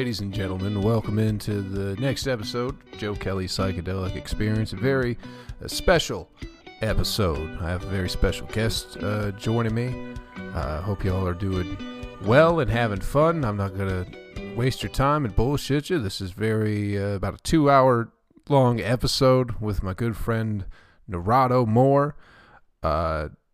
[0.00, 0.80] ladies and gentlemen.
[0.80, 4.72] Welcome into the next episode, Joe Kelly Psychedelic Experience.
[4.72, 5.18] A very
[5.62, 6.30] uh, special
[6.80, 7.58] episode.
[7.60, 10.14] I have a very special guest uh, joining me.
[10.54, 11.76] I uh, hope y'all are doing
[12.24, 13.44] well and having fun.
[13.44, 15.98] I'm not going to waste your time and bullshit you.
[15.98, 18.10] This is very uh, about a two hour
[18.48, 20.64] long episode with my good friend
[21.10, 22.16] Narado Moore.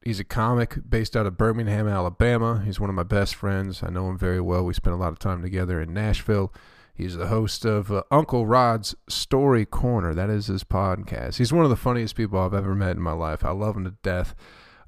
[0.06, 2.62] He's a comic based out of Birmingham, Alabama.
[2.64, 3.82] He's one of my best friends.
[3.82, 4.64] I know him very well.
[4.64, 6.54] We spent a lot of time together in Nashville.
[6.94, 10.14] He's the host of uh, Uncle Rod's Story Corner.
[10.14, 11.38] That is his podcast.
[11.38, 13.44] He's one of the funniest people I've ever met in my life.
[13.44, 14.36] I love him to death.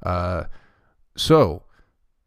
[0.04, 0.44] Uh,
[1.16, 1.64] so,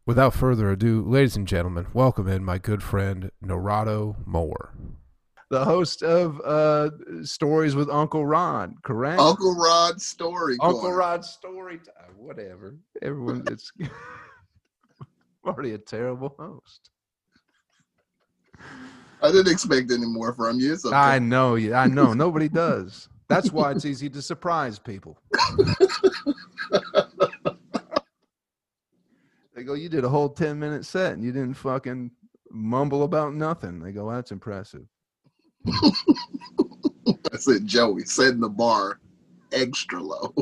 [0.04, 4.74] without further ado, ladies and gentlemen, welcome in my good friend Narado Moore
[5.52, 6.88] the host of uh,
[7.24, 9.20] Stories with Uncle Rod, correct?
[9.20, 10.56] Uncle Rod's story.
[10.62, 10.96] Uncle corner.
[10.96, 12.16] Rod's story time.
[12.16, 12.78] Whatever.
[13.02, 13.70] Everyone, it's
[15.46, 16.88] already a terrible host.
[19.20, 20.72] I didn't expect any more from you.
[20.72, 20.96] Okay.
[20.96, 21.56] I know.
[21.56, 22.14] I know.
[22.14, 23.10] Nobody does.
[23.28, 25.18] That's why it's easy to surprise people.
[29.54, 32.10] they go, "You did a whole ten minute set and you didn't fucking
[32.50, 34.86] mumble about nothing." They go, "That's impressive."
[37.32, 38.98] I said Joey setting the bar
[39.52, 40.32] extra low.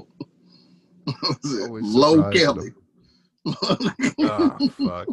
[1.44, 2.72] low Kelly.
[3.46, 5.08] oh fuck.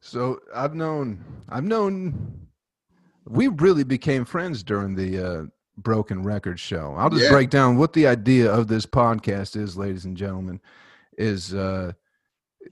[0.00, 2.48] So I've known I've known
[3.26, 5.42] we really became friends during the uh,
[5.78, 6.94] broken record show.
[6.96, 7.30] I'll just yeah.
[7.30, 10.60] break down what the idea of this podcast is, ladies and gentlemen,
[11.16, 11.92] is uh,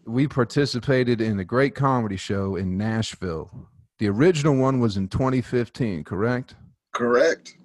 [0.06, 3.50] we participated in a great comedy show in Nashville
[3.98, 6.54] the original one was in 2015, correct?
[6.94, 7.56] Correct.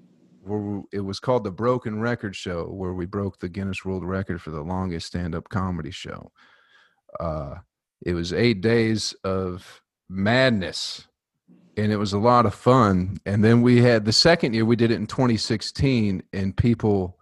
[0.41, 4.41] Where it was called the Broken Record Show, where we broke the Guinness World Record
[4.41, 6.31] for the longest stand-up comedy show.
[7.19, 7.55] Uh,
[8.05, 11.07] it was eight days of madness,
[11.77, 13.17] and it was a lot of fun.
[13.25, 17.17] And then we had the second year we did it in 2016, and people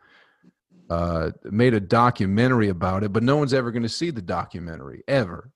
[0.89, 5.03] uh, made a documentary about it, but no one's ever going to see the documentary
[5.07, 5.51] ever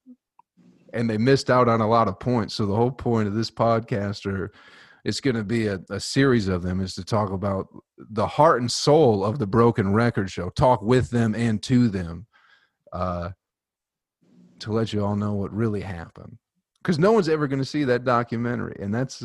[0.96, 2.56] and they missed out on a lot of points.
[2.56, 4.52] So the whole point of this podcast, or
[5.04, 7.68] it's going to be a, a, series of them, is to talk about
[7.98, 10.50] the heart and soul of the Broken Record Show.
[10.50, 12.26] Talk with them and to them,
[12.94, 13.30] uh,
[14.60, 16.38] to let you all know what really happened.
[16.82, 19.24] Because no one's ever going to see that documentary, and that's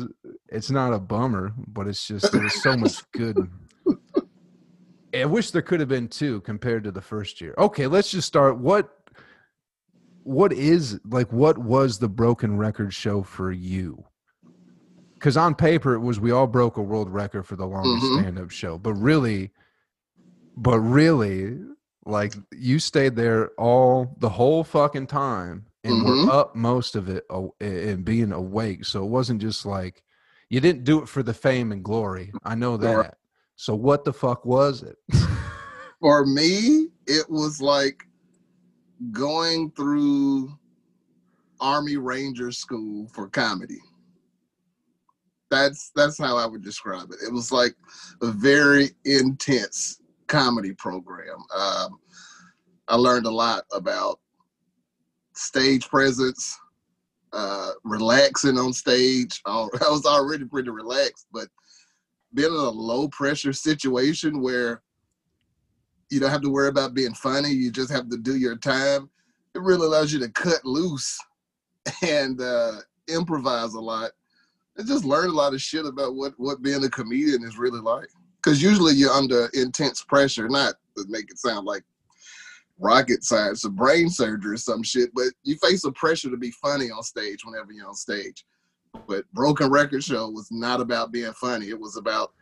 [0.49, 3.37] it's not a bummer, but it's just there's so much good.
[5.13, 7.53] I wish there could have been two compared to the first year.
[7.59, 8.57] Okay, let's just start.
[8.57, 9.00] What
[10.23, 14.05] what is like what was the broken record show for you?
[15.15, 18.21] Because on paper it was we all broke a world record for the longest mm-hmm.
[18.21, 19.51] stand-up show but really
[20.57, 21.57] but really
[22.05, 26.27] like you stayed there all the whole fucking time and mm-hmm.
[26.27, 27.25] were up most of it
[27.59, 28.85] and being awake.
[28.85, 30.03] So it wasn't just like
[30.49, 32.31] you didn't do it for the fame and glory.
[32.43, 33.17] I know that.
[33.55, 34.97] So what the fuck was it?
[35.99, 38.03] For me it was like
[39.11, 40.57] going through
[41.59, 43.79] Army Ranger School for comedy.
[45.49, 47.17] That's that's how I would describe it.
[47.25, 47.75] It was like
[48.21, 51.37] a very intense comedy program.
[51.55, 51.99] Um,
[52.87, 54.19] I learned a lot about
[55.33, 56.57] stage presence,
[57.33, 59.41] uh, relaxing on stage.
[59.45, 61.47] I was already pretty relaxed, but
[62.33, 64.81] being in a low pressure situation where
[66.11, 67.49] you don't have to worry about being funny.
[67.49, 69.09] You just have to do your time.
[69.55, 71.17] It really allows you to cut loose
[72.07, 72.73] and uh,
[73.07, 74.11] improvise a lot
[74.77, 77.79] and just learn a lot of shit about what what being a comedian is really
[77.79, 78.07] like.
[78.37, 81.83] Because usually you're under intense pressure, not to make it sound like
[82.79, 86.51] rocket science or brain surgery or some shit, but you face a pressure to be
[86.51, 88.43] funny on stage whenever you're on stage.
[89.07, 91.69] But Broken Record Show was not about being funny.
[91.69, 92.33] It was about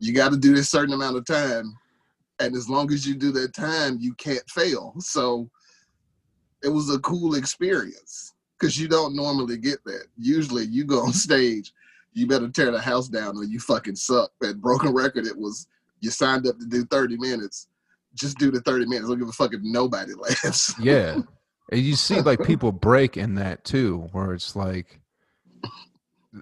[0.00, 1.78] you got to do this certain amount of time
[2.38, 4.94] and as long as you do that time you can't fail.
[4.98, 5.50] So
[6.62, 10.06] it was a cool experience because you don't normally get that.
[10.16, 11.72] Usually you go on stage
[12.16, 14.30] you better tear the house down or you fucking suck.
[14.42, 15.66] At broken record it was
[16.00, 17.68] you signed up to do 30 minutes.
[18.14, 19.08] Just do the 30 minutes.
[19.08, 20.74] Don't give a fuck if nobody laughs.
[20.80, 21.20] Yeah.
[21.70, 25.00] And you see like people break in that too where it's like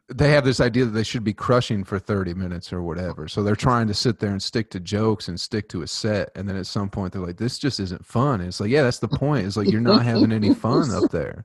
[0.08, 3.29] they have this idea that they should be crushing for 30 minutes or whatever.
[3.29, 6.31] So they're trying to sit there and stick to jokes and stick to a set.
[6.35, 8.41] And then at some point they're like, this just isn't fun.
[8.41, 9.46] And it's like, yeah, that's the point.
[9.46, 11.44] It's like, you're not having any fun up there.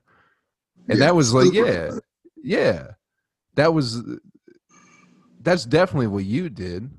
[0.88, 1.90] And yeah, that was like, yeah,
[2.42, 2.92] yeah,
[3.54, 4.02] that was,
[5.40, 6.90] that's definitely what you did.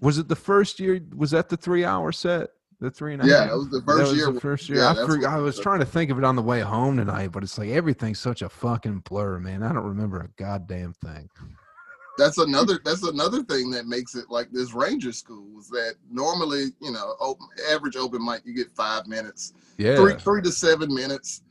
[0.00, 1.00] Was it the first year?
[1.14, 2.50] Was that the three hour set?
[2.80, 3.30] The three and a half.
[3.48, 4.32] Yeah, it was the That first was year.
[4.32, 4.78] The first year.
[4.78, 7.30] yeah, I, forgot, I was trying to think of it on the way home tonight,
[7.30, 9.62] but it's like everything's such a fucking blur, man.
[9.62, 11.28] I don't remember a goddamn thing.
[12.18, 16.66] that's another that's another thing that makes it like this ranger school is that normally
[16.80, 19.96] you know open, average open mic you get five minutes Yeah.
[19.96, 21.42] three three to seven minutes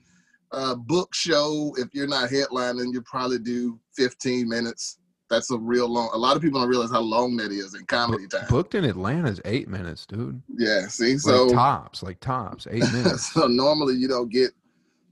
[0.52, 4.98] uh book show if you're not headlining you probably do 15 minutes
[5.30, 7.86] that's a real long a lot of people don't realize how long that is in
[7.86, 10.42] comedy time booked in Atlanta is eight minutes, dude.
[10.58, 13.31] yeah see Like so tops, like tops, eight minutes.
[13.34, 14.52] so normally you don't get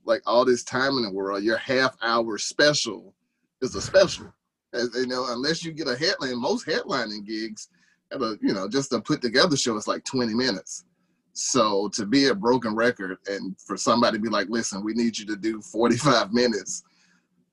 [0.05, 3.13] like all this time in the world your half hour special
[3.61, 4.33] is a special
[4.73, 7.69] As, you know unless you get a headline most headlining gigs
[8.11, 10.85] have a you know just a put together show it's like 20 minutes
[11.33, 15.17] so to be a broken record and for somebody to be like listen we need
[15.17, 16.83] you to do 45 minutes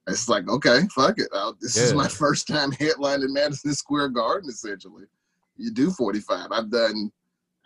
[0.07, 4.51] it's like okay fuck it I'll, this is my first time headlining madison square garden
[4.51, 5.05] essentially
[5.57, 7.11] you do 45 i've done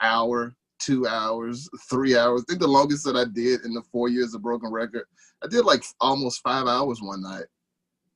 [0.01, 2.43] hour two hours, three hours.
[2.43, 5.05] I think the longest that I did in the four years of Broken Record,
[5.43, 7.45] I did like almost five hours one night.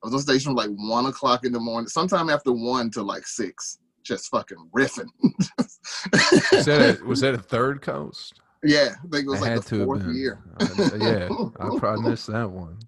[0.03, 3.03] I was on stage from like one o'clock in the morning, sometime after one to
[3.03, 5.09] like six, just fucking riffing.
[6.53, 8.41] Was that a, was that a third coast?
[8.65, 10.43] yeah, I think it was It like the fourth year.
[10.61, 11.29] I- yeah,
[11.61, 12.79] I probably missed that one.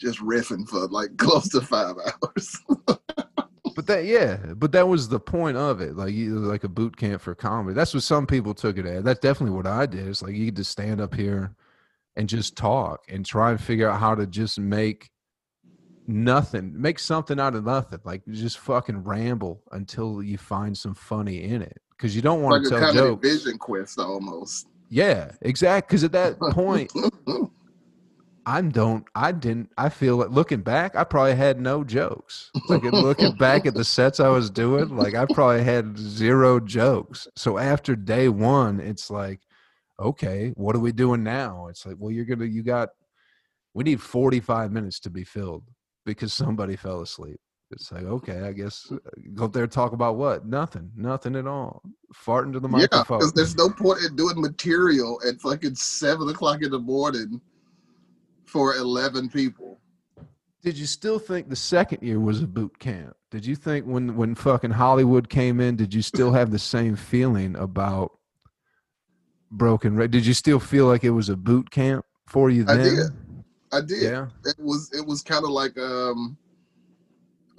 [0.00, 2.58] Just riffing for like close to five hours.
[3.76, 5.96] But that, yeah, but that was the point of it.
[5.96, 7.72] Like, you, like a boot camp for comedy.
[7.72, 9.04] That's what some people took it as.
[9.04, 10.08] That's definitely what I did.
[10.08, 11.54] It's like you get to stand up here
[12.16, 15.10] and just talk and try and figure out how to just make
[16.06, 18.00] nothing, make something out of nothing.
[18.04, 21.80] Like just fucking ramble until you find some funny in it.
[21.96, 23.26] Because you don't want like to tell jokes.
[23.26, 24.66] vision quest almost.
[24.88, 25.86] Yeah, exactly.
[25.86, 26.92] Because at that point,
[28.50, 29.06] I don't.
[29.14, 29.70] I didn't.
[29.78, 32.50] I feel like looking back, I probably had no jokes.
[32.68, 37.28] Like looking back at the sets I was doing, like I probably had zero jokes.
[37.36, 39.40] So after day one, it's like,
[40.00, 41.68] okay, what are we doing now?
[41.68, 42.46] It's like, well, you're gonna.
[42.46, 42.88] You got.
[43.72, 45.62] We need 45 minutes to be filled
[46.04, 47.38] because somebody fell asleep.
[47.70, 48.96] It's like, okay, I guess uh,
[49.32, 50.44] go up there and talk about what?
[50.44, 50.90] Nothing.
[50.96, 51.82] Nothing at all.
[52.12, 53.20] Fart into the yeah, microphone.
[53.20, 57.40] because there's no point in doing material at fucking seven o'clock in the morning
[58.50, 59.78] for eleven people.
[60.62, 63.16] Did you still think the second year was a boot camp?
[63.30, 66.96] Did you think when when fucking Hollywood came in, did you still have the same
[66.96, 68.12] feeling about
[69.50, 70.10] Broken Red?
[70.10, 72.96] Did you still feel like it was a boot camp for you I then?
[72.96, 73.06] did.
[73.72, 74.02] I did.
[74.02, 74.26] Yeah.
[74.44, 76.36] It was it was kind of like um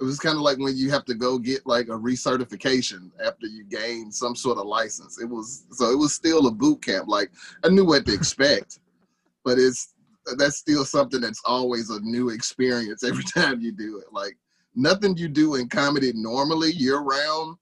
[0.00, 3.46] it was kind of like when you have to go get like a recertification after
[3.46, 5.20] you gain some sort of license.
[5.20, 7.08] It was so it was still a boot camp.
[7.08, 7.30] Like
[7.64, 8.80] I knew what to expect,
[9.44, 9.91] but it's
[10.36, 14.12] that's still something that's always a new experience every time you do it.
[14.12, 14.36] Like
[14.74, 17.56] nothing you do in comedy normally year round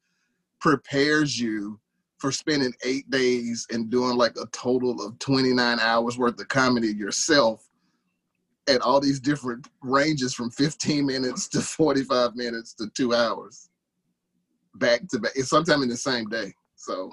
[0.60, 1.78] prepares you
[2.18, 6.88] for spending eight days and doing like a total of 29 hours worth of comedy
[6.88, 7.66] yourself
[8.68, 13.70] at all these different ranges from 15 minutes to 45 minutes to two hours
[14.76, 15.32] back to back.
[15.34, 16.52] It's sometime in the same day.
[16.76, 17.12] So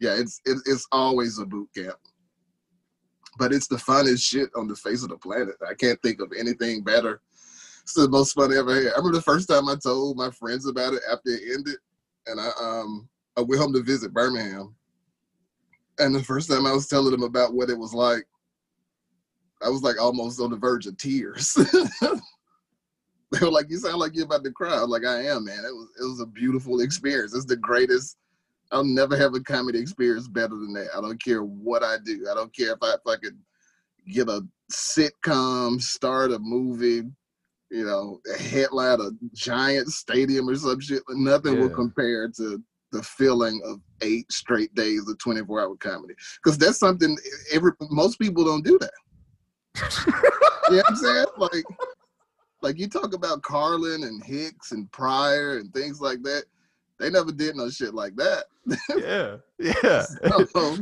[0.00, 1.96] yeah, it's it's always a boot camp.
[3.38, 5.56] But it's the funnest shit on the face of the planet.
[5.68, 7.20] I can't think of anything better.
[7.82, 8.92] It's the most fun I ever had.
[8.92, 11.76] I remember the first time I told my friends about it after it ended,
[12.26, 14.74] and I um I went home to visit Birmingham.
[15.98, 18.24] And the first time I was telling them about what it was like,
[19.62, 21.54] I was like almost on the verge of tears.
[22.02, 25.64] they were like, "You sound like you're about to cry." Like, "I am, man.
[25.64, 27.34] It was it was a beautiful experience.
[27.34, 28.16] It's the greatest.
[28.72, 30.88] I'll never have a comedy experience better than that.
[30.96, 32.26] I don't care what I do.
[32.30, 33.38] I don't care if I if I could
[34.08, 34.40] get a
[34.72, 37.02] sitcom, start a movie,
[37.70, 41.02] you know, a headline a giant stadium or some shit.
[41.10, 42.62] Nothing will compare to
[42.92, 46.14] the feeling of eight straight days of 24 hour comedy.
[46.42, 47.16] Because that's something
[47.52, 48.92] every most people don't do that.
[50.68, 51.26] you know what I'm saying?
[51.38, 51.64] Like,
[52.62, 56.44] like you talk about Carlin and Hicks and Pryor and things like that.
[57.02, 58.44] They never did no shit like that.
[58.96, 60.02] yeah, yeah.
[60.52, 60.78] So,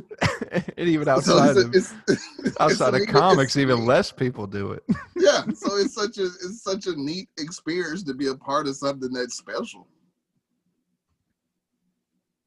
[0.77, 1.95] and even so outside it's, of it's,
[2.41, 4.83] it's outside of comics, even less people do it.
[5.17, 5.45] yeah.
[5.55, 9.11] So it's such a it's such a neat experience to be a part of something
[9.15, 9.87] that's special.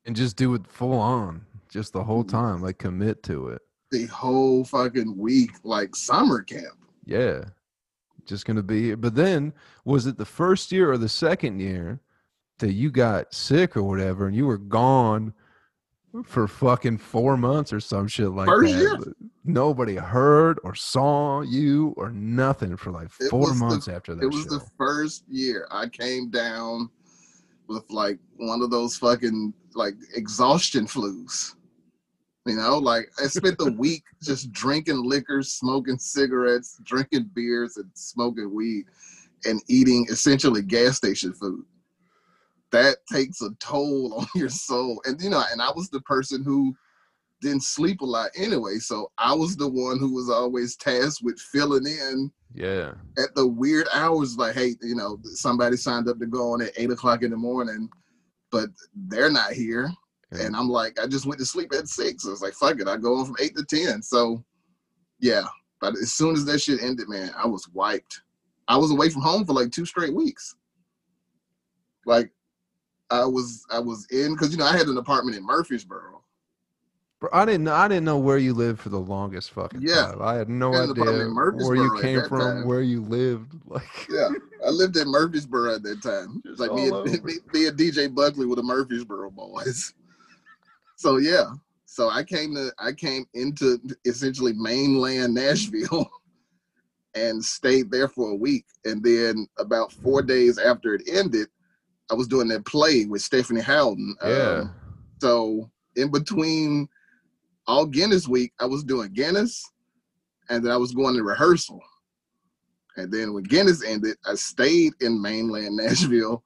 [0.06, 2.30] and just do it full on, just the whole Mhm.
[2.30, 3.62] time, like commit to it.
[3.90, 6.78] The whole fucking week, like summer camp.
[7.06, 7.46] Yeah.
[8.26, 8.98] Just gonna be here.
[8.98, 9.52] But then
[9.84, 12.02] was it the first year or the second year
[12.60, 15.34] that you got sick or whatever and you were gone
[16.24, 18.80] for fucking four months or some shit like First that?
[18.80, 19.00] year.
[19.44, 24.14] Nobody heard or saw you or nothing for like It four was the- months after
[24.16, 24.58] that It was show.
[24.60, 26.90] the first year I came down
[27.68, 31.56] with like one of those fucking like exhaustion flus.
[32.46, 37.90] You know, like I spent the week just drinking liquor, smoking cigarettes, drinking beers, and
[37.94, 38.86] smoking weed,
[39.46, 41.66] and eating essentially gas station food.
[42.74, 45.02] That takes a toll on your soul.
[45.06, 46.76] And you know, and I was the person who
[47.42, 48.80] didn't sleep a lot anyway.
[48.80, 52.94] So I was the one who was always tasked with filling in Yeah.
[53.18, 54.38] at the weird hours.
[54.38, 57.38] Like, hey, you know, somebody signed up to go on at eight o'clock in the
[57.38, 57.90] morning,
[58.52, 58.70] but
[59.08, 59.92] they're not here.
[60.32, 60.44] Yeah.
[60.46, 62.26] And I'm like, I just went to sleep at six.
[62.26, 64.02] I was like, fuck it, I go on from eight to ten.
[64.02, 64.44] So
[65.20, 65.44] yeah.
[65.80, 68.22] But as soon as that shit ended, man, I was wiped.
[68.70, 70.56] I was away from home for like two straight weeks.
[72.06, 72.32] Like
[73.14, 76.22] I was I was in because you know I had an apartment in Murfreesboro.
[77.20, 77.64] Bro, I didn't.
[77.66, 80.08] know- I didn't know where you lived for the longest fucking Yeah.
[80.12, 80.22] time.
[80.22, 82.66] I had no Had idea where you came from, time.
[82.66, 83.54] where you lived.
[83.68, 84.30] Like, Yeah,
[84.66, 86.42] I lived in Murfreesboro at that time.
[86.46, 89.94] Just like me all and, oh, me, me and DJ Buckley were the Murfreesboro boys.
[90.96, 91.52] So yeah,
[91.86, 96.10] so I came to I came into essentially mainland Nashville
[97.16, 101.48] and stayed there for a week, and then about four days after it ended,
[102.12, 104.16] I was doing that play with Stephanie Howden.
[104.24, 104.30] yeah.
[104.30, 104.76] Um,
[105.20, 106.88] so in between
[107.68, 109.64] all Guinness week, I was doing Guinness,
[110.50, 111.80] and then I was going to rehearsal.
[112.98, 116.44] And then when Guinness ended, I stayed in mainland Nashville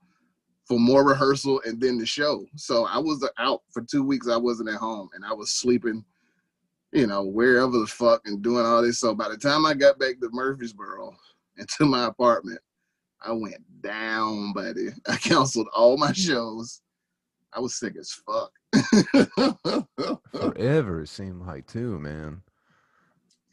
[0.66, 2.46] for more rehearsal and then the show.
[2.56, 4.28] So I was out for two weeks.
[4.28, 6.04] I wasn't at home, and I was sleeping,
[6.92, 9.00] you know, wherever the fuck and doing all this.
[9.00, 11.16] So by the time I got back to Murfreesboro
[11.58, 12.60] and to my apartment,
[13.22, 14.90] I went down, buddy.
[15.08, 16.82] I canceled all my shows.
[17.54, 18.52] I was sick as fuck.
[20.32, 22.42] Forever it seemed like too, man.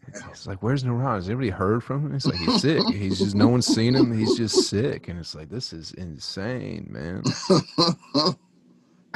[0.09, 1.15] It's like, where's Naran?
[1.15, 2.15] Has everybody heard from him?
[2.15, 2.83] It's like he's sick.
[2.93, 4.17] He's just no one's seen him.
[4.17, 7.23] He's just sick, and it's like this is insane, man.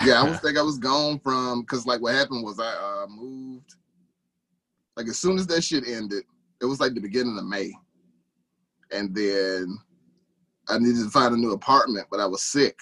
[0.05, 3.07] yeah, I was think I was gone from because like what happened was I uh,
[3.09, 3.75] moved.
[4.97, 6.25] Like as soon as that shit ended,
[6.63, 7.73] it was like the beginning of May,
[8.91, 9.79] and then
[10.69, 12.79] I needed to find a new apartment, but I was sick,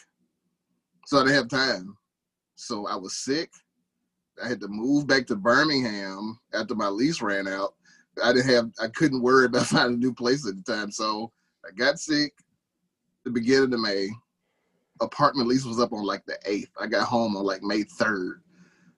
[1.07, 1.97] so I didn't have time.
[2.57, 3.51] So I was sick.
[4.43, 7.75] I had to move back to Birmingham after my lease ran out.
[8.23, 8.71] I didn't have.
[8.81, 11.33] I couldn't worry about finding a new place at the time, so
[11.67, 12.35] I got sick.
[13.25, 14.09] The beginning of May
[15.01, 16.71] apartment lease was up on like the 8th.
[16.81, 18.41] I got home on like May 3rd.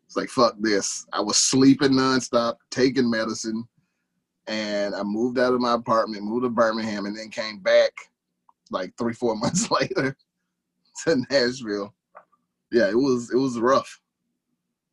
[0.06, 1.06] It's like, fuck this.
[1.12, 3.66] I was sleeping nonstop, taking medicine,
[4.46, 7.92] and I moved out of my apartment, moved to Birmingham, and then came back
[8.70, 10.16] like three, four months later
[11.04, 11.94] to Nashville.
[12.70, 14.00] Yeah, it was it was rough.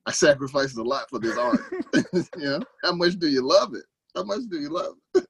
[0.06, 1.60] I sacrificed a lot for this art.
[2.14, 3.86] you know, how much do you love it?
[4.16, 5.26] How much do you love it?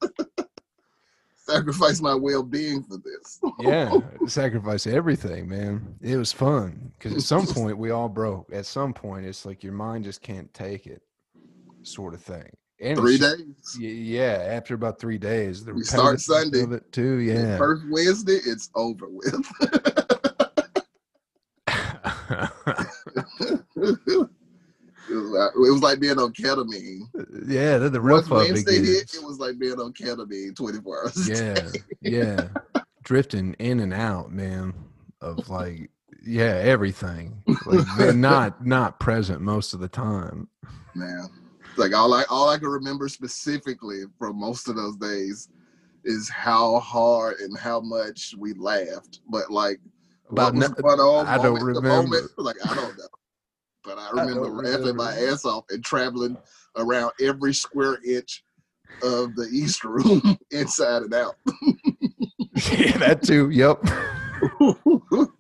[1.38, 3.40] Sacrifice my well-being for this.
[3.60, 3.92] Yeah,
[4.26, 5.96] sacrifice everything, man.
[6.02, 8.52] It was fun because at some point we all broke.
[8.52, 11.04] At some point, it's like your mind just can't take it,
[11.84, 12.50] sort of thing.
[12.82, 13.78] And Three days.
[13.80, 16.62] Yeah, after about three days, the We start Sunday.
[16.62, 17.20] of it too.
[17.20, 19.46] Yeah, First Wednesday, it's over with.
[23.76, 24.30] it,
[25.10, 27.02] was like, it was like being on ketamine.
[27.48, 27.78] yeah.
[27.78, 31.30] Then the real Once Wednesday hit, it was like being on ketamine 24 hours.
[31.30, 31.70] Yeah,
[32.02, 32.48] yeah,
[33.04, 34.74] drifting in and out, man.
[35.22, 35.90] Of like,
[36.26, 37.42] yeah, everything.
[37.66, 40.50] Like, they're not not present most of the time.
[40.94, 41.30] man.
[41.78, 45.50] Like all I all I can remember specifically from most of those days
[46.04, 49.22] is how hard and how much we laughed.
[49.30, 49.80] But like
[50.30, 51.28] About what was going on?
[51.28, 51.90] I don't remember.
[51.90, 53.08] moment, like I don't know.
[53.84, 56.38] But I remember laughing my ass off and traveling
[56.78, 58.44] around every square inch
[59.02, 61.36] of the East Room inside and out.
[62.72, 63.50] yeah, that too.
[63.50, 63.84] Yep.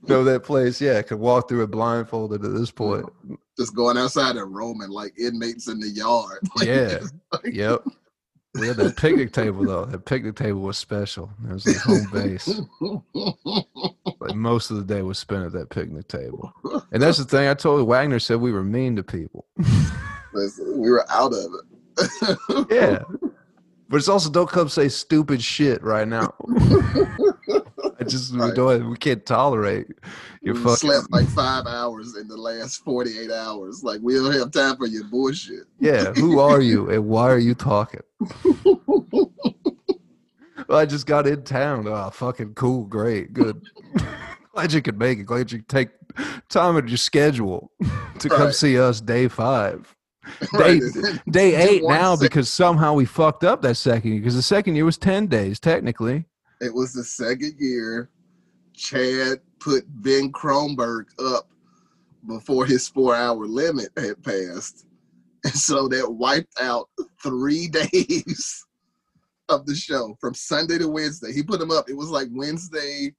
[0.07, 0.81] know that place.
[0.81, 3.05] Yeah, could walk through it blindfolded at this point.
[3.57, 6.39] Just going outside and roaming like inmates in the yard.
[6.57, 6.99] Like, Yeah.
[7.45, 7.83] Yep.
[8.55, 9.85] We had that picnic table though.
[9.85, 11.29] That picnic table was special.
[11.49, 12.61] It was like home base.
[14.21, 16.51] Like most of the day was spent at that picnic table.
[16.91, 17.47] And that's the thing.
[17.47, 19.45] I told Wagner said we were mean to people.
[20.33, 22.67] We were out of it.
[22.71, 23.03] Yeah.
[23.89, 26.33] But it's also don't come say stupid shit right now.
[28.09, 28.55] Just we Right.
[28.55, 29.87] don't we can't tolerate
[30.41, 33.83] your we fucking slept like five hours in the last 48 hours.
[33.83, 35.63] Like we don't have time for your bullshit.
[35.79, 38.01] Yeah, who are you and why are you talking?
[40.67, 41.87] Well, I just got in town.
[41.87, 43.61] Oh, fucking cool, great, good.
[44.53, 45.23] Glad you could make it.
[45.25, 45.89] Glad you could take
[46.49, 47.71] time out of your schedule
[48.19, 49.93] to come see us day five.
[50.53, 50.81] Right.
[51.29, 54.85] Day eight now because somehow we fucked up that second year because the second year
[54.85, 56.25] was 10 days technically.
[56.61, 58.09] It was the second year.
[58.73, 61.49] Chad put Ben Kronberg up
[62.27, 64.85] before his four hour limit had passed.
[65.43, 66.89] And so that wiped out
[67.21, 68.65] three days
[69.49, 71.31] of the show from Sunday to Wednesday.
[71.31, 71.89] He put them up.
[71.89, 73.13] It was like Wednesday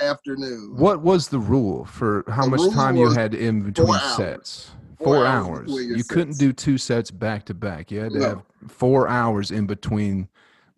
[0.00, 0.74] afternoon.
[0.76, 4.16] What was the rule for how The much time you had in between hours.
[4.16, 4.70] sets?
[4.98, 5.86] Four Four, hours hours.
[5.86, 7.90] You couldn't do two sets back to back.
[7.90, 8.28] You had to No.
[8.28, 10.28] have four hours in between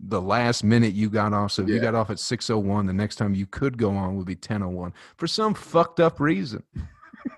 [0.01, 1.53] the last minute you got off.
[1.53, 4.27] So if you got off at 601, the next time you could go on would
[4.27, 6.63] be 1001 for some fucked up reason.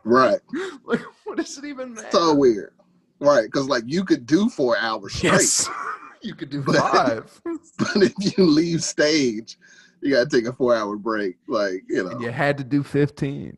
[0.04, 0.40] Right.
[0.84, 2.08] like, what does it even matter?
[2.10, 2.74] So weird.
[3.18, 3.44] Right.
[3.44, 5.32] Because like you could do four hours straight.
[5.32, 5.68] yes.
[6.22, 7.40] you could do But- five.
[7.78, 9.58] But if you leave stage,
[10.02, 11.36] you gotta take a four hour break.
[11.48, 13.56] Like, you know, and you had to do 15.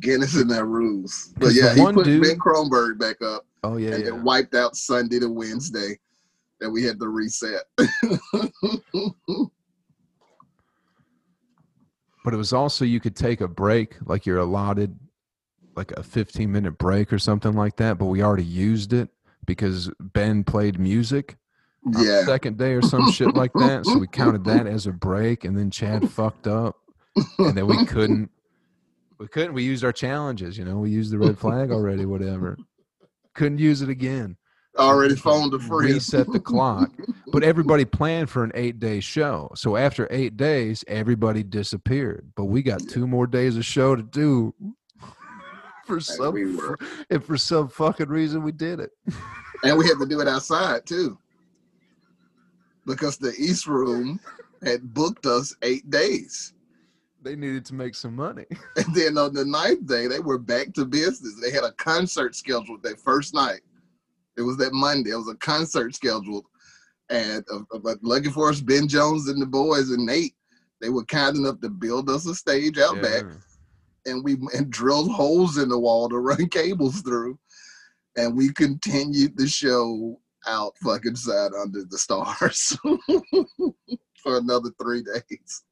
[0.00, 1.34] Guinness in that rules.
[1.36, 3.92] But yeah, he one put dude- Ben Kronberg back up Oh, yeah.
[3.94, 4.08] and yeah.
[4.08, 5.98] it wiped out Sunday to Wednesday.
[6.64, 7.64] And we had to reset.
[12.24, 14.98] but it was also you could take a break like you're allotted
[15.76, 19.10] like a 15 minute break or something like that but we already used it
[19.44, 21.36] because ben played music
[21.98, 22.24] yeah.
[22.24, 25.56] second day or some shit like that so we counted that as a break and
[25.56, 26.76] then chad fucked up
[27.38, 28.30] and then we couldn't
[29.18, 32.56] we couldn't we used our challenges you know we used the red flag already whatever
[33.34, 34.36] couldn't use it again
[34.76, 35.92] Already phoned a friend.
[35.94, 36.90] reset the clock
[37.32, 42.46] but everybody planned for an eight day show so after eight days everybody disappeared but
[42.46, 44.52] we got two more days of show to do
[45.86, 46.76] for some we were.
[47.10, 48.90] and for some fucking reason we did it
[49.62, 51.16] And we had to do it outside too.
[52.86, 54.20] Because the East Room
[54.62, 56.52] had booked us eight days.
[57.22, 58.44] they needed to make some money
[58.76, 61.40] And then on the ninth day, they were back to business.
[61.40, 63.60] They had a concert scheduled that first night.
[64.36, 65.10] It was that Monday.
[65.10, 66.44] It was a concert scheduled.
[67.10, 70.34] And uh, uh, but lucky for us, Ben Jones and the boys and Nate,
[70.80, 73.24] they were kind enough to build us a stage out back.
[74.06, 77.38] And we and drilled holes in the wall to run cables through,
[78.16, 82.76] and we continued the show out fucking side under the stars
[84.22, 85.62] for another three days.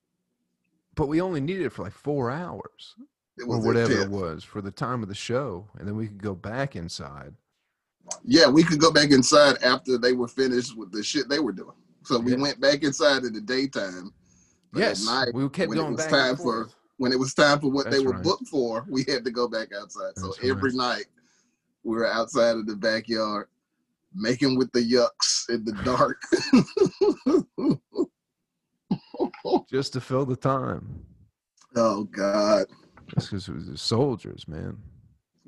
[0.94, 2.94] but we only needed it for like four hours
[3.36, 6.22] It or whatever it was for the time of the show and then we could
[6.22, 7.34] go back inside
[8.24, 11.52] Yeah, we could go back inside after they were finished with the shit they were
[11.52, 11.76] doing.
[12.04, 12.38] So we Yeah.
[12.38, 14.12] went back inside in the daytime.
[14.74, 18.00] Yes night, we kept going back time for- when it was time for what they
[18.00, 18.22] were right.
[18.22, 20.16] booked for, we had to go back outside.
[20.16, 21.06] So That's every night
[21.82, 23.48] we were outside of the backyard
[24.14, 26.22] making with the yucks in the dark.
[29.68, 31.04] just to fill the time
[31.76, 32.66] oh God.
[33.14, 34.78] That's because it was the soldiers, man.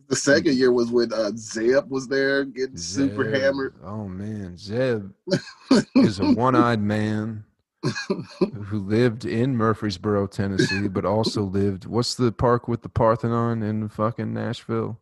[0.08, 3.74] The second year was when uh, Zeb was there getting super hammered.
[3.82, 5.10] Oh man, Zeb
[5.96, 7.44] is a one-eyed man
[8.66, 11.86] who lived in Murfreesboro, Tennessee, but also lived.
[11.86, 14.98] What's the park with the Parthenon in fucking Nashville?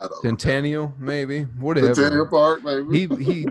[0.00, 0.30] I don't know.
[0.30, 1.42] Centennial, maybe.
[1.42, 1.94] Whatever.
[1.94, 3.06] Centennial Park, maybe.
[3.06, 3.46] he he.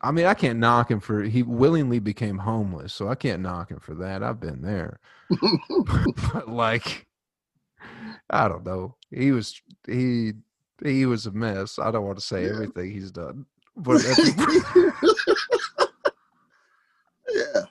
[0.00, 3.70] I mean, I can't knock him for he willingly became homeless, so I can't knock
[3.70, 4.22] him for that.
[4.22, 5.00] I've been there,
[6.32, 7.06] but like,
[8.30, 8.96] I don't know.
[9.10, 10.32] He was he
[10.82, 11.78] he was a mess.
[11.78, 12.50] I don't want to say Yeah.
[12.50, 15.84] everything he's done, but the-
[17.34, 17.62] yeah.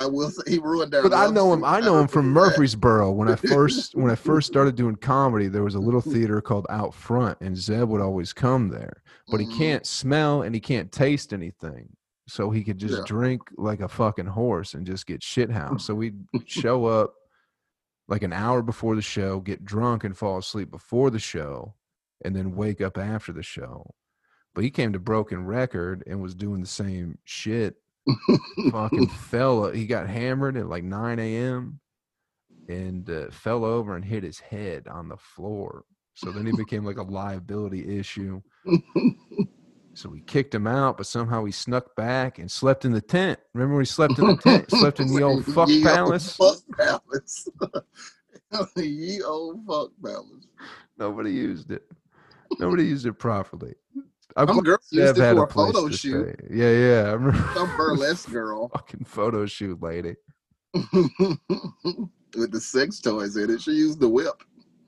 [0.00, 1.64] I will say he ruined our but I know him.
[1.64, 2.30] I know him from.
[2.30, 3.10] Murfreesboro.
[3.10, 6.66] When I first when I first started doing comedy, there was a little theater called
[6.70, 9.02] Out Front, and Zeb would always come there.
[9.30, 9.58] But he Mhm.
[9.58, 11.88] can't smell and he can't taste anything,
[12.28, 13.04] so he could just Yeah.
[13.06, 15.84] drink like a fucking horse and just get shit housed.
[15.84, 17.14] So we'd show up
[18.10, 21.74] like an hour before the show, get drunk and fall asleep before the show,
[22.24, 23.94] and then wake up after the show.
[24.52, 27.76] But he came to Broken Record and was doing the same shit
[28.72, 29.70] fucking fell.
[29.70, 31.78] He got hammered at like 9 a.m.
[32.68, 35.84] and uh, fell over and hit his head on the floor.
[36.14, 38.42] So then he became like a liability issue.
[39.94, 43.38] So we kicked him out, but somehow he snuck back and slept in the tent.
[43.54, 44.70] Remember when he slept in the tent?
[44.70, 46.36] Slept in the old fuck Ye old palace.
[46.36, 47.48] Fuck palace.
[48.76, 50.46] Ye old fuck palace.
[50.98, 51.82] Nobody used it.
[52.58, 53.74] Nobody used it properly.
[54.36, 56.36] I'm Some girl used it had for a a photo shoot.
[56.38, 56.46] stay.
[56.50, 57.02] Yeah, yeah.
[57.10, 60.14] I remember Some burlesque girl fucking photo shoot lady.
[60.72, 63.60] with the sex toys in it.
[63.60, 64.42] She used the whip.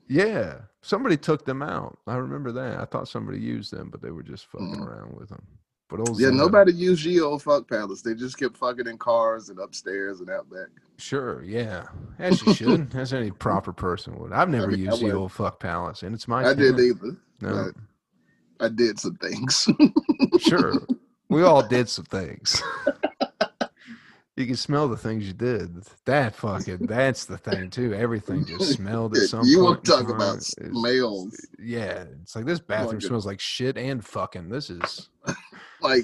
[0.07, 1.97] Yeah, somebody took them out.
[2.05, 2.79] I remember that.
[2.79, 4.85] I thought somebody used them, but they were just fucking Mm.
[4.85, 5.41] around with them.
[5.89, 8.01] But old Yeah, nobody used ye old fuck palace.
[8.01, 10.67] They just kept fucking in cars and upstairs and out back.
[10.97, 11.85] Sure, yeah,
[12.19, 14.31] as you should, as any proper person would.
[14.31, 16.43] I've never mean, used the old fuck palace, and it's my.
[16.45, 17.17] I didn't either.
[17.41, 17.71] No,
[18.59, 19.67] I did some things.
[20.39, 20.73] sure,
[21.29, 22.61] we all did some things.
[24.35, 25.83] You can smell the things you did.
[26.05, 27.93] That fucking that's the thing too.
[27.93, 29.65] Everything just smelled at some you point.
[29.67, 31.47] want to in talk about It's- smells?
[31.59, 34.49] Yeah, it's like this oh bathroom Like a- smells like shit and fucking.
[34.49, 35.09] This is
[35.81, 36.03] Like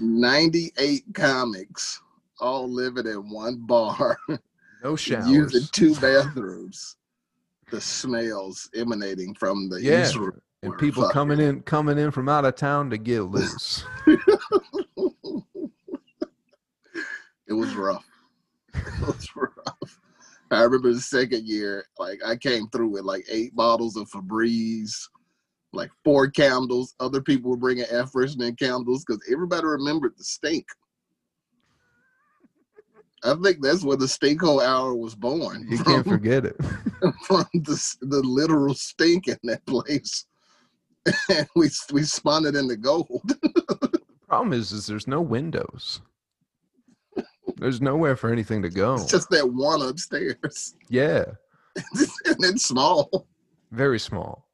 [0.00, 2.00] 98 comics
[2.40, 4.18] all living in one bar,
[4.82, 5.28] no showers.
[5.28, 6.96] using two bathrooms.
[7.70, 10.10] The smells emanating from the Yeah,
[10.62, 13.84] and people fucking- coming in coming in from out of town to get loose.
[17.48, 18.06] It was rough.
[18.74, 20.00] It was rough.
[20.50, 24.94] I remember the second year, like I came through with like eight bottles of Febreze,
[25.72, 26.94] like four candles.
[27.00, 30.66] Other people were bringing air freshening candles because everybody remembered the stink.
[33.24, 35.66] I think that's where the stinko hour was born.
[35.68, 36.56] You from, can't forget it.
[37.26, 40.26] from the the literal stink in that place.
[41.28, 43.20] And we we spun it into gold.
[43.24, 46.00] the Problem is, is there's no windows.
[47.56, 48.94] There's nowhere for anything to go.
[48.94, 51.24] It's just that one upstairs, yeah,
[51.76, 53.26] and it's small.
[53.70, 54.48] very small.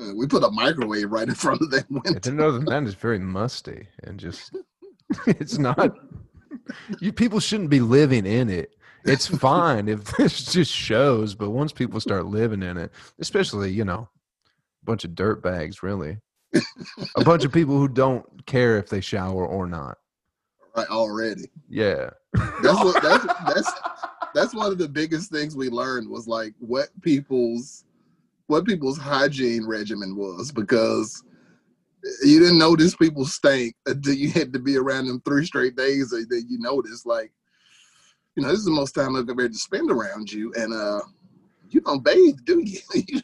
[0.00, 2.18] Uh, We put a microwave right in front of that window.
[2.20, 4.54] then other than that, it's very musty and just
[5.26, 5.96] it's not.
[7.00, 8.74] You people shouldn't be living in it.
[9.04, 13.84] It's fine if this just shows, but once people start living in it, especially you
[13.84, 14.08] know,
[14.82, 16.18] a bunch of dirt bags, really,
[17.16, 19.98] a bunch of people who don't care if they shower or not.
[20.76, 21.50] Right already.
[21.68, 22.10] Yeah,
[22.62, 23.72] That's what that's that's
[24.34, 27.84] that's one of the biggest things we learned was like what people's
[28.46, 31.22] what people's hygiene regimen was because
[32.22, 36.10] you didn't notice people stank until you had to be around them three straight days
[36.10, 37.32] then you notice like
[38.34, 40.72] you know this is the most time I've ever had to spend around you and
[40.72, 41.00] uh
[41.68, 43.20] you don't bathe do you, You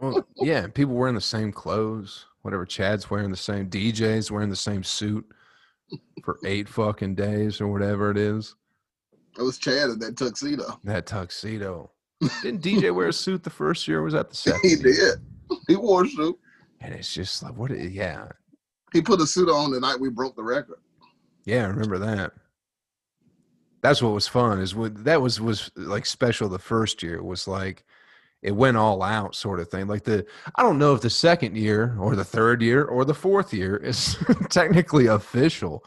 [0.00, 0.66] well, yeah.
[0.66, 2.26] People wearing the same clothes.
[2.42, 2.66] Whatever.
[2.66, 3.70] Chad's wearing the same.
[3.70, 5.24] DJ's wearing the same suit
[6.24, 8.54] for eight fucking days or whatever it is.
[9.38, 11.90] it was Chad in that tuxedo That tuxedo.
[12.42, 13.98] Didn't DJ wear a suit the first year?
[13.98, 14.60] Or was that the second?
[14.62, 15.16] he year?
[15.50, 16.38] did he wore a suit
[16.80, 17.70] And it's just like, what?
[17.70, 18.28] Yeah,
[18.92, 20.78] he put a suit on the night we broke the record
[21.44, 21.64] yeah.
[21.64, 22.32] I remember that.
[23.82, 24.60] That's what was fun.
[24.60, 26.48] Is what that was was like special.
[26.48, 27.84] The first year was like
[28.42, 29.86] it went all out, sort of thing.
[29.86, 30.26] Like the
[30.56, 33.76] I don't know if the second year or the third year or the fourth year
[33.76, 34.16] is
[34.50, 35.84] technically official,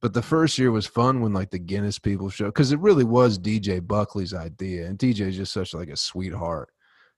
[0.00, 3.04] but the first year was fun when like the Guinness people show because it really
[3.04, 6.70] was DJ Buckley's idea, and DJ is just such like a sweetheart.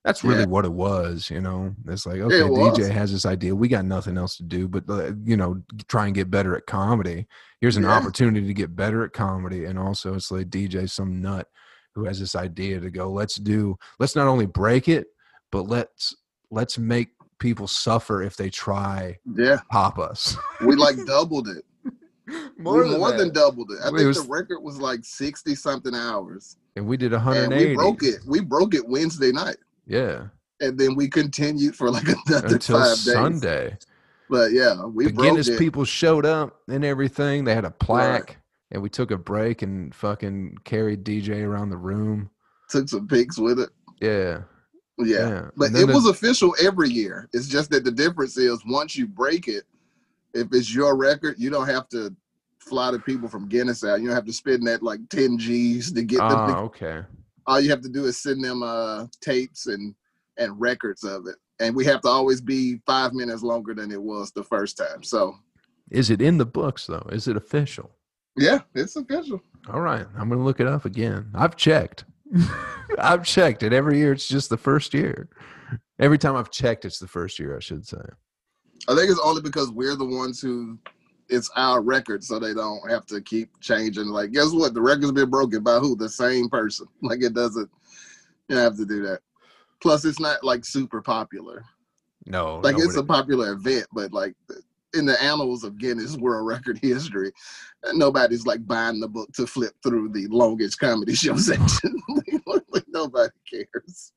[0.04, 0.46] That's really Yeah.
[0.46, 1.76] what it was, you know.
[1.86, 2.76] It's like okay, was.
[2.76, 3.54] DJ has this idea.
[3.54, 6.66] We got nothing else to do, but uh, you know, try and get better at
[6.66, 7.28] comedy.
[7.60, 7.96] Here's an Yeah.
[7.98, 11.46] opportunity to get better at comedy, and also it's like DJ some nut
[11.94, 13.11] who has this idea to go.
[13.11, 13.76] Let's do.
[13.98, 15.07] Let's not only break it,
[15.50, 16.14] but let's
[16.50, 20.37] let's make people suffer if they try yeah pop us.
[20.64, 21.64] we like doubled it
[22.59, 23.78] more, we more than doubled it.
[23.85, 27.24] I It think was- the record was like sixty something hours, and we did and
[27.24, 27.70] 180.
[27.70, 28.16] we broke it.
[28.26, 30.26] We broke it Wednesday night, Yeah,
[30.61, 33.12] and then we continued for like another until five days.
[33.12, 33.76] Sunday.
[34.31, 35.59] But yeah, we the broke Guinness it.
[35.59, 37.44] people showed up and everything.
[37.44, 38.38] They had a plaque,
[38.72, 42.30] and we took a break and fucking carried DJ around the room.
[42.70, 43.68] Took some pics with it.
[44.00, 44.42] Yeah,
[44.98, 45.50] Yeah, yeah.
[45.56, 47.28] but it the- was official every year.
[47.32, 49.64] It's just that the difference is once you break it,
[50.35, 52.14] if it's your record, you don't have to
[52.58, 54.00] fly the people from Guinness out.
[54.00, 56.26] You don't have to spend that like ten G's to get them.
[56.30, 57.02] Ah, to okay.
[57.46, 59.94] all you have to do is send them uh tapes and
[60.38, 64.00] and records of it and we have to always be five minutes longer than it
[64.00, 65.35] was the first time so
[65.90, 67.06] Is it in the books though?
[67.12, 67.90] Is it official?
[68.36, 69.40] Yeah it's official
[69.72, 71.30] All right, I'm gonna look it up again.
[71.34, 72.04] I've checked.
[72.98, 74.12] I've checked it every year.
[74.12, 75.28] It's just the first year.
[76.00, 77.56] Every time I've checked, it's the first year.
[77.56, 78.02] I should say.
[78.88, 80.78] i think it's only because we're the ones who
[81.28, 85.12] it's our record so they don't have to keep changing like guess what the record's
[85.12, 87.70] been broken by who the same person like it doesn't
[88.48, 89.20] you don't have to do that
[89.80, 91.64] plus it's not like super popular
[92.26, 94.34] No, like it's a popular event but like
[94.94, 97.33] in the annals of guinness world record history
[97.92, 102.00] nobody's like buying the book to flip through the longest comedy show section
[102.46, 104.12] like nobody cares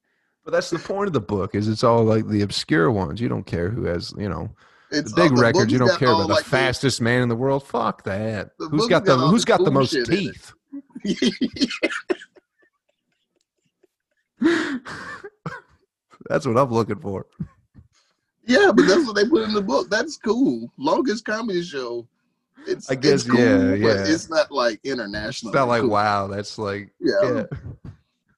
[0.46, 1.56] but that's the point of the book.
[1.56, 3.20] Is it's all like the obscure ones.
[3.20, 4.52] You don't care who has, you know,
[4.92, 5.74] it's the big all- records.
[5.74, 7.66] You don't care about the like, fastest man in the world.
[7.68, 8.52] Fuck that.
[8.60, 10.36] The Who's got the got all Who's the got the most shit in it.
[11.04, 11.84] teeth?
[16.30, 17.26] That's what I'm looking for.
[18.48, 22.08] Yeah but that's what they put in the book that's cool longest comedy show
[22.68, 24.08] it's, I guess, it's cool, yeah, but yeah.
[24.08, 26.26] it's not like international It's not like wow.
[26.26, 27.44] That's like yeah.
[27.44, 27.44] yeah.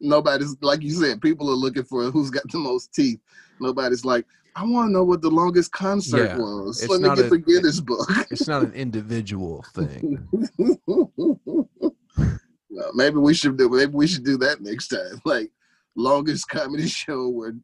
[0.02, 3.22] nobody's like you said people are looking for who's got the most teeth
[3.62, 4.26] nobody's like
[4.58, 7.30] i want to know what the longest concert Yeah, was it's let me get a-
[7.30, 10.28] the guinness book It's not an individual thing.
[12.78, 13.70] Well, maybe we should do.
[13.70, 15.20] Maybe we should do that next time.
[15.26, 15.52] Like
[15.96, 17.56] longest comedy show where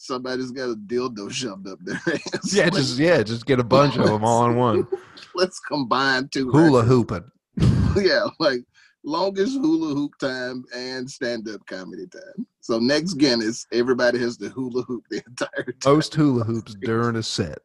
[0.00, 1.94] somebody's got a dildo shoved up their
[2.34, 2.52] ass.
[2.52, 4.86] Yeah, just yeah, just get a bunch of them all in one.
[5.34, 7.30] let's combine two Hula hooping.
[7.96, 8.60] yeah, like
[9.04, 12.46] longest hula hoop time and stand up comedy time.
[12.60, 15.94] So next Guinness, everybody has to hula hoop the entire time.
[15.94, 17.58] Most hula hoops during a set.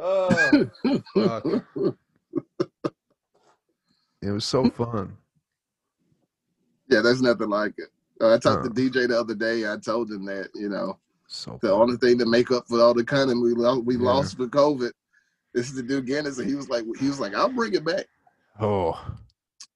[0.00, 0.70] Oh,
[1.14, 1.44] fuck.
[4.20, 5.16] It was so fun.
[6.88, 7.88] yeah, there's nothing like it.
[8.20, 9.70] Uh, I talked to DJ the other day.
[9.70, 12.94] I told him that you know So the only thing to make up for all
[12.94, 14.02] the cunning we lo- we Yeah.
[14.02, 14.92] lost for COVID
[15.54, 18.06] is to do Guinness, and he was like, he was like, I'll bring it back.
[18.60, 19.00] Oh,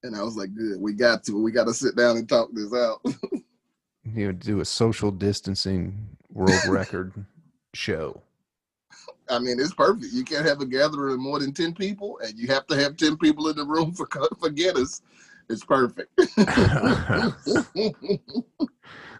[0.02, 2.50] And I was like, good, we got to, we got to sit down and talk
[2.52, 3.00] this out.
[4.04, 7.12] you would do a social distancing world record
[7.74, 8.20] show.
[9.30, 10.12] I mean, it's perfect.
[10.12, 12.96] You can't have a gathering of more than ten people, and you have to have
[12.96, 14.06] ten people in the room for
[14.38, 15.00] for Guinness.
[15.48, 16.10] It's perfect.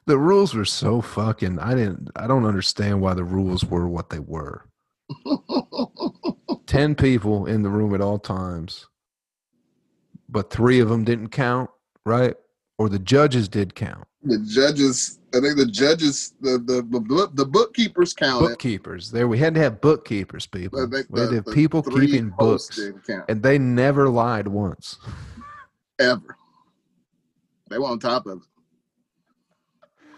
[0.07, 1.59] The rules were so fucking.
[1.61, 2.11] I didn't.
[2.17, 4.65] I don't understand why the rules were what they were.
[6.67, 8.89] Ten people in the room at all times,
[10.29, 11.71] but three of them didn't count,
[12.05, 12.35] right?
[12.79, 14.05] Or the judges did count.
[14.25, 18.49] the judges, I think the judges, the the the, book, the bookkeepers counted.
[18.49, 19.11] Bookkeepers.
[19.13, 20.47] There, we had to have bookkeepers.
[20.47, 20.89] People.
[20.89, 22.81] think We had to have the people keeping books,
[23.29, 24.99] and they never lied once.
[26.03, 26.37] Ever.
[27.71, 28.45] They were on top of it.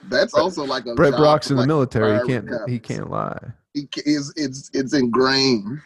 [0.08, 2.18] That's also like a Brett Brock's in the military.
[2.20, 2.50] He can't.
[2.68, 3.38] He can't lie.
[3.72, 5.80] He is it's it's ingrained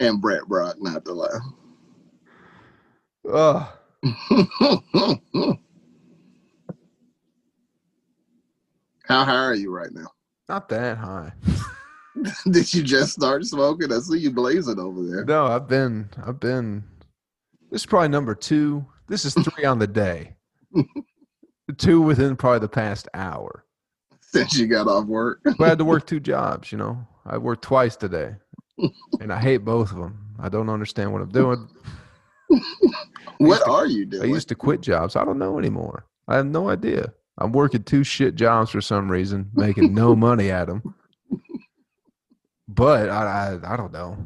[0.00, 1.38] in Brett Brock not to lie.
[3.30, 3.72] Oh,
[9.06, 10.08] How high are you right now?
[10.48, 11.32] not that high.
[12.50, 13.92] Did you just start smoking?
[13.92, 15.24] I see you blazing over there.
[15.24, 16.08] No, I've been.
[16.24, 16.84] I've been.
[17.70, 18.86] This is probably number two.
[19.08, 20.36] This is three on the day.
[21.78, 23.64] two within probably the past hour.
[24.20, 25.40] Since you got off work.
[25.44, 26.70] But I had to work two jobs.
[26.70, 28.34] You know, I worked twice today,
[29.20, 30.34] and I hate both of them.
[30.38, 31.68] I don't understand what I'm doing.
[33.38, 34.22] What to- are you doing?
[34.24, 35.14] I used to quit jobs.
[35.14, 36.06] I don't know anymore.
[36.26, 37.12] I have no idea.
[37.38, 40.82] I'm working two shit jobs for some reason, making no money at them.
[42.66, 44.16] But I, I, I don't know.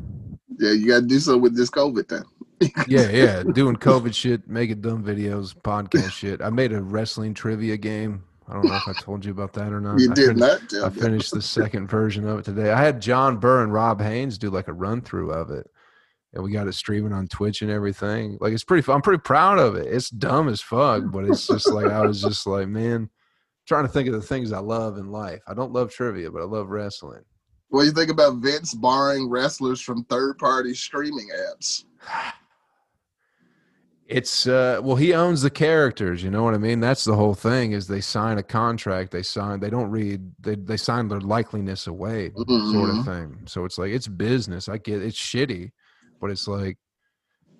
[0.58, 2.22] yeah, you got to do something with this COVID thing.
[2.87, 6.40] Yeah, yeah, doing COVID shit, making dumb videos, podcast shit.
[6.40, 8.25] I made a wrestling trivia game.
[8.48, 9.98] I don't know if I told you about that or not.
[9.98, 12.70] You I did fin- not I finished the second version of it today.
[12.70, 15.70] I had John Burr and Rob Haynes do like a run through of it,
[16.35, 18.37] and we got it streaming on Twitch and everything.
[18.40, 18.90] Like it's pretty.
[18.92, 19.87] I'm pretty proud of it.
[19.87, 23.09] It's dumb as fuck, but it's just like I was just like, man,
[23.66, 25.40] trying to think of the things I love in life.
[25.46, 27.22] I don't love trivia, but I love wrestling.
[27.68, 31.85] What do you think about Vince barring wrestlers from third-party streaming apps?
[34.14, 36.81] It's uh well he owns the characters, you know what I mean?
[36.81, 40.57] That's the whole thing is they sign a contract, they sign they don't read they
[40.57, 42.98] they sign their likeliness away sort Mhm.
[42.98, 43.42] of thing.
[43.46, 44.68] So it's like it's business.
[44.68, 45.72] I get it's shitty,
[46.20, 46.79] but it's like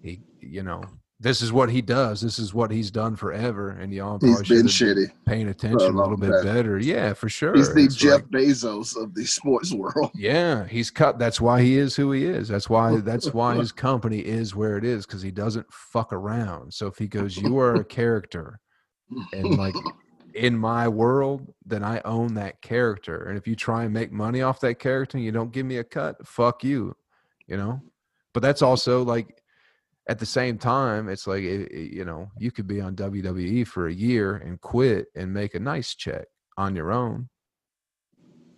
[0.03, 0.83] he you know,
[1.23, 2.21] this is what he does.
[2.21, 5.07] This is what he's done forever and y'all He's been shitty.
[5.07, 6.79] been paying attention a little bit better.
[6.79, 7.55] Yeah, for sure.
[7.55, 10.11] He's the It's Jeff like- Bezos of the sports world.
[10.15, 11.19] yeah, he's cut.
[11.21, 12.49] That's why he is who he is.
[12.49, 16.75] That's why that's why his company is where it is because he doesn't fuck around.
[16.75, 18.59] So if he goes, you are a character,
[19.33, 19.75] and like
[20.35, 23.25] in my world, then I own that character.
[23.29, 25.77] And if you try and make money off that character, and you don't give me
[25.77, 26.27] a cut.
[26.27, 26.97] Fuck you,
[27.47, 27.81] you know.
[28.33, 29.42] But that's also like
[30.09, 33.67] at the same time, it's like it, it- you know you could be on WWE
[33.67, 37.29] for a year and quit and make a nice check on your own.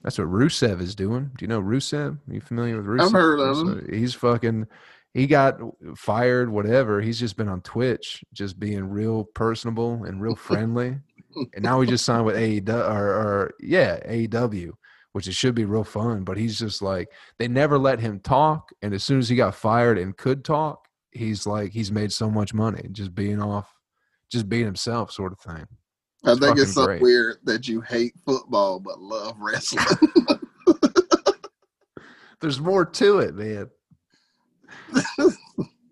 [0.02, 1.30] That's what Rusev is doing.
[1.38, 2.18] Do you know Rusev?
[2.28, 3.06] Are you familiar with Rusev?
[3.06, 3.88] I've heard of him.
[3.92, 4.66] He's fucking.
[5.14, 5.58] He got
[5.96, 6.50] fired.
[6.50, 7.00] Whatever.
[7.00, 10.98] He's just been on Twitch, just being real personable and real friendly.
[11.54, 14.72] and now he just signed with AEW or, or yeah AEW,
[15.12, 16.22] which it should be real fun.
[16.24, 19.54] But he's just like they never let him talk, and as soon as he got
[19.54, 20.83] fired and could talk,
[21.14, 23.72] he's like he's made so much money just being off,
[24.30, 25.66] just being himself, sort of thing.
[26.26, 27.02] I think it's so great.
[27.02, 29.84] weird that you hate football but love wrestling.
[32.40, 33.70] There's more to it, man.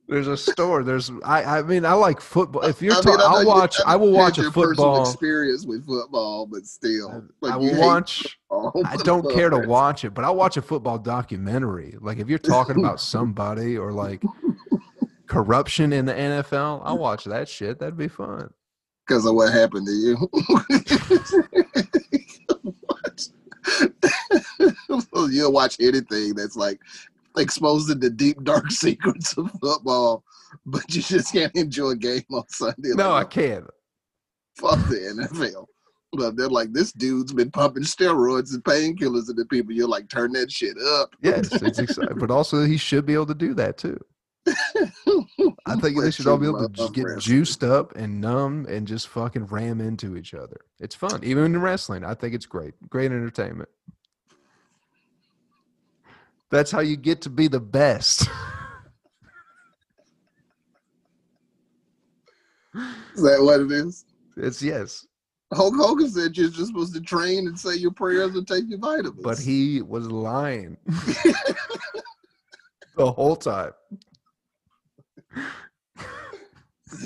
[0.09, 0.85] There's a store.
[0.85, 1.61] There's I.
[1.61, 2.63] I mean, I like football.
[2.65, 3.77] If you're I mean, talking, I know I'll you- watch.
[3.87, 5.01] I I will watch a football.
[5.03, 8.39] experience with football, but still, like I you will watch.
[8.51, 11.97] football, I don't care to watch it, but I'll watch a football documentary.
[11.99, 14.23] Like if you're talking about somebody or like
[15.33, 17.01] corruption in the NFL, I'll mm.
[17.01, 17.79] watch that shit.
[17.79, 18.53] That'd be fun.
[19.07, 20.17] because of what happened to you.
[25.31, 26.81] You'll watch anything that's like
[27.37, 30.25] exposing the deep dark secrets of football
[30.67, 32.91] but you just can't enjoy a game on Sunday.
[32.95, 33.67] No, I can't.
[34.57, 35.67] fuck the NFL.
[36.13, 39.73] But they're like, this dude's been pumping steroids and painkillers into people.
[39.73, 41.15] You're like, turn that shit up.
[41.23, 43.99] Yes, it's exciting, but also he should be able to do that too.
[45.67, 47.21] I think they should all be able to just get wrestling.
[47.21, 50.61] juiced up and numb and just fucking ram into each other.
[50.81, 52.05] It's fun, even in wrestling.
[52.05, 53.69] I think it's great, great entertainment.
[56.51, 58.23] That's how you get to be the best.
[63.15, 64.07] Is that what it is?
[64.37, 65.07] it's yes,
[65.53, 68.79] Hulk Hogan said you're just supposed to train and say your prayers and take your
[68.79, 69.21] vitamins.
[69.23, 70.79] but he was lying
[72.97, 73.73] the whole time.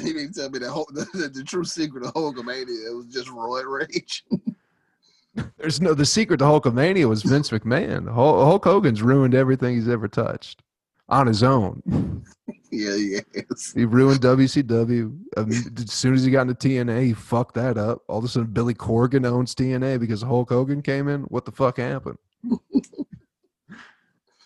[0.03, 2.91] He didn't tell me the, whole, the, the true secret of Hulkamania.
[2.91, 4.25] It was just roid rage.
[5.59, 8.11] There's no the secret to Hulkamania was Vince McMahon.
[8.11, 10.63] Hul- Hulk Hogan's ruined everything he's ever touched
[11.09, 11.83] on his own.
[12.71, 13.73] yeah, yes.
[13.75, 15.19] He ruined WCW.
[15.37, 18.03] Um, as soon as he got into TNA, he fucked that up.
[18.09, 21.23] All of a sudden, Billy Corgan owns TNA because Hulk Hogan came in.
[21.23, 22.19] What the fuck happened?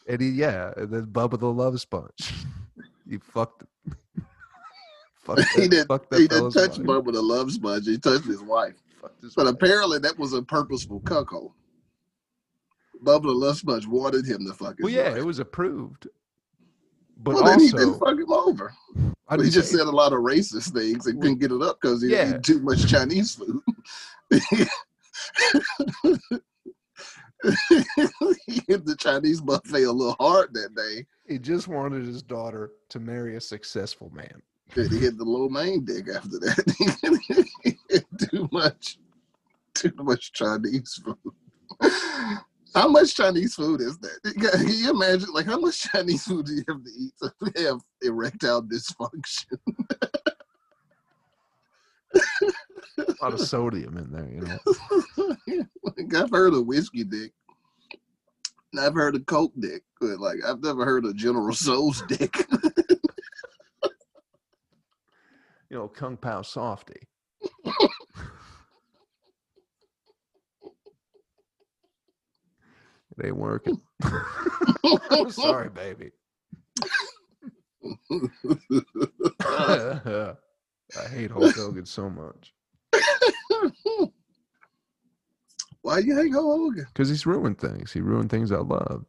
[0.08, 2.34] and he, yeah, and then Bubba the Love Sponge.
[3.08, 3.64] He fucked.
[5.36, 5.88] Fucked he didn't.
[5.88, 6.86] fucked that He didn't touch wife.
[6.86, 7.86] Bubba the Love Sponge.
[7.86, 8.74] He touched his wife.
[9.02, 9.46] But wife.
[9.54, 11.52] apparently, that was a purposeful cuckold.
[13.04, 15.18] Bubba the Love Sponge wanted him to fuck his well, yeah, wife.
[15.18, 16.06] it was approved.
[17.22, 18.72] But well, then he also, didn't fuck him over.
[19.28, 22.02] But he just said a lot of racist things and couldn't get it up because
[22.02, 22.34] he Yeah.
[22.36, 23.60] ate too much Chinese food.
[28.46, 31.06] he hit the Chinese buffet a little hard that day.
[31.26, 34.42] he just wanted his daughter to marry a successful man.
[34.74, 37.46] He hit the lo mein dick after that.
[38.30, 38.98] too much,
[39.74, 41.34] too much Chinese food.
[42.74, 44.20] How much Chinese food is that?
[44.62, 47.32] Can you imagine, like, how much Chinese food do you have to eat to
[47.64, 49.58] have erectile dysfunction?
[52.98, 54.58] A lot of sodium in there, you know.
[55.84, 57.32] like I've heard of whiskey dick.
[58.78, 62.46] I've heard of coke dick, but like I've never heard of General Tso's dick.
[65.70, 67.00] You know, Kung Pao softy.
[67.64, 67.80] it
[73.24, 73.80] ain't working.
[74.02, 76.10] I'm sorry, baby.
[79.42, 82.52] I hate Hulk Hogan so much
[85.82, 86.86] Why do you hate Hulk Hogan?
[86.92, 87.92] because he's ruined things.
[87.92, 89.04] He ruined things I love.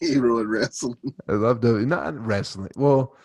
[0.00, 0.96] He ruined wrestling.
[1.28, 1.86] I love W.
[1.86, 2.70] Not wrestling.
[2.76, 3.16] Well,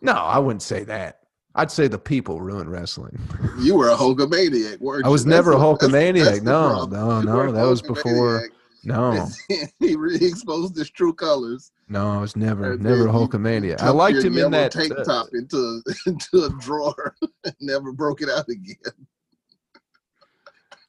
[0.00, 1.19] no, I wouldn't say that.
[1.54, 3.18] I'd say the people ruined wrestling.
[3.58, 5.30] You were a Hulkamaniac, weren't I was you?
[5.30, 6.24] never a that's- Hulkamaniac.
[6.24, 8.48] that's the No, no, no, that was before-
[8.84, 9.28] No,
[9.78, 11.72] he really exposed his true colors.
[11.88, 13.80] no, I was never, And never a then you Hulkamania.
[13.80, 14.72] I liked him in that.
[14.72, 18.76] tank uh, top into into a drawer and never broke it out again.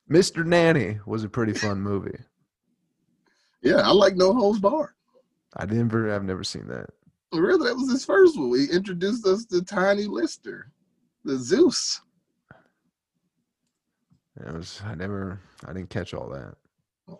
[0.09, 0.45] Mr.
[0.45, 2.17] Nanny was a pretty fun movie.
[3.61, 4.89] Yeah, I like No Holds Barred.
[5.55, 6.89] I never, I've never seen that.
[7.33, 8.57] Really, that was his first one.
[8.57, 10.71] He introduced us to Tiny Lister,
[11.23, 12.01] the Zeus.
[14.45, 16.55] It was, I never, I didn't catch all that.
[17.07, 17.17] Wow.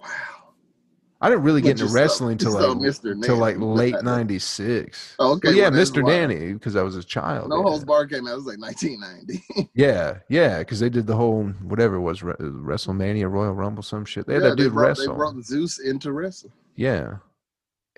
[1.24, 5.16] I didn't really get But into wrestling till like till like late '96.
[5.20, 5.48] Okay.
[5.50, 6.02] Well, yeah, well, Mr.
[6.04, 6.10] why.
[6.10, 7.50] Nanny because I was a child.
[7.50, 7.62] No yeah.
[7.62, 8.34] Holds Barred came out.
[8.34, 9.70] It was like 1990.
[9.76, 14.04] Yeah, yeah, because they did the whole whatever it was uh, WrestleMania, Royal Rumble, some
[14.04, 14.26] shit.
[14.26, 15.16] They had yeah, that they dude brought, they wrestle.
[15.16, 16.54] brought Zeus into wrestling.
[16.76, 17.18] Yeah,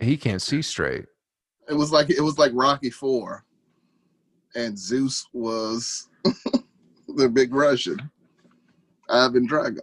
[0.02, 1.06] he can't see straight.
[1.69, 3.45] It was like it was like Rocky Four,
[4.56, 6.10] and Zeus was
[7.08, 8.12] the big Russian,
[9.10, 9.80] Ivan Drago.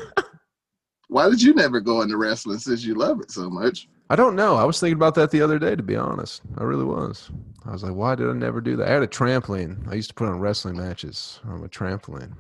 [1.09, 3.89] Why did you never go into wrestling since you love it so much?
[4.11, 4.57] I don't know.
[4.57, 5.77] I was thinking about that the other day.
[5.77, 7.31] To be honest, I really was.
[7.65, 8.89] I was like, why did I never do that?
[8.89, 9.89] I had a trampoline.
[9.91, 12.35] I used to put on wrestling matches on a trampoline.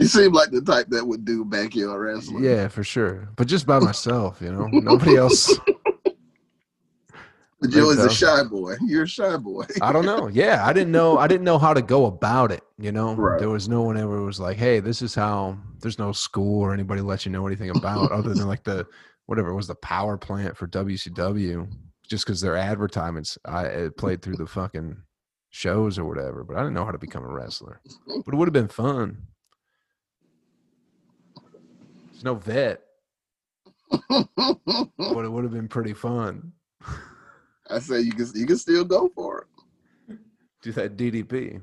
[0.00, 2.42] You seem like the type that would do backyard wrestling.
[2.42, 3.28] Yeah, for sure.
[3.36, 5.54] But just by myself, you know, nobody else.
[7.60, 8.76] but you're a shy boy.
[8.80, 9.66] You're a shy boy.
[9.82, 10.28] I don't know.
[10.28, 11.18] Yeah, I didn't know.
[11.18, 12.62] I didn't know how to go about it.
[12.78, 13.38] You know, Right.
[13.38, 16.72] there was no one ever was like, "Hey, this is how." There's no school or
[16.74, 18.86] anybody let you know anything about other than like the
[19.26, 21.70] whatever it was the power plant for WCW,
[22.08, 24.96] just because their advertisements I played through the fucking
[25.50, 26.42] shows or whatever.
[26.44, 27.80] But I didn't know how to become a wrestler.
[28.08, 28.24] Mm.
[28.24, 29.26] But it would have been fun.
[32.20, 32.82] There's no vet,
[33.90, 36.52] but it would have been pretty fun.
[37.70, 39.46] I say you can you can still go for
[40.08, 40.18] it.
[40.60, 41.62] Do that DDP.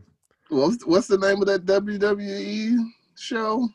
[0.49, 2.75] What's what's the name of that WWE
[3.15, 3.69] show?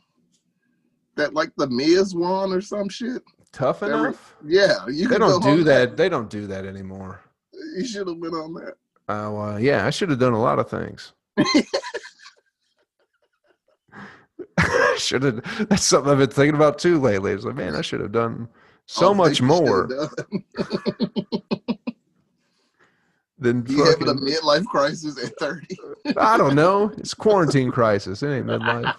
[1.14, 3.22] That like the Miz won or some shit.
[3.52, 4.34] Tough Every- enough.
[4.44, 5.96] Yeah, you They don't do home that.
[5.96, 7.20] They don't do that anymore.
[7.76, 8.74] You should have been on that.
[9.08, 11.12] Oh uh, yeah, I should have done a lot of things.
[14.98, 15.68] should have.
[15.68, 17.32] That's something I've been thinking about too lately.
[17.32, 18.48] It's like, man, I should have done
[18.86, 19.88] so All much things you should more
[23.38, 25.76] than You having a midlife crisis at 30.
[26.16, 26.92] I don't know.
[26.98, 28.22] It's quarantine crisis.
[28.22, 28.94] It ain't midlife.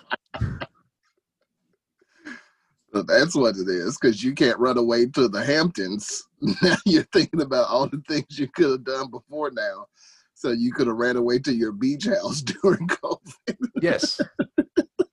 [2.94, 6.28] That's what it is, because you can't run away to the Hamptons.
[6.62, 9.88] Now you're thinking about all the things you could have done before now.
[10.36, 13.56] So you could have ran away to your beach house during COVID.
[13.82, 14.20] Yes,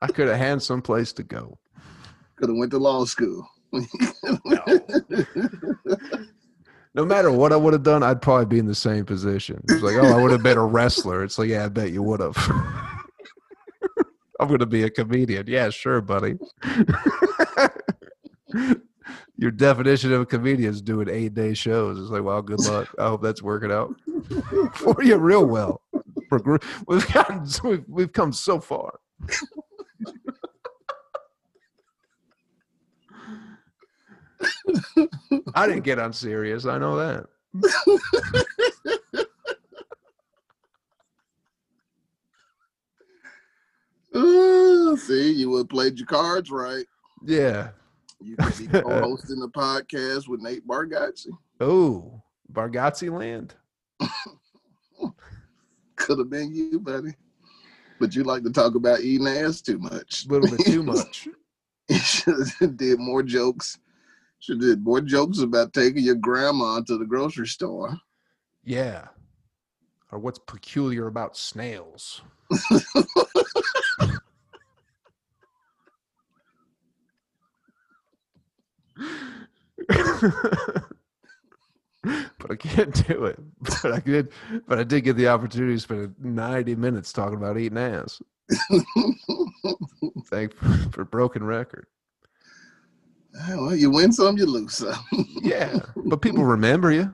[0.02, 1.58] I could have had some place to go.
[2.36, 3.46] Could have went to law school.
[6.94, 9.62] No matter what I would have done, I'd probably be in the same position.
[9.68, 11.22] It's like, oh, I would have been a wrestler.
[11.22, 12.36] It's like, yeah, I bet you would have.
[14.40, 15.46] I'm going to be a comedian.
[15.46, 16.36] Yeah, sure, buddy.
[19.36, 22.00] Your definition of a comedian is doing eight day shows.
[22.00, 22.88] It's like, well, good luck.
[22.98, 23.94] I hope that's working out
[24.74, 25.82] for you real well.
[26.88, 28.98] We've gotten, we've, we've come so far.
[35.54, 36.66] I didn't get on Sirius.
[36.66, 37.26] I know that.
[44.16, 46.86] Ooh, see, you would have played your cards right.
[47.24, 47.70] Yeah.
[48.20, 51.28] You could be co-hosting the podcast with Nate Bargatze.
[51.60, 52.22] Oh,
[52.52, 53.54] Bargatze land.
[55.96, 57.14] Could have been you, buddy.
[58.00, 60.24] But you like to talk about eating ass too much.
[60.24, 61.28] A little bit too much.
[61.88, 63.78] You should have did more jokes.
[64.40, 67.96] Should have did more jokes about taking your grandma to the grocery store.
[68.64, 69.08] Yeah.
[70.10, 72.22] Or what's peculiar about snails?
[82.38, 83.38] but I can't do it.
[83.82, 84.32] But I did.
[84.66, 88.20] But I did get the opportunity to spend 90 minutes talking about eating ass.
[90.26, 90.54] Thank
[90.92, 91.86] for broken record.
[93.50, 94.94] well, you win some, you lose some.
[95.42, 97.12] Yeah, but people remember you,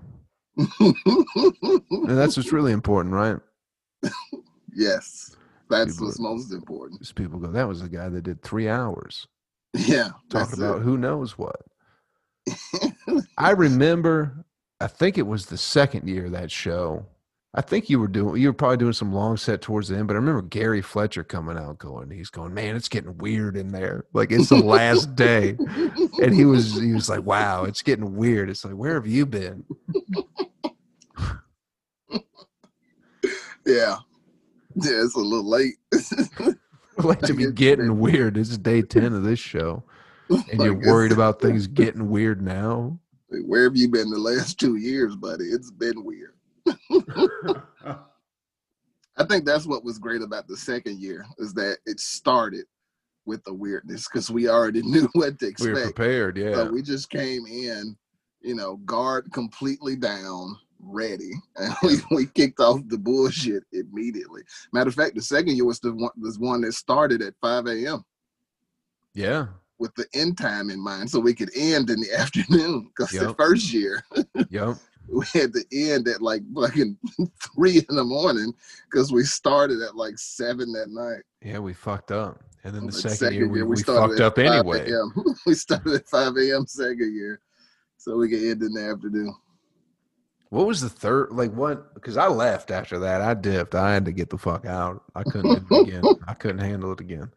[0.57, 3.37] and that's what's really important, right?
[4.75, 5.37] yes,
[5.69, 7.15] that's People- what's most important.
[7.15, 9.27] People go, that was the guy that did three hours
[9.75, 10.83] Yeah, talking about it.
[10.85, 11.61] who knows what.
[13.37, 14.46] I remember,
[14.81, 17.07] I think it was the second year of that show.
[17.55, 20.09] I think you were doing, you were probably doing some long set towards the end,
[20.09, 23.69] but I remember Gary Fletcher coming out going, he's going, man, it's getting weird in
[23.69, 24.05] there.
[24.13, 25.57] Like it's the last day.
[26.23, 28.51] And he was, he was like, wow, it's getting weird.
[28.51, 29.65] It's like, where have you been?
[33.65, 33.97] yeah,
[34.75, 35.77] yeah, it's a little late.
[36.99, 38.37] Like to be getting weird.
[38.37, 39.83] It's day 10 of this show.
[40.29, 42.99] And you're worried about things getting weird now.
[43.29, 45.45] Where have you been the last two years, buddy?
[45.45, 46.35] It's been weird.
[49.19, 52.67] I think that's what was great about the second year is that it started
[53.25, 55.75] with the weirdness because we already knew what to expect.
[55.75, 56.37] We were prepared.
[56.37, 56.55] Yeah.
[56.55, 57.97] So we just came in,
[58.41, 64.43] you know, guard completely down, ready, and we, we kicked off the bullshit immediately.
[64.73, 67.67] Matter of fact, the second year was the one was one that started at 5
[67.67, 68.05] a.m.
[69.15, 69.47] yeah.
[69.79, 72.91] With the end time in mind, so we could end in the afternoon.
[72.97, 74.03] Because the first year
[74.51, 74.77] Yep.
[75.09, 76.97] we had to end at like fucking
[77.55, 78.53] three in the morning
[78.91, 81.23] because we started at like seven that night.
[81.43, 82.43] Yeah, we fucked up.
[82.65, 84.91] And then the The second, year, we, we, started fucked up anyway.
[85.47, 86.67] we started at 5 a.m.
[86.67, 87.41] second year.
[87.97, 89.35] So we could end in the afternoon.
[90.51, 91.29] What was the third?
[91.31, 91.95] Like what?
[91.95, 93.21] Because I left after that.
[93.21, 93.75] I dipped.
[93.75, 95.05] I had to get the fuck out.
[95.15, 96.03] I couldn't again.
[96.27, 97.31] I couldn't handle it again.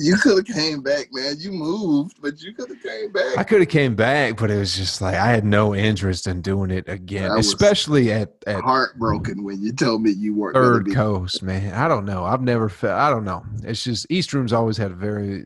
[0.00, 1.34] You could have came back, man.
[1.40, 3.36] You moved, but you could have came back.
[3.36, 6.40] I could have came back, but it was just like I had no interest in
[6.40, 10.94] doing it again, especially at at Heartbroken when you told me you weren't Third be.
[10.94, 11.74] Coast, man.
[11.74, 12.24] I don't know.
[12.24, 12.96] I've never felt.
[12.96, 13.44] I don't know.
[13.64, 15.44] It's just East Room's always had a very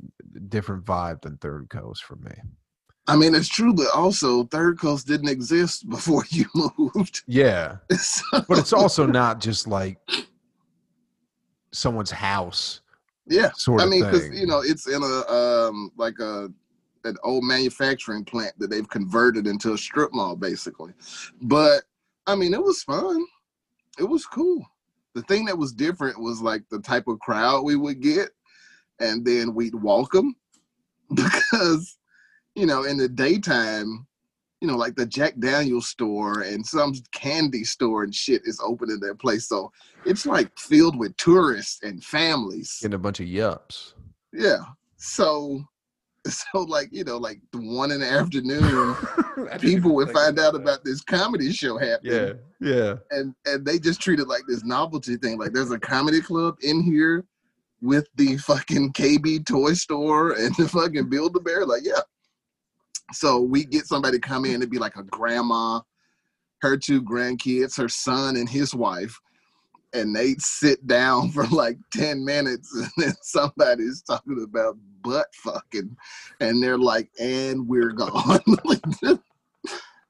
[0.51, 2.33] different vibe than Third Coast for me.
[3.07, 7.23] I mean, it's true, but also Third Coast didn't exist before you moved.
[7.27, 9.97] Yeah, So- but it's also not just like
[11.73, 12.82] someone's house
[13.27, 13.51] yeah.
[13.55, 16.51] sort I of mean, because you know, it's in a um like a
[17.05, 20.93] an old manufacturing plant that they've converted into a strip mall, basically.
[21.41, 21.83] But
[22.27, 23.25] I mean, it was fun.
[23.99, 24.65] It was cool.
[25.15, 28.31] The thing that was different was like the type of crowd we would get,
[29.01, 30.35] and then we'd walk them
[31.15, 31.99] because
[32.55, 34.07] you know in the daytime.
[34.63, 38.91] You know, like the Jack Daniels store and some candy store and shit is open
[38.91, 39.49] in their place.
[39.49, 39.73] So
[40.07, 42.79] it's like filled with tourists and families.
[42.81, 43.95] getting a bunch of yups.
[44.33, 44.61] Yeah.
[44.97, 45.65] So
[46.31, 48.97] So like you know, like the one in the afternoon,
[49.61, 52.39] people would find out about this comedy show happening.
[52.61, 52.95] Yeah, yeah.
[53.11, 55.39] and and they just treat it like this novelty thing.
[55.39, 57.25] Like there's a comedy club in here
[57.81, 61.67] with the fucking KB toy store and the fucking Build a Bear.
[61.67, 62.01] Like yeah.
[63.13, 65.81] So we get somebody come in to be like a grandma,
[66.63, 69.19] her two grandkids, her son and his wife,
[69.93, 75.97] and they sit down for like 10 minutes and then somebody's talking about butt fucking
[76.41, 78.41] and they're like, and we're gone.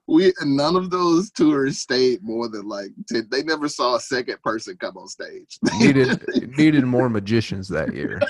[0.08, 4.40] we none of those tours stayed more than like 10, they never saw a second
[4.42, 5.58] person come on stage.
[5.78, 8.20] needed needed more magicians that year.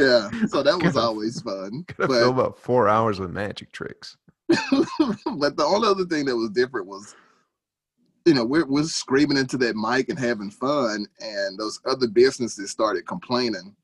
[0.00, 1.84] Yeah, so that was always fun.
[1.96, 4.16] Filled about four hours with magic tricks.
[4.48, 7.14] but the only other thing that was different was
[8.26, 12.70] you know, we're, we're screaming into that mic and having fun, and those other businesses
[12.70, 13.74] started complaining,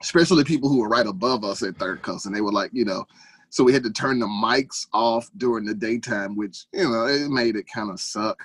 [0.00, 2.84] especially people who were right above us at Third Coast, and they were like, you
[2.84, 3.04] know,
[3.50, 7.28] so we had to turn the mics off during the daytime, which you know it
[7.28, 8.42] made it kind of suck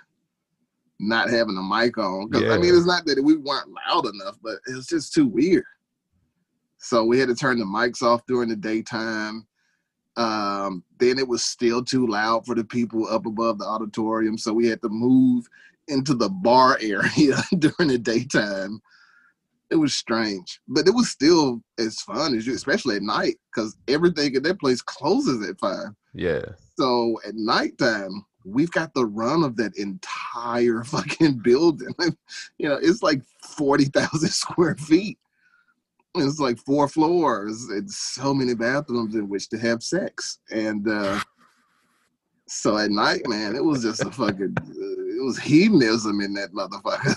[1.00, 2.30] not having a mic on.
[2.30, 2.54] Because yeah.
[2.54, 5.66] I mean, it's not that we weren't loud enough, but it was just too weird.
[6.84, 9.48] So we had to turn the mics off during the daytime.
[10.18, 14.54] Um, then it was still too loud for the people up above the auditorium, so
[14.54, 15.48] we had to move
[15.88, 18.82] into the bar area during the daytime.
[19.72, 23.78] It was strange, but it was still as fun as you, especially at night, because
[23.88, 25.96] everything in that place closes at five.
[26.14, 26.44] Yeah.
[26.78, 31.96] So at nighttime, we've got the run of that entire fucking building.
[32.58, 35.18] you know, it's like forty thousand square feet.
[36.16, 40.38] It's like four floors and so many bathrooms in which to have sex.
[40.52, 41.20] And uh,
[42.48, 46.54] so at night, man, it was just a fucking, uh, it was hedonism in that
[46.54, 47.16] motherfucker.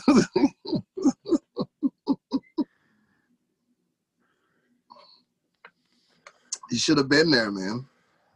[6.71, 7.85] you should have been there, man.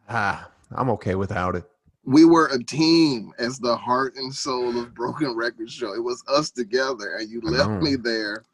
[0.08, 1.64] Ah, I'm okay without it.
[2.04, 5.94] We were a team as the heart and soul of Broken Record Show.
[5.94, 8.44] It was us together, and you left me there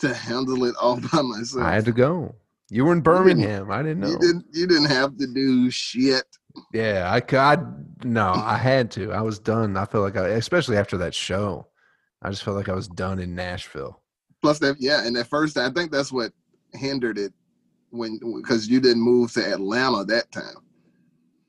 [0.00, 1.64] to handle it all by myself.
[1.64, 2.34] I had to go.
[2.70, 3.70] You were in Birmingham.
[3.70, 4.10] I didn't know.
[4.10, 4.46] You didn't.
[4.52, 6.24] You didn't have to do shit.
[6.72, 8.04] Yeah, I could.
[8.04, 9.12] No, I had to.
[9.12, 9.76] I was done.
[9.76, 11.66] I felt like I, especially after that show,
[12.22, 14.00] I just felt like I was done in Nashville.
[14.42, 16.32] Plus that, yeah, and at first, I think that's what
[16.72, 17.32] hindered it
[17.90, 20.56] when because you didn't move to Atlanta that time.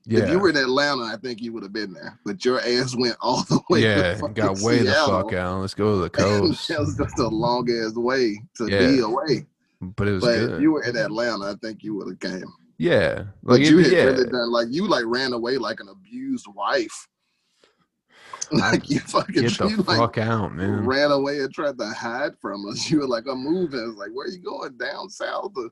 [0.04, 0.24] Yeah.
[0.24, 2.18] If you were in Atlanta, I think you would have been there.
[2.24, 3.82] But your ass went all the way.
[3.82, 5.06] Yeah, got way Seattle.
[5.06, 5.60] the fuck out.
[5.60, 6.68] Let's go to the coast.
[6.68, 8.88] that was just a long ass way to yeah.
[8.88, 9.46] be away.
[9.80, 10.52] But it was but good.
[10.52, 12.52] If you were in Atlanta, I think you would have came.
[12.78, 14.04] Yeah, like but you had yeah.
[14.04, 17.08] really done like you like ran away like an abused wife.
[18.50, 20.84] Like you fucking get the you, fuck like, out, man.
[20.84, 22.90] Ran away and tried to hide from us.
[22.90, 23.88] You were like, I'm moving.
[23.88, 24.76] It's like, where are you going?
[24.76, 25.52] Down south?
[25.56, 25.70] Or,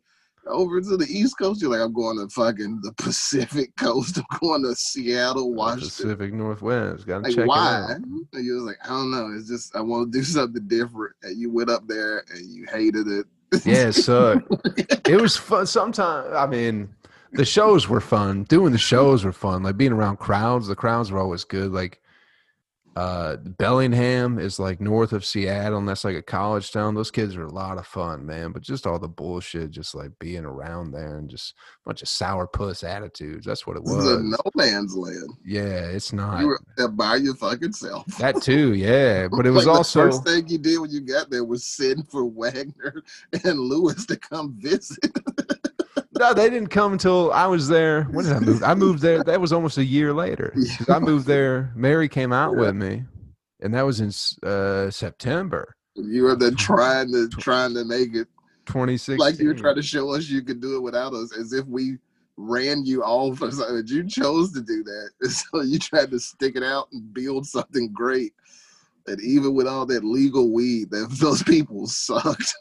[0.50, 1.60] over to the East Coast.
[1.60, 4.18] You're like, I'm going to fucking the Pacific Coast.
[4.18, 5.88] I'm going to Seattle, Washington.
[5.88, 7.06] Pacific Northwest.
[7.06, 7.68] Got to like, check why?
[7.78, 7.96] it out.
[8.32, 9.32] And you was like, I don't know.
[9.36, 11.14] It's just I want to do something different.
[11.22, 13.26] And you went up there and you hated it.
[13.64, 14.40] yeah, so
[15.08, 15.66] it was fun.
[15.66, 16.88] Sometimes, I mean,
[17.32, 18.44] the shows were fun.
[18.44, 19.62] Doing the shows were fun.
[19.62, 21.72] Like being around crowds, the crowds were always good.
[21.72, 22.00] Like
[22.96, 26.94] uh bellingham is like north of seattle and that's like a college town.
[26.94, 30.10] Those kids are a lot of fun man but just all the bullshit just like
[30.18, 34.04] being around there and just a bunch of sourpuss attitudes that's what it was.
[34.22, 35.30] no man's land.
[35.44, 36.40] Yeah it's not.
[36.40, 38.06] you were there by your fucking self.
[38.18, 41.00] That too yeah but it was like also the first thing you did when you
[41.00, 43.02] got there was send for wagner
[43.44, 45.12] and lewis to come visit
[46.20, 48.04] no, they didn't come until I was there.
[48.04, 48.62] When did I move?
[48.62, 49.24] I moved there.
[49.24, 50.54] That was almost a year later.
[50.88, 51.72] I moved there.
[51.74, 52.60] Mary came out yeah.
[52.60, 53.04] with me,
[53.60, 54.12] and that was in
[54.48, 55.74] uh, September.
[55.96, 58.28] You were then trying to trying to make it
[58.66, 59.18] 2016.
[59.18, 61.64] Like you were trying to show us you could do it without us, as if
[61.66, 61.96] we
[62.36, 63.82] ran you off or something.
[63.86, 67.90] You chose to do that, so you tried to stick it out and build something
[67.92, 68.34] great.
[69.06, 72.54] And even with all that legal weed, that those people sucked.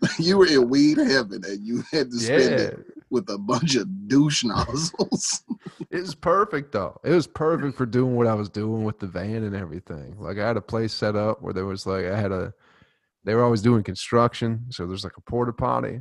[0.18, 2.66] you were in weed heaven and you had to spend yeah.
[2.66, 5.42] it with a bunch of douche nozzles.
[5.90, 6.98] it was perfect though.
[7.04, 10.16] It was perfect for doing what I was doing with the van and everything.
[10.18, 12.52] Like I had a place set up where there was like I had a
[13.24, 16.00] they were always doing construction, so there's like a porta potty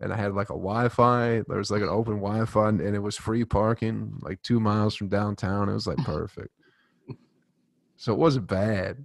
[0.00, 1.42] and I had like a Wi-Fi.
[1.46, 5.08] There was like an open Wi-Fi and it was free parking like 2 miles from
[5.08, 5.68] downtown.
[5.68, 6.50] It was like perfect.
[7.96, 9.04] so it wasn't bad.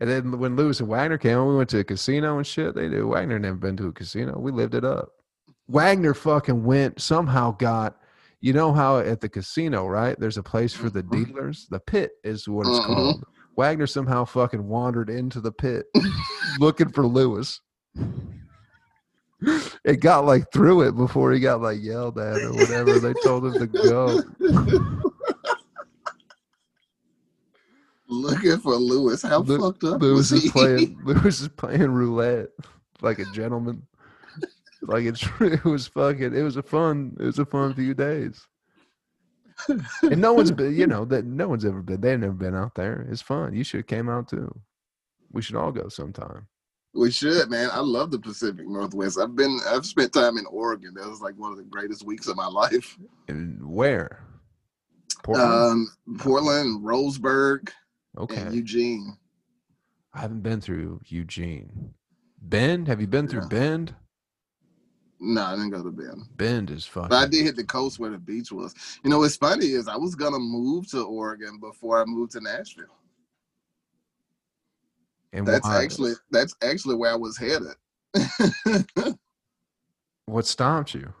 [0.00, 2.74] And then when Lewis and Wagner came, we went to a casino and shit.
[2.74, 3.02] They did.
[3.04, 4.38] Wagner never been to a casino.
[4.38, 5.10] We lived it up.
[5.66, 7.96] Wagner fucking went somehow got.
[8.40, 10.18] You know how at the casino, right?
[10.18, 11.24] There's a place for the mm-hmm.
[11.24, 11.66] dealers.
[11.70, 12.94] The pit is what it's mm-hmm.
[12.94, 13.24] called.
[13.56, 15.86] Wagner somehow fucking wandered into the pit
[16.60, 17.60] looking for Lewis.
[19.84, 23.00] It got like through it before he got like yelled at or whatever.
[23.00, 24.22] They told him to go.
[28.08, 29.22] Looking for Lewis.
[29.22, 30.50] How Lu- fucked up Lewis was is he?
[30.50, 30.98] playing.
[31.04, 32.48] Lewis is playing roulette
[33.02, 33.86] like a gentleman.
[34.82, 36.34] Like it's it was fucking.
[36.34, 37.16] It was a fun.
[37.20, 38.46] It was a fun few days.
[39.68, 40.74] And no one's been.
[40.74, 42.00] You know that no one's ever been.
[42.00, 43.06] They've never been out there.
[43.10, 43.54] It's fun.
[43.54, 44.52] You should have came out too.
[45.32, 46.46] We should all go sometime.
[46.94, 47.68] We should, man.
[47.72, 49.18] I love the Pacific Northwest.
[49.18, 50.94] I've been, I've spent time in Oregon.
[50.94, 52.96] That was like one of the greatest weeks of my life.
[53.28, 54.24] And where?
[55.22, 55.52] Portland.
[56.08, 57.68] Um, Portland, Roseburg,
[58.18, 58.36] okay.
[58.36, 59.16] and Eugene.
[60.14, 61.94] I haven't been through Eugene.
[62.40, 62.88] Bend?
[62.88, 63.48] Have you been through Yeah.
[63.48, 63.94] Bend?
[65.20, 66.22] No, I didn't go to Bend.
[66.36, 67.08] Bend is fucking.
[67.08, 68.74] But I did hit the coast where the beach was.
[69.02, 72.40] You know, what's funny is I was gonna move to Oregon before I moved to
[72.40, 72.84] Nashville.
[75.32, 75.82] and That's why?
[75.82, 77.74] actually that's actually where I was headed.
[80.26, 81.12] what stopped you.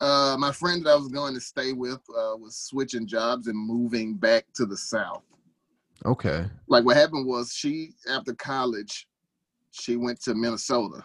[0.00, 3.58] Uh, my friend that I was going to stay with uh, was switching jobs and
[3.58, 5.22] moving back to the south.
[6.06, 6.46] Okay.
[6.68, 9.06] Like what happened was she after college,
[9.70, 11.04] she went to Minnesota.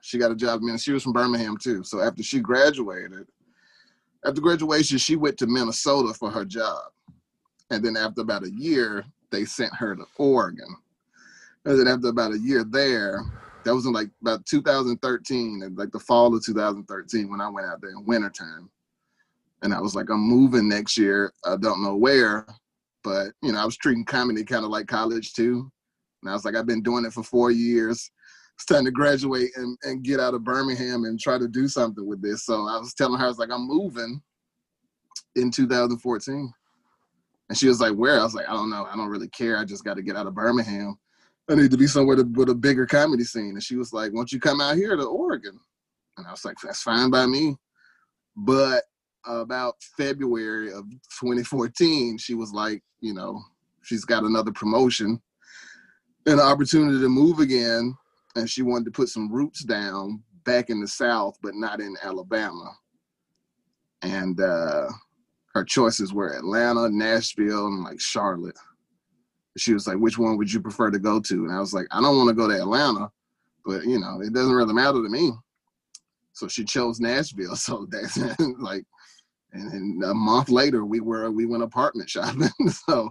[0.00, 0.84] She got a job in Minnesota.
[0.84, 1.84] She was from Birmingham too.
[1.84, 3.26] So after she graduated,
[4.24, 6.84] after graduation, she went to Minnesota for her job.
[7.70, 10.76] And then after about a year, they sent her to Oregon.
[11.66, 13.20] And then after about a year there,
[13.64, 17.80] that was in like about 2013, like the fall of 2013 when I went out
[17.80, 18.70] there in wintertime.
[19.62, 21.32] And I was like, I'm moving next year.
[21.44, 22.46] I don't know where,
[23.02, 25.70] but you know, I was treating comedy kind of like college too.
[26.22, 28.10] And I was like, I've been doing it for four years.
[28.56, 32.06] It's time to graduate and, and get out of Birmingham and try to do something
[32.06, 32.44] with this.
[32.44, 34.22] So I was telling her, I was like, I'm moving
[35.36, 36.52] in 2014.
[37.48, 38.20] And she was like, Where?
[38.20, 38.86] I was like, I don't know.
[38.90, 39.58] I don't really care.
[39.58, 40.98] I just got to get out of Birmingham.
[41.48, 43.50] I need to be somewhere to, with a bigger comedy scene.
[43.50, 45.58] And she was like, Won't you come out here to Oregon?
[46.16, 47.56] And I was like, That's fine by me.
[48.36, 48.84] But
[49.26, 50.88] about February of
[51.20, 53.40] 2014, she was like, You know,
[53.82, 55.20] she's got another promotion
[56.26, 57.96] an opportunity to move again.
[58.36, 61.96] And she wanted to put some roots down back in the South, but not in
[62.02, 62.76] Alabama.
[64.02, 64.88] And uh,
[65.54, 68.58] her choices were Atlanta, Nashville, and like Charlotte.
[69.56, 71.86] She was like, "Which one would you prefer to go to?" And I was like,
[71.90, 73.10] "I don't want to go to Atlanta,
[73.64, 75.32] but you know, it doesn't really matter to me."
[76.34, 77.56] So she chose Nashville.
[77.56, 78.18] So that's
[78.58, 78.84] like,
[79.52, 82.50] and, and a month later, we were we went apartment shopping.
[82.88, 83.10] so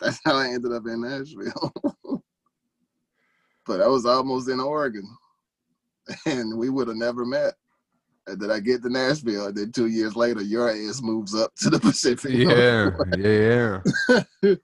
[0.00, 1.72] that's how I ended up in Nashville.
[3.64, 5.08] but I was almost in Oregon,
[6.26, 7.54] and we would have never met.
[8.26, 11.54] And then I get to Nashville, and then two years later, your ass moves up
[11.56, 12.32] to the Pacific.
[12.32, 12.90] Yeah.
[12.90, 14.24] Northwest.
[14.42, 14.54] Yeah.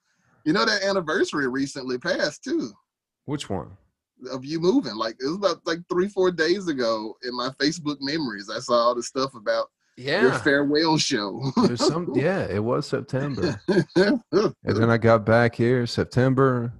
[0.44, 2.72] You know that anniversary recently passed too
[3.26, 3.76] Which one?
[4.30, 4.94] of you moving.
[4.96, 8.50] Like it was about like three, four days ago in my Facebook memories.
[8.50, 10.22] I saw all the stuff about yeah.
[10.22, 11.52] your farewell show.
[11.56, 13.60] Was some, yeah, it was September.
[13.96, 14.22] And
[14.64, 16.72] then I got back here September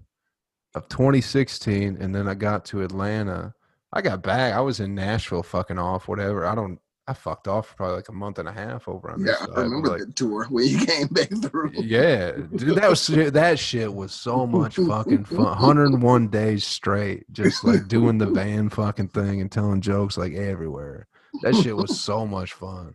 [0.75, 3.55] of 2016, and then I got to Atlanta.
[3.93, 4.55] I got back.
[4.55, 6.47] I was in Nashville, fucking off, whatever.
[6.47, 6.79] I don't.
[7.11, 9.49] I fucked off for probably like a month and a half over on yeah, this.
[9.57, 11.73] I remember like, the tour when you came back through.
[11.75, 15.45] yeah, dude, that was shit- that shit was so much fucking fun.
[15.45, 21.09] 101 days straight, just like doing the van fucking thing and telling jokes like everywhere.
[21.43, 22.95] That shit was so much fun.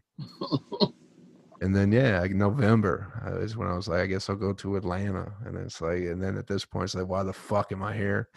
[1.62, 4.54] And then yeah, like November uh, is when I was like, I guess I'll go
[4.54, 7.72] to Atlanta, and it's like, and then at this point, it's like, why the fuck
[7.72, 8.30] am I here?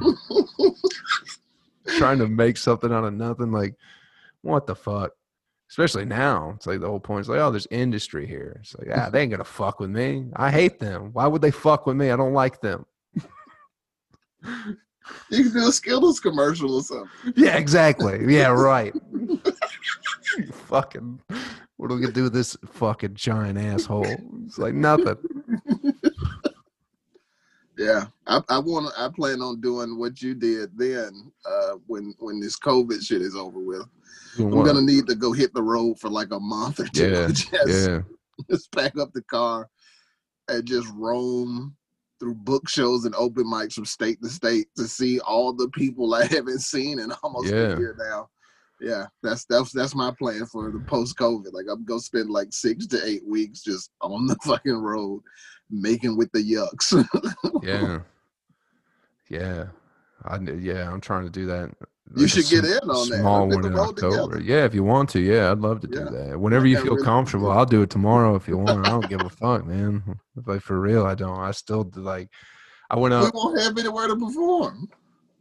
[1.98, 3.74] Trying to make something out of nothing, like,
[4.42, 5.12] what the fuck?
[5.70, 8.58] Especially now, it's like the whole point is like, oh, there's industry here.
[8.60, 10.26] It's like, ah, they ain't gonna fuck with me.
[10.36, 11.10] I hate them.
[11.12, 12.10] Why would they fuck with me?
[12.10, 12.84] I don't like them.
[15.30, 17.32] You can do a Skittles commercial or something.
[17.34, 18.24] Yeah, exactly.
[18.32, 18.94] Yeah, right.
[20.52, 21.20] fucking,
[21.76, 24.06] what do we gonna do with this fucking giant asshole?
[24.44, 25.16] It's like nothing.
[27.78, 28.92] Yeah, I, I want.
[28.98, 31.32] I plan on doing what you did then.
[31.46, 33.86] Uh, when when this COVID shit is over with,
[34.38, 37.10] I'm gonna need to go hit the road for like a month or two.
[37.10, 38.02] Yeah, just, Yeah,
[38.50, 39.70] just pack up the car
[40.48, 41.74] and just roam
[42.20, 46.14] through book shows and open mics from state to state to see all the people
[46.14, 47.72] I haven't seen in almost Yeah.
[47.74, 48.28] a year now.
[48.82, 51.52] Yeah, that's that's that's my plan for the post COVID.
[51.52, 55.22] Like I'm gonna spend like six to eight weeks just on the fucking road,
[55.72, 56.92] making with the yucks.
[57.62, 57.98] yeah,
[59.28, 59.64] yeah.
[60.24, 61.70] I yeah, I'm trying to do that
[62.14, 63.18] You like a should get in on that.
[63.20, 64.34] Small one in October.
[64.36, 64.40] together.
[64.40, 65.20] Yeah, if you want to.
[65.20, 66.10] Yeah, I'd love to do Yeah.
[66.28, 66.40] that.
[66.40, 67.50] Whenever you feel really comfortable.
[67.50, 68.86] I'll do it tomorrow if you want.
[68.86, 70.02] I don't give a fuck, man.
[70.36, 71.38] If like for real, I don't.
[71.38, 72.28] I still do, like.
[72.90, 73.34] I went We up.
[73.34, 74.88] won't have anywhere to perform.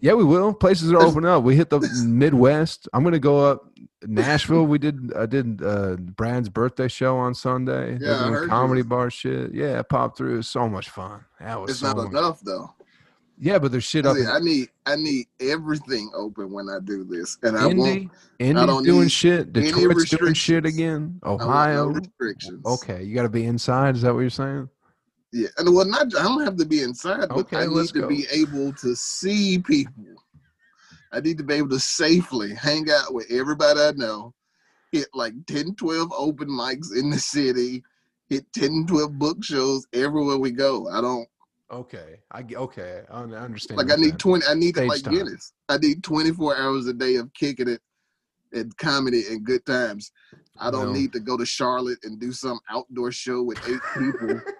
[0.02, 0.52] Yeah, we will.
[0.54, 1.44] Places are opening up.
[1.44, 2.90] We hit the Midwest.
[2.92, 3.72] I'm gonna go up
[4.06, 4.66] Nashville.
[4.66, 5.14] We did.
[5.16, 7.98] I did uh, Brad's birthday show on Sunday.
[8.02, 9.54] Yeah, I you comedy was- bar shit.
[9.54, 10.34] Yeah, I popped through.
[10.34, 11.24] It was so much fun.
[11.40, 12.74] That was It's so not much- enough though.
[13.44, 17.04] Yeah, but there's shit I up I need I need everything open when I do
[17.04, 17.80] this, and I won't.
[17.80, 18.10] Indy.
[18.40, 19.54] Indy's don't doing shit.
[19.54, 21.20] Detroit's doing shit again.
[21.24, 21.90] I Ohio.
[21.90, 22.64] no restrictions.
[22.66, 23.96] Okay, you got to be inside.
[23.96, 24.68] Is that what you're saying?
[25.34, 28.02] Yeah, and well, not I don't have to be inside, but Okay, I need to
[28.02, 28.08] go.
[28.08, 30.04] be able to see people.
[31.14, 34.34] I need to be able to safely hang out with everybody I know,
[34.92, 37.84] hit like 10, 12 open mics in the city,
[38.30, 40.90] hit 10, 12 book shows everywhere we go.
[40.90, 41.28] I don't
[41.72, 43.04] Okay, I get- okay.
[43.10, 43.78] I understand.
[43.78, 45.14] like I need that- 20 I need to, like time.
[45.14, 45.54] Guinness.
[45.70, 47.82] I need 24 hours a day of kicking it
[48.52, 50.12] and comedy and good times.
[50.60, 53.80] I don't Well- need to go to Charlotte and do some outdoor show with eight
[53.98, 54.42] people.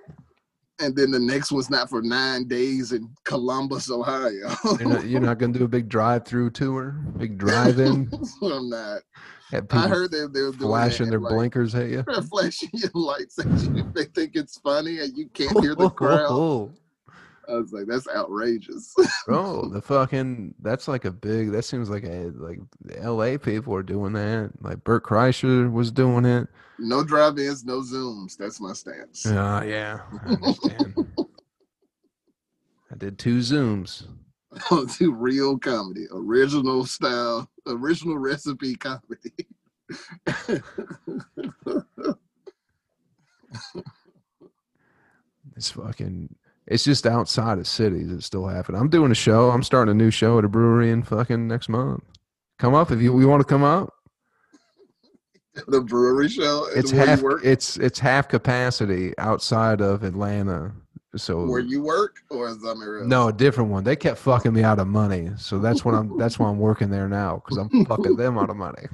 [0.82, 4.56] And then the next one's not for nine days in Columbus, Ohio.
[4.80, 8.12] You're not, you're not gonna do a big drive-through tour, big drive-in.
[8.44, 9.02] I'm not.
[9.54, 12.04] I heard they, they were doing flashing their like, blinkers at you.
[12.08, 13.84] they're flashing your lights at you.
[13.94, 16.72] They think it's funny and you can't hear the crowd.
[17.50, 18.96] I was like, that's outrageous.
[19.28, 21.52] oh, the fucking that's like a big.
[21.52, 22.60] That seems like a like
[22.96, 23.38] L.A.
[23.38, 24.52] people are doing that.
[24.62, 26.48] Like Bert Kreischer was doing it.
[26.82, 28.38] No drive-ins, no zooms.
[28.38, 29.26] That's my stance.
[29.26, 31.08] Uh, yeah, I understand.
[32.92, 34.08] I did two zooms.
[35.00, 39.32] do real comedy, original style, original recipe comedy.
[45.56, 46.36] It's fucking.
[46.68, 48.12] It's just outside of cities.
[48.12, 48.80] It's still happening.
[48.80, 49.52] I'm doing a show.
[49.52, 52.04] I'm starting a new show at a brewery in fucking next month.
[52.60, 53.94] Come up if you we want to come up.
[55.68, 56.68] the brewery show.
[56.76, 57.22] It's half.
[57.44, 60.72] It's it's half capacity outside of Atlanta.
[61.18, 63.08] So where you work, or somewhere else?
[63.08, 63.84] no, a different one.
[63.84, 65.32] They kept fucking me out of money.
[65.38, 66.18] So that's what I'm.
[66.18, 68.88] That's why I'm working there now because I'm fucking them out of money.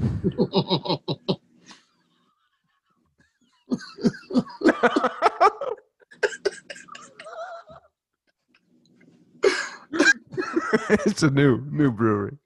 [11.05, 12.37] it's a new new brewery.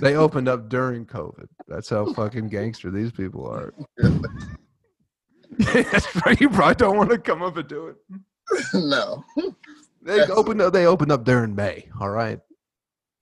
[0.00, 1.48] They opened up during COVID.
[1.66, 3.72] That's how fucking gangster these people are.
[5.58, 6.40] That's right.
[6.40, 7.96] You probably don't want to come up and do it.
[8.74, 9.24] no.
[10.02, 10.72] They That's- opened up.
[10.72, 11.88] They opened up during May.
[12.00, 12.38] All right.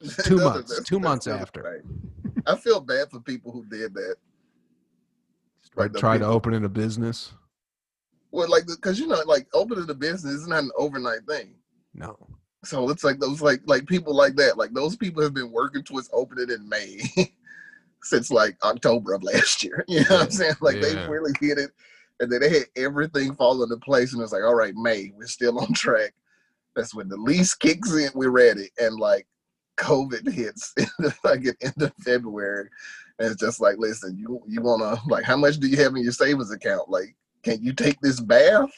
[0.24, 0.82] Two months.
[0.84, 1.62] Two months after.
[1.62, 2.42] right.
[2.46, 4.16] I feel bad for people who did that.
[5.74, 7.32] Like try to open in a business.
[8.30, 11.54] Well, like, because you know, like opening a business is not an overnight thing.
[11.94, 12.16] No.
[12.66, 14.58] So it's like those, like, like people like that.
[14.58, 17.00] Like those people have been working towards opening in May
[18.02, 19.84] since like October of last year.
[19.88, 20.54] You know what I'm saying?
[20.60, 21.70] Like they really hit it,
[22.20, 25.26] and then they had everything fall into place, and it's like, all right, May, we're
[25.26, 26.12] still on track.
[26.74, 28.10] That's when the lease kicks in.
[28.14, 29.26] We're ready, and like
[29.78, 30.74] COVID hits,
[31.24, 32.68] like at end of February,
[33.18, 36.02] and it's just like, listen, you you wanna like, how much do you have in
[36.02, 36.88] your savings account?
[36.88, 38.70] Like, can you take this bath?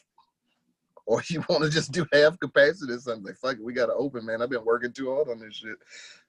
[1.08, 3.24] Or you want to just do half capacity or something?
[3.24, 4.42] Like, fuck it, we got to open, man.
[4.42, 5.78] I've been working too hard on this shit.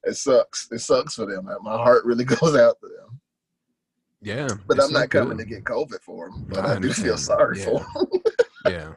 [0.05, 0.69] It sucks.
[0.71, 1.49] It sucks for them.
[1.61, 3.19] My heart really goes out to them.
[4.21, 4.47] Yeah.
[4.67, 5.49] But I'm not coming good.
[5.49, 6.45] to get COVID for them.
[6.47, 7.65] But I I, do feel sorry Yeah.
[7.93, 8.93] for Yeah.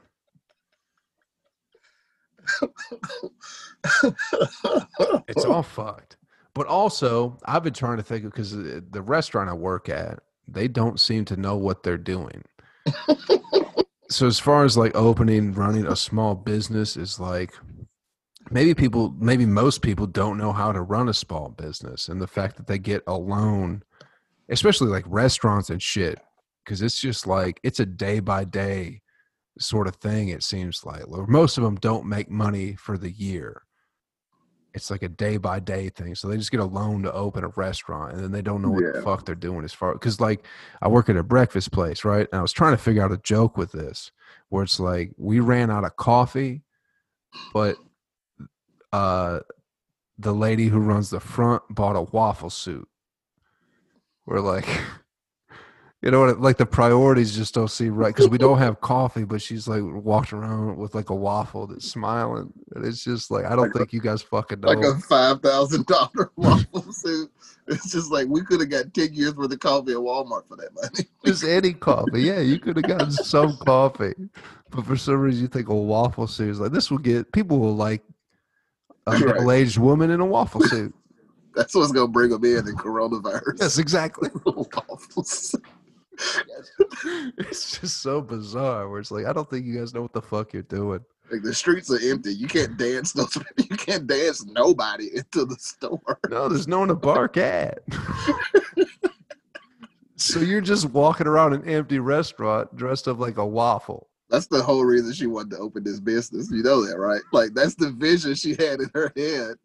[5.27, 6.17] It's all fucked.
[6.55, 10.69] But also, I've been trying to think because uh, the restaurant I work at, they
[10.69, 12.45] don't seem to know what they're doing.
[14.13, 17.55] so as far as like opening, running a small business is like
[18.51, 22.27] maybe people, maybe most people don't know how to run a small business, and the
[22.27, 23.83] fact that they get a loan,
[24.49, 26.19] especially like restaurants and shit,
[26.65, 29.01] because it's just like it's a day by day
[29.59, 30.29] sort of thing.
[30.29, 33.63] It seems like most of them don't make money for the year
[34.75, 36.15] it's like a day by day thing.
[36.15, 38.71] So they just get a loan to open a restaurant and then they don't know
[38.71, 40.45] what the fuck they're doing as far because like
[40.81, 42.27] I work at a breakfast place, right?
[42.33, 44.11] And I was trying to figure out a joke with this
[44.49, 46.63] where it's like we ran out of coffee,
[47.53, 47.77] but
[48.93, 49.41] uh
[50.19, 52.89] the lady who runs the front bought a waffle suit.
[54.27, 54.69] We're like
[56.03, 59.25] you know what like the priorities just don't seem right because we don't have coffee
[59.25, 63.45] but she's like walked around with like a waffle that's smiling and it's just like
[63.45, 66.93] i don't Like a- think you guys fucking know like a five thousand dollar waffle
[66.93, 67.31] suit.
[67.69, 70.57] It's just like we could have got ten years worth of coffee at Walmart for
[70.57, 71.09] that money.
[71.25, 74.15] just any coffee yeah you could have gotten some coffee
[74.71, 77.59] but for some reason you think a waffle suit is like this will get people
[77.61, 78.03] will like
[79.07, 79.25] a Right.
[79.27, 80.93] middle-aged woman in a waffle suit
[81.55, 83.61] That's what's gonna bring them in in coronavirus.
[83.61, 84.31] Yes, exactly.
[84.47, 85.55] Waffles.
[87.39, 88.89] it's just so bizarre.
[88.89, 91.01] Where it's like, I don't think you guys know what the fuck you're doing.
[91.31, 92.35] Like the streets are empty.
[92.35, 93.37] You can't dance those.
[93.57, 96.19] You can't dance nobody into the store.
[96.29, 97.79] No, there's no one to bark at.
[100.17, 104.09] so you're just walking around an empty restaurant dressed up like a waffle.
[104.29, 106.51] That's the whole reason she wanted to open this business.
[106.51, 107.23] You know that, right?
[107.33, 109.57] Like that's the vision she had in her head.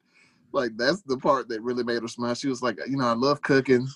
[0.53, 2.33] Like that's the part that really made her smile.
[2.33, 3.87] She was like, you know, I love cooking.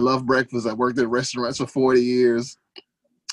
[0.00, 0.66] I love breakfast.
[0.66, 2.56] I worked in restaurants for 40 years.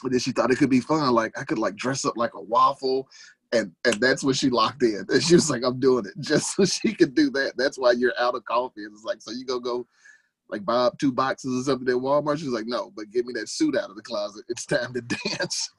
[0.03, 1.13] And then she thought it could be fun.
[1.13, 3.07] Like I could like dress up like a waffle.
[3.53, 5.05] And and that's when she locked in.
[5.07, 7.53] And she was like, I'm doing it just so she could do that.
[7.55, 8.83] That's why you're out of coffee.
[8.83, 9.87] And it's like, so you go go
[10.49, 12.37] like buy up two boxes or something at Walmart.
[12.37, 14.43] She's like, no, but get me that suit out of the closet.
[14.49, 15.01] It's time to
[15.37, 15.71] dance.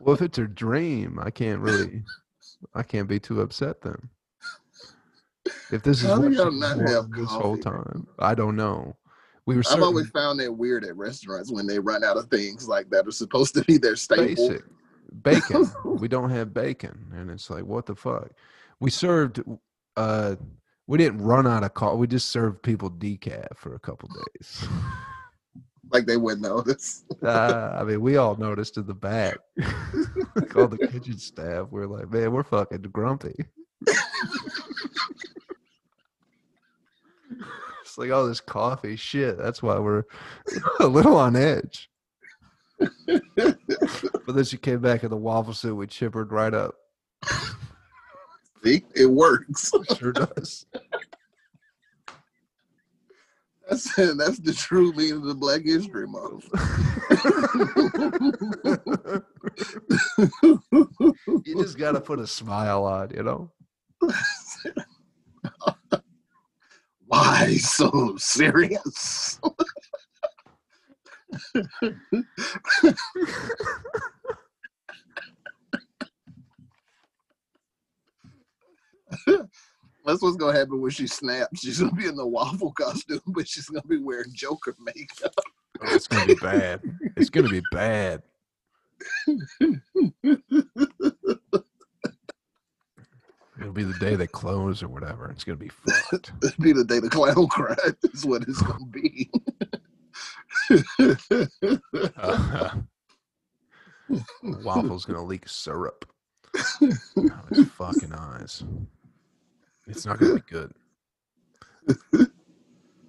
[0.00, 2.04] Well, if it's her dream, I can't really,
[2.74, 4.08] I can't be too upset then.
[5.72, 8.96] If this is what she not have this whole time, I don't know.
[9.46, 12.68] We were I've always found that weird at restaurants when they run out of things
[12.68, 14.26] like that are supposed to be their staple.
[14.26, 14.62] basic
[15.22, 15.70] bacon.
[15.84, 18.30] we don't have bacon, and it's like, what the fuck?
[18.80, 19.42] We served.
[19.96, 20.36] uh
[20.86, 21.98] We didn't run out of coffee.
[21.98, 24.66] We just served people decaf for a couple days.
[25.90, 27.04] Like they wouldn't notice.
[27.22, 29.36] Uh, I mean, we all noticed in the back.
[30.56, 33.36] all the kitchen staff, we're like, man, we're fucking grumpy.
[37.92, 39.36] It's like all this coffee shit.
[39.36, 40.04] That's why we're
[40.80, 41.90] a little on edge.
[43.06, 43.58] but
[44.28, 45.74] then she came back in the waffle suit.
[45.74, 46.74] We chippered right up.
[48.64, 49.70] See, it works.
[49.98, 50.64] Sure does.
[53.68, 56.48] That's that's the true meaning of the Black History Month.
[61.44, 63.50] you just got to put a smile on, you know?
[67.12, 69.38] Why so serious?
[80.04, 81.60] That's what's gonna happen when she snaps.
[81.60, 85.34] She's gonna be in the waffle costume, but she's gonna be wearing Joker makeup.
[85.80, 86.80] Oh, it's going to be bad.
[87.16, 88.22] It's going to be bad.
[93.62, 95.30] It'll be the day they close or whatever.
[95.30, 96.32] It's going to be fucked.
[96.42, 97.96] It'll be the day the clown cried.
[98.12, 99.30] Is what it's gonna be.
[102.16, 102.70] Uh,
[104.42, 106.04] waffle's going to leak syrup
[106.56, 108.64] out of his fucking eyes.
[109.86, 110.72] It's not going to be good.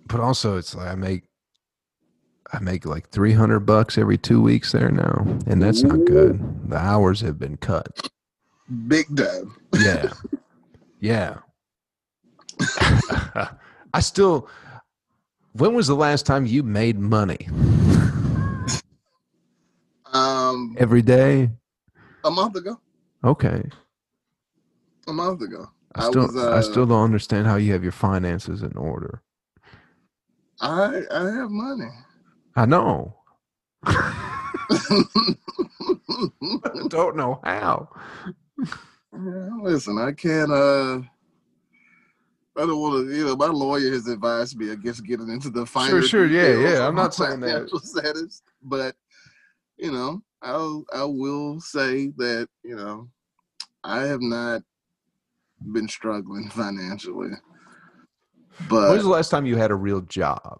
[0.06, 1.24] But also, it's like I make.
[2.51, 6.70] I make like 300 bucks every two weeks there now, and that's not good.
[6.70, 8.12] The hours have been cut.
[8.88, 9.56] Big time.
[9.80, 10.14] Yeah.
[11.04, 11.39] Yeah.
[13.93, 14.47] I still
[15.51, 17.49] when was the last time you made money?
[20.14, 21.49] Um, Every day?
[22.24, 22.80] a month ago.
[23.22, 23.64] Okay.
[25.06, 25.68] A month ago.
[25.93, 28.78] I I still was, I uh, still don't understand how you have your finances in
[28.78, 29.22] order.
[30.62, 31.89] I I have money.
[32.56, 33.18] I know.
[33.84, 34.08] I
[36.88, 37.89] don't know how.
[39.14, 40.51] Listen, I can't.
[40.51, 41.01] Uh,
[42.55, 43.16] I don't want to.
[43.16, 46.01] You know, my lawyer has advised me against getting into the finer.
[46.01, 47.51] sure, sure, yeah, yeah, I'm not saying that.
[47.51, 48.95] financial status, but
[49.78, 53.09] you know, I'll I will say that you know,
[53.84, 54.64] I have not
[55.72, 57.32] been struggling financially.
[58.70, 60.59] But When was the last time you had a real job?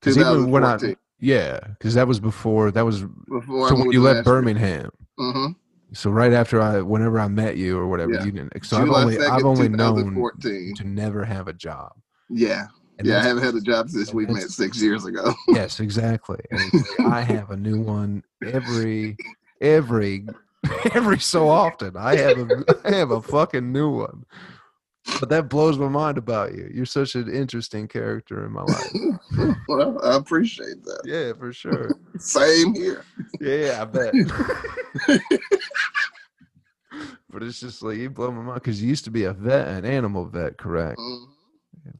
[0.00, 3.92] Because even when I 2014, yeah, because that was before that was before so when
[3.92, 4.24] you left.
[4.24, 4.90] Birmingham.
[5.18, 5.56] Mhm.
[5.92, 8.24] So right after I, whenever I met you or whatever, Yeah.
[8.24, 8.64] you didn't.
[8.64, 10.74] So I've only, 2nd, I've only known 2014.
[10.76, 11.92] to never have a job.
[12.28, 12.66] Yeah,
[12.98, 15.34] And yeah, I haven't had a job since we met six years ago.
[15.48, 16.38] Yes, exactly.
[16.50, 19.16] And I have a new one every,
[19.60, 20.26] every,
[20.94, 21.96] every so often.
[21.96, 24.24] I have a, I have a fucking new one.
[25.18, 26.70] But that blows my mind about you.
[26.72, 28.92] You're such an interesting character in my life.
[29.68, 31.00] well, I appreciate that.
[31.04, 31.90] Yeah, for sure.
[32.18, 33.04] Same here.
[33.40, 34.14] Yeah, I bet.
[37.30, 39.68] but it's just like you blow my mind because you used to be a vet,
[39.68, 40.98] an animal vet, correct?
[40.98, 41.24] Mhm.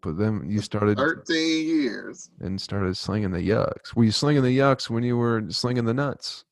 [0.02, 2.30] But then you started 13 years.
[2.40, 3.94] and started slinging the yucks.
[3.94, 6.44] Were you slinging the yucks when you were slinging the nuts?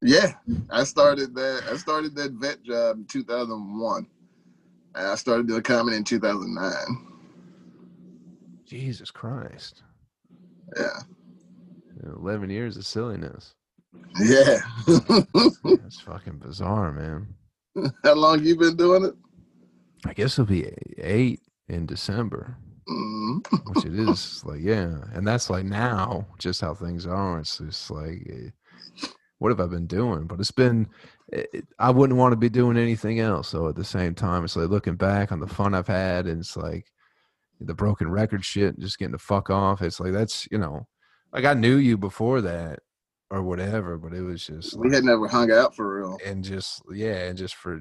[0.00, 0.32] Yeah,
[0.70, 1.62] I started that.
[1.70, 4.06] I started that vet job in 2001.
[4.94, 6.72] And I started doing comedy in 2009.
[8.66, 9.82] Jesus Christ.
[10.76, 11.00] Yeah,
[12.16, 13.54] 11 years of silliness.
[14.20, 14.58] yeah.
[15.82, 17.34] That's fucking bizarre, man.
[18.04, 19.14] How long you been doing it?
[20.06, 20.66] I guess it'll be
[20.98, 22.56] eight in December.
[22.86, 27.58] hmm which it is like yeah and that's like now just how things are it's
[27.58, 28.52] just like
[29.42, 30.86] what have i been doing but it's been
[31.32, 34.54] it, i wouldn't want to be doing anything else so at the same time it's
[34.54, 36.86] like looking back on the fun i've had and it's like
[37.60, 40.86] the broken record shit and just getting the fuck off it's like that's you know
[41.32, 42.78] like i knew you before that
[43.30, 46.18] or whatever but it was just We like, had never hung out for real.
[46.24, 47.80] and just yeah and just for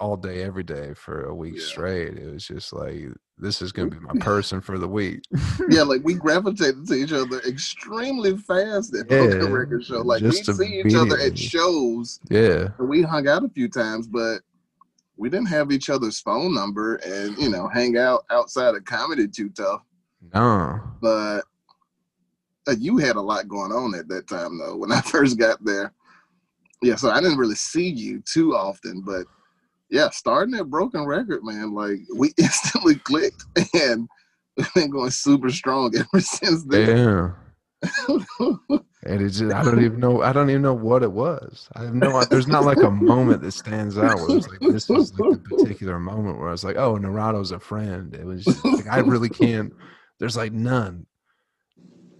[0.00, 1.64] all day every day for a week Yeah.
[1.64, 3.08] straight it was just like
[3.38, 5.22] this is gonna be my person for the week
[5.68, 10.02] Yeah, like we gravitated to each other extremely fast at Yeah, Broken Record Show.
[10.02, 14.40] Like we see each other at shows yeah we hung out a few times, but
[15.16, 19.28] we didn't have each other's phone number and you know hang out outside of comedy
[19.28, 19.82] too tough.
[20.34, 21.44] no But
[22.66, 24.76] uh, you had a lot going on at that time though.
[24.76, 25.92] When I first got there,
[26.82, 29.26] yeah, so I didn't really see you too often, but
[29.94, 34.08] yeah, starting at Broken Record, man, like we instantly clicked and
[34.56, 36.96] we've been going super strong ever since then.
[36.96, 37.30] yeah
[39.02, 41.68] and it's just, i don't even know i don't even know what it was.
[41.76, 44.88] I have no there's not like a moment that stands out where it's like this
[44.88, 48.14] was like the particular moment where i was like oh Narado's a friend.
[48.14, 49.74] It was just, like i really can't
[50.18, 51.06] there's like none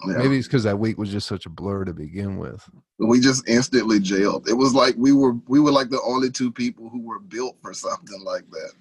[0.07, 0.19] Yeah.
[0.19, 3.49] maybe it's because that week was just such a blur to begin with we just
[3.49, 4.49] instantly jailed.
[4.49, 7.57] It was like we were we were like the only two people who were built
[7.61, 8.73] for something like that.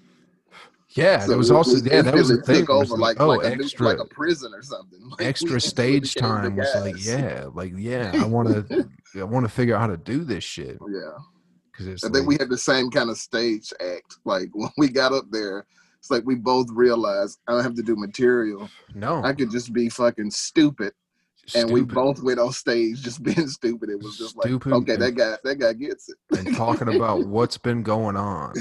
[0.90, 3.20] yeah So there was also yeah that was instantly thing it was over like, like
[3.20, 5.00] oh like, a, extra like a prison or something.
[5.10, 8.88] Like, extra stage time was like yeah like yeah i want to
[9.20, 11.10] i want to figure out how to do this shit yeah.
[11.70, 14.16] because I think like, we had the same kind of stage act.
[14.24, 15.66] Like when we got up there,
[15.98, 18.68] it's like we both realized I don't have to do material.
[18.94, 20.94] no I could just be fucking stupid.
[21.54, 23.90] And we both went on stage just being stupid.
[23.90, 26.16] It was just like, okay, that guy, that guy gets it.
[26.38, 28.54] and talking about what's been going on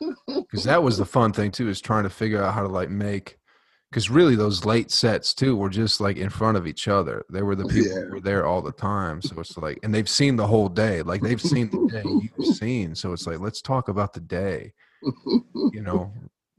[0.26, 2.88] because that was the fun thing too is trying to figure out how to like
[2.88, 3.36] make
[3.90, 7.42] because really those late sets too were just like in front of each other they
[7.42, 8.04] were the oh, people Yeah.
[8.06, 11.02] who were there all the time so it's like and they've seen the whole day
[11.02, 12.02] like they've seen the day
[12.38, 14.72] you've seen so it's like let's talk about the day
[15.02, 16.12] you know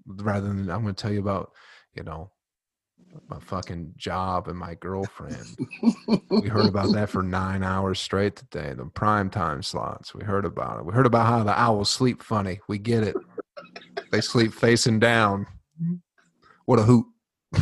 [0.06, 1.52] rather than i'm going to tell you about
[1.96, 2.30] you know
[3.30, 5.58] my fucking job and my girlfriend
[6.30, 8.74] we heard about that for nine hours straight today.
[8.74, 10.14] The prime time slots.
[10.14, 10.86] We heard about it.
[10.86, 12.60] We heard about how the owls sleep funny.
[12.68, 13.16] We get it.
[14.12, 15.48] They sleep facing down.
[16.66, 17.06] What a hoot.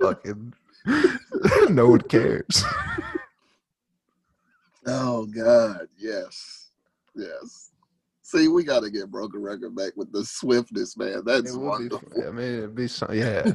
[0.00, 0.54] Fucking
[1.68, 2.64] no one cares.
[4.86, 6.70] Oh God, yes,
[7.14, 7.70] yes.
[8.22, 11.22] See, we got to get broken record back with the swiftness, man.
[11.24, 12.28] That's would be, wonderful.
[12.28, 13.52] I mean, it'd be some, yeah.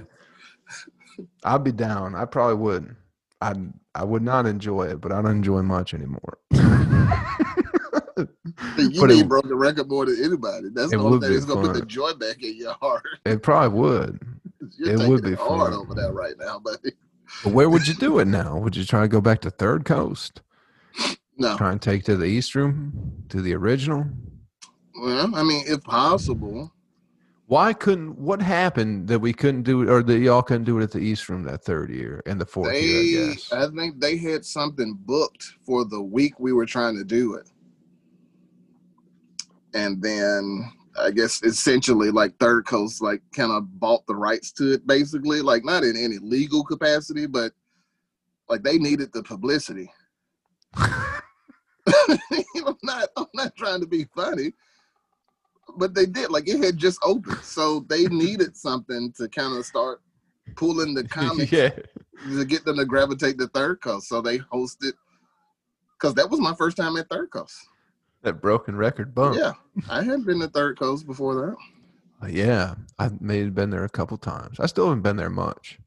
[1.43, 2.15] I'd be down.
[2.15, 2.95] I probably would.
[3.41, 3.53] I
[3.95, 6.38] I would not enjoy it, but I don't enjoy much anymore.
[8.78, 10.69] You but need it, broken record more than anybody.
[10.73, 13.05] That's the only thing that's gonna put the joy back in your heart.
[13.25, 14.19] it probably would.
[14.78, 15.80] You're It would be hard fun.
[15.80, 16.93] over that right now, buddy.
[17.43, 18.57] But where would you do it now?
[18.57, 20.41] Would you try to go back to Third Coast?
[21.38, 23.27] No, Try and take to the East Room, mm-hmm.
[23.29, 24.05] to the original?
[24.99, 26.73] well, I mean, if possible,
[27.45, 28.17] Why couldn't?
[28.17, 30.99] What happened that we couldn't do it, or that y'all couldn't do it at the
[30.99, 33.23] East Room that third year and the fourth they, year?
[33.23, 33.53] I guess.
[33.53, 37.49] I think they had something booked for the week we were trying to do it,
[39.73, 44.73] and then I guess essentially like Third Coast like kind of bought the rights to
[44.73, 47.51] it, basically, like not in any legal capacity, but
[48.49, 49.91] like they needed the publicity.
[52.65, 54.53] I'm not I'm not trying to be funny,
[55.77, 56.29] but they did.
[56.29, 60.01] Like it had just opened, so they needed something to kind of start
[60.55, 61.69] pulling the comics yeah.
[62.25, 64.07] to get them to gravitate to Third Coast.
[64.07, 64.93] So they hosted
[65.93, 67.55] because that was my first time at Third Coast.
[68.23, 69.38] That broken record bump.
[69.38, 69.53] Yeah,
[69.89, 71.55] I had been to Third Coast before that.
[72.23, 74.59] Uh, Yeah, I may have been there a couple times.
[74.59, 75.79] I still haven't been there much.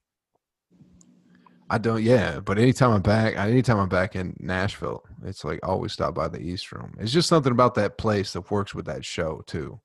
[1.70, 2.02] I don't.
[2.02, 6.26] Yeah, but anytime I'm back, anytime I'm back in Nashville, it's like always stop by
[6.26, 6.94] the East Room.
[6.98, 9.80] It's just something about that place that works with that show too.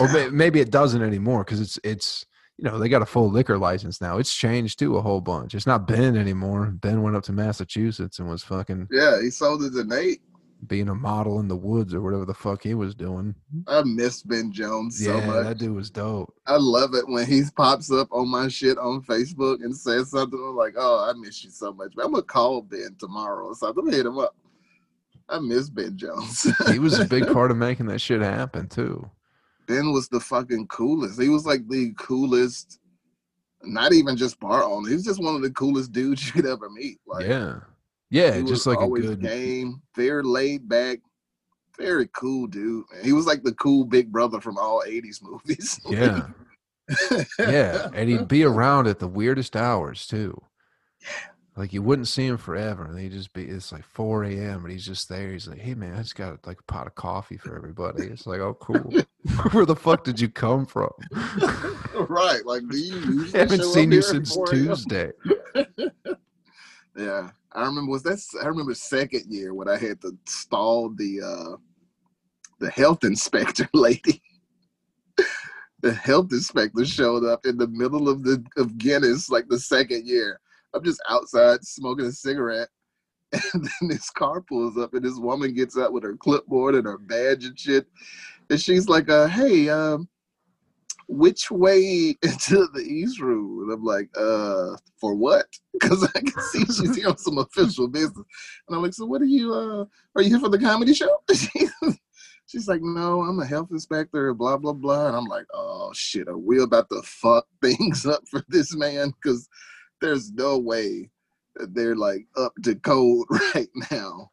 [0.00, 2.26] Or maybe it doesn't anymore because it's it's
[2.58, 4.18] you know they got a full liquor license now.
[4.18, 5.54] It's changed too a whole bunch.
[5.54, 6.66] It's not Ben anymore.
[6.66, 10.22] Ben went up to Massachusetts and was fucking Yeah, he sold it to Nate.
[10.66, 13.34] Being a model in the woods or whatever the fuck he was doing.
[13.66, 15.44] I miss Ben Jones so yeah, much.
[15.44, 16.32] that dude was dope.
[16.46, 20.38] I love it when he pops up on my shit on Facebook and says something
[20.38, 23.54] I'm like, "Oh, I miss you so much." But I'm gonna call Ben tomorrow or
[23.54, 23.80] something.
[23.80, 24.36] I'm gonna hit him up.
[25.28, 26.46] I miss Ben Jones.
[26.70, 29.08] He was a big part of making that shit happen too.
[29.66, 31.20] Ben was the fucking coolest.
[31.20, 32.78] He was like the coolest.
[33.64, 34.88] Not even just bar owner.
[34.88, 36.98] He was just one of the coolest dudes you could ever meet.
[37.06, 37.60] Like, yeah.
[38.12, 39.22] Yeah, He just like a always good.
[39.22, 40.98] game, very laid back,
[41.78, 42.84] very cool dude.
[42.92, 43.02] Man.
[43.02, 45.80] He was like the cool big brother from all '80s movies.
[45.90, 46.26] Yeah,
[47.38, 50.38] yeah, and he'd be around at the weirdest hours too.
[51.56, 53.44] Like you wouldn't see him forever, and he'd just be.
[53.44, 54.64] It's like 4 a.m.
[54.64, 55.32] and he's just there.
[55.32, 58.26] He's like, "Hey man, I just got like a pot of coffee for everybody." It's
[58.26, 58.92] like, "Oh, cool.
[59.52, 60.90] Where the fuck did you come from?
[62.08, 62.44] right.
[62.44, 65.12] Like, do you haven't seen you since Tuesday."
[66.96, 67.90] Yeah, I remember.
[67.90, 68.20] Was that?
[68.42, 71.56] I remember second year when I had to stall the uh
[72.58, 74.22] the health inspector lady.
[75.80, 80.06] the health inspector showed up in the middle of the of Guinness, like the second
[80.06, 80.38] year.
[80.74, 82.68] I'm just outside smoking a cigarette,
[83.32, 86.86] and then this car pulls up, and this woman gets out with her clipboard and
[86.86, 87.86] her badge and shit,
[88.50, 90.08] and she's like, "Uh, hey, um."
[91.08, 93.62] Which way into the East Room?
[93.62, 95.46] And I'm like, uh, for what?
[95.80, 98.24] Because I can see she's here on some official business.
[98.68, 99.84] And I'm like, so what are you, uh,
[100.14, 101.16] are you here for the comedy show?
[102.46, 105.08] She's like, no, I'm a health inspector, blah, blah, blah.
[105.08, 109.10] And I'm like, oh shit, are we about to fuck things up for this man?
[109.10, 109.48] Because
[110.02, 111.10] there's no way
[111.56, 114.30] that they're like up to code right now.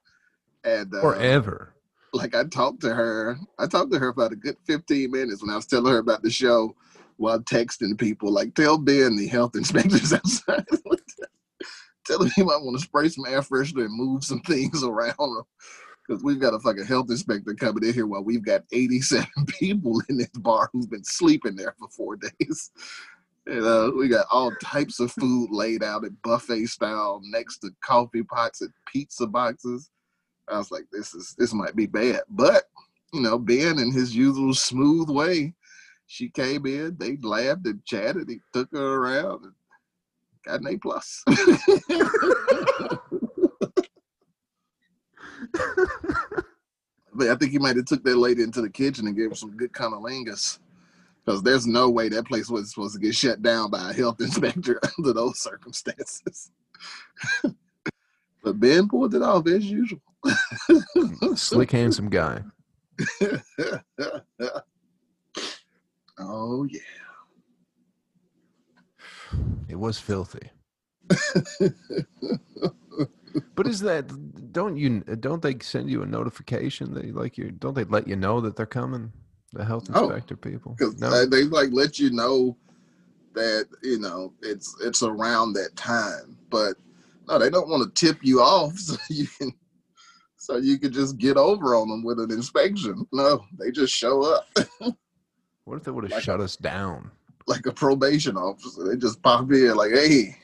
[0.65, 1.73] And uh, Forever.
[2.13, 5.51] Like I talked to her, I talked to her about a good 15 minutes when
[5.51, 6.75] I was telling her about the show
[7.17, 8.31] while texting people.
[8.31, 10.65] Like, tell Ben the health inspectors outside.
[12.05, 15.43] tell him might want to spray some air freshener and move some things around.
[16.07, 20.01] Because we've got a fucking health inspector coming in here while we've got 87 people
[20.09, 22.71] in this bar who've been sleeping there for four days.
[23.45, 27.69] And uh, we got all types of food laid out at buffet style next to
[27.83, 29.91] coffee pots and pizza boxes.
[30.51, 32.21] I was like, this is this might be bad.
[32.29, 32.63] But,
[33.13, 35.53] you know, Ben in his usual smooth way,
[36.07, 39.53] she came in, they laughed and chatted, he took her around and
[40.45, 41.23] got an A plus.
[47.13, 49.35] but I think he might have took that lady into the kitchen and gave her
[49.35, 50.59] some good cunnilingus.
[51.23, 54.19] Because there's no way that place was supposed to get shut down by a health
[54.21, 56.51] inspector under those circumstances.
[58.43, 60.01] but Ben pulled it off as usual.
[60.97, 62.43] Mm, slick, handsome guy.
[66.19, 66.79] oh yeah.
[69.67, 70.51] It was filthy.
[73.55, 77.73] But is that don't you don't they send you a notification that like you don't
[77.75, 79.11] they let you know that they're coming?
[79.53, 80.75] The health Oh, inspector people.
[80.77, 81.25] because No.
[81.25, 82.55] they, they like let you know
[83.33, 86.75] that you know it's it's around that time but
[87.27, 89.53] no they don't want to tip you off so you can
[90.49, 93.05] so you could just get over on them with an inspection.
[93.13, 94.47] No they just show up.
[95.65, 97.11] What if they would have like- shut us down?
[97.45, 98.83] like a probation officer.
[98.83, 100.35] They just pop in like hey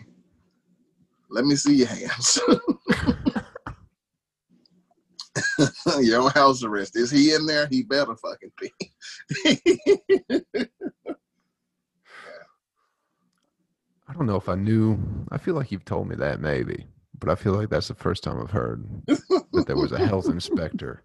[1.31, 2.39] let me see your hands.
[5.99, 6.95] You're house arrest.
[6.95, 7.67] Is he in there?
[7.67, 8.71] He better fucking be.
[14.07, 14.97] I don't know if I knew.
[15.31, 16.85] I feel like you've told me that maybe,
[17.19, 20.27] but I feel like that's the first time I've heard that there was a health
[20.27, 21.03] inspector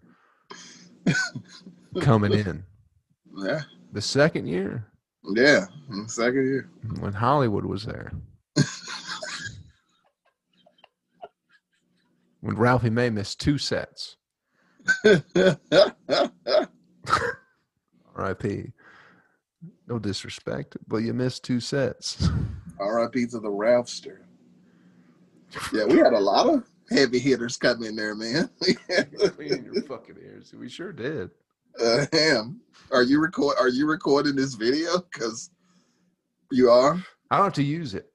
[2.01, 2.63] coming in.
[3.37, 4.87] yeah The second year
[5.35, 5.65] yeah
[6.07, 8.11] second year when Hollywood was there.
[12.41, 14.17] when Ralphie May missed two sets.
[18.15, 18.73] R.I.P.
[19.87, 22.29] No disrespect, but you missed two sets.
[22.79, 23.27] R.I.P.
[23.27, 24.21] to the Ralphster.
[25.73, 28.49] Yeah, we had a lot of heavy hitters come in there, man.
[28.61, 30.53] Clean your fucking ears.
[30.57, 31.29] We sure did.
[31.83, 32.59] uh, damn.
[32.91, 33.55] Are you record?
[33.59, 34.99] Are you recording this video?
[35.11, 35.49] Because
[36.51, 37.01] you are.
[37.29, 38.07] I don't have to use it.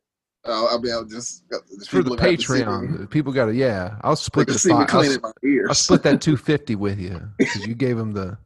[0.44, 1.42] Uh, I mean, I'll just
[1.72, 3.10] It's for the Patreon.
[3.10, 3.96] People got to, yeah.
[4.02, 5.66] I'll split the see me fi- I'll, cleaning my ears.
[5.68, 8.38] I'll split that 250 with you because you gave them the,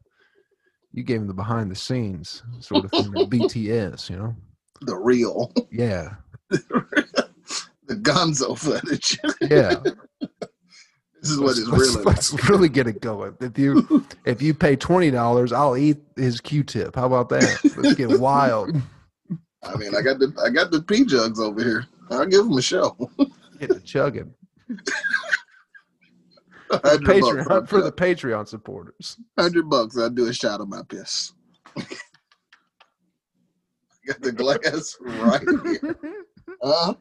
[0.93, 4.35] you gave him the behind the scenes sort of thing, BTS, you know?
[4.81, 6.15] the real, Yeah.
[7.91, 9.19] The Gonzo footage.
[9.41, 9.75] Yeah.
[11.21, 12.03] this is what let's, it's let's- really.
[12.05, 13.35] let's really get it going.
[13.41, 16.95] If you if you pay twenty dollars, I'll eat his Q-tip.
[16.95, 17.59] How about that?
[17.77, 18.75] Let's get wild.
[19.63, 21.85] I mean, I got the I got the P jugs over here.
[22.09, 22.97] I'll give him a show.
[23.59, 24.33] Get to chugging.
[26.71, 29.17] Patreon I'll for the Patreon supporters.
[29.37, 29.97] hundred bucks.
[29.97, 31.33] I'll do a shot of my piss.
[34.07, 35.41] got the glass right
[35.81, 35.95] here.
[36.63, 36.93] Uh,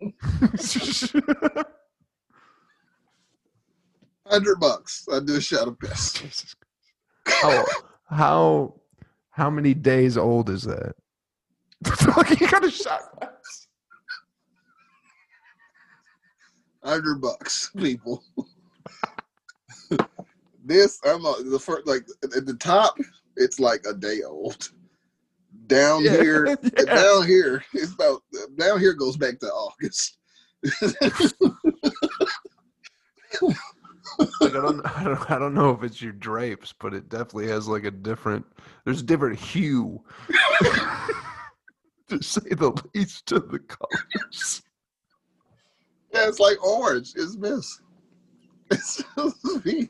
[4.26, 5.06] hundred bucks.
[5.10, 6.54] I'll do a shot of piss.
[7.26, 7.64] How
[8.08, 8.74] how
[9.30, 10.94] how many days old is that?
[11.84, 13.68] Fuck, you got a shot glass.
[16.82, 18.22] hundred bucks, people.
[20.64, 22.06] this I'm a, the first like
[22.36, 22.96] at the top,
[23.36, 24.70] it's like a day old.
[25.68, 26.84] Down Yeah, here, yeah.
[26.84, 28.22] down here, it's about
[28.58, 30.18] down here goes back to August.
[34.40, 37.68] I don't, I don't, I don't know if it's your drapes, but it definitely has
[37.68, 38.44] like a different.
[38.84, 40.02] There's a different hue,
[42.08, 44.62] to say the least, to the colors.
[46.12, 47.12] Yeah, it's like orange.
[47.16, 47.80] It's this.
[48.70, 49.02] It's
[49.64, 49.88] me.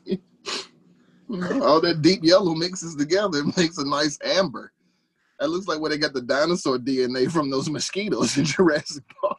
[1.61, 4.71] All that deep yellow mixes together and makes a nice amber.
[5.39, 9.37] That looks like where they got the dinosaur DNA from those mosquitoes in Jurassic Park.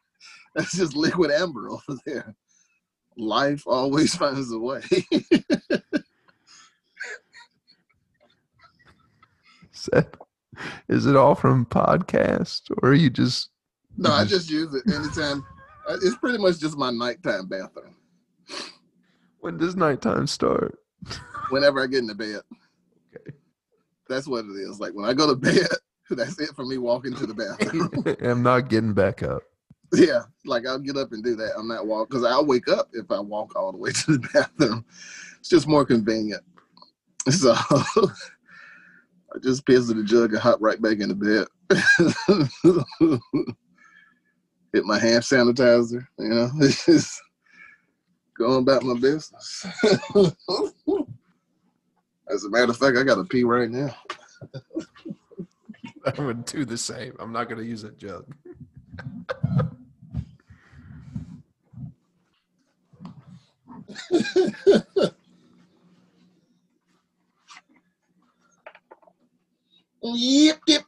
[0.54, 2.34] That's just liquid amber over there.
[3.16, 4.82] Life always finds a way.
[10.88, 13.48] Is, it all from podcast, or are you just?
[13.96, 15.42] no, I just use it anytime.
[15.88, 17.96] It's pretty much just my nighttime bathroom.
[19.38, 20.78] When does nighttime start?
[21.48, 22.42] Whenever I get into bed.
[24.10, 24.80] That's what it is.
[24.80, 25.68] Like when I go to bed,
[26.10, 28.16] that's it for me walking to the bathroom.
[28.28, 29.44] I'm not getting back up.
[29.92, 31.52] Yeah, like I'll get up and do that.
[31.56, 34.28] I'm not walk because I'll wake up if I walk all the way to the
[34.32, 34.84] bathroom.
[35.38, 36.42] It's just more convenient.
[37.28, 38.08] So I
[39.42, 41.46] just piss in the jug and hop right back into bed.
[44.72, 47.20] Hit my hand sanitizer, you know, just
[48.36, 49.66] going about my business.
[52.32, 53.94] As a matter of fact, I got to pee right now.
[56.06, 57.14] I'm gonna do the same.
[57.18, 58.24] I'm not gonna use that jug.
[70.02, 70.82] Yep, dip,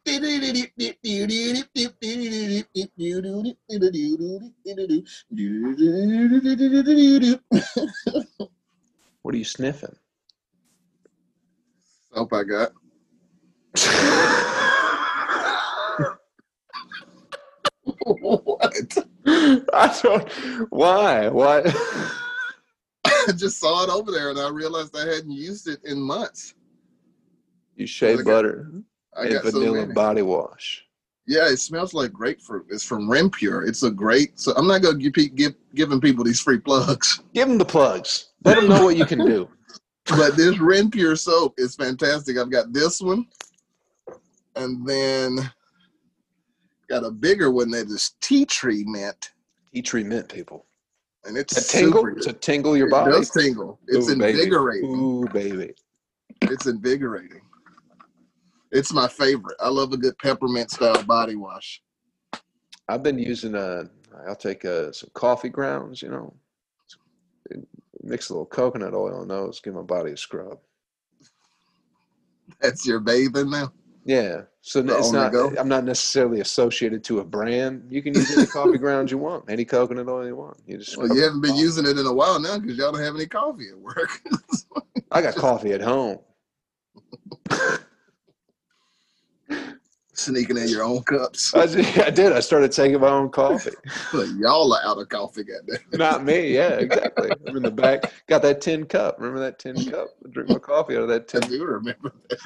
[9.23, 9.97] What are you sniffing?
[12.14, 12.72] Soap I got.
[17.84, 18.98] what?
[19.26, 20.32] I don't.
[20.70, 21.28] Why?
[21.28, 21.62] Why?
[23.05, 26.55] I just saw it over there and I realized I hadn't used it in months.
[27.76, 28.22] You shea Okay.
[28.24, 28.70] butter
[29.16, 29.93] I and got so vanilla many.
[29.94, 30.84] body wash.
[31.26, 32.66] Yeah, it smells like grapefruit.
[32.68, 33.66] It's from Rempure.
[33.66, 34.39] It's a great.
[34.40, 38.32] So I'm not gonna give, give giving people these free plugs, Give them the plugs.
[38.44, 39.48] Let them know what you can do.
[40.06, 42.36] but this Rempure soap is fantastic.
[42.38, 43.26] I've got this one,
[44.56, 45.38] and then
[46.88, 49.32] got a bigger one that is tea tree mint,
[49.72, 50.66] Tea tree mint, people.
[51.24, 52.22] and it's A tingle super good.
[52.24, 53.10] to tingle your body.
[53.10, 53.78] It does tingle.
[53.88, 54.30] It's Ooh, baby.
[54.40, 54.90] invigorating.
[54.94, 55.72] Ooh, baby.
[56.42, 57.40] It's invigorating.
[58.72, 59.56] It's my favorite.
[59.60, 61.82] I love a good peppermint style body wash.
[62.88, 63.84] I've been using uh
[64.28, 66.34] I'll take uh, some coffee grounds, you know,
[68.02, 70.58] mix a little coconut oil in those, give my body a scrub.
[72.60, 73.72] That's your bathing now.
[74.04, 75.32] Yeah, so The it's not.
[75.32, 75.52] go?
[75.56, 77.86] I'm not necessarily associated to a brand.
[77.88, 80.56] You can use any coffee grounds you want, any coconut oil you want.
[80.66, 80.96] You just.
[80.96, 83.26] Well, you haven't been using it in a while now because y'all don't have any
[83.26, 84.20] coffee at work.
[85.12, 86.18] I got coffee at home.
[90.22, 91.52] Sneaking in your own cups.
[91.52, 92.32] I did, I did.
[92.32, 93.72] I started taking my own coffee.
[94.38, 95.78] Y'all are out of coffee, goddamn.
[95.94, 96.54] Not me.
[96.54, 97.34] Yeah, exactly.
[97.44, 98.12] I'm in the back.
[98.28, 99.16] Got that tin cup.
[99.18, 100.10] Remember that tin cup?
[100.24, 101.50] I drink my coffee out of that I tin.
[101.50, 102.38] do remember that.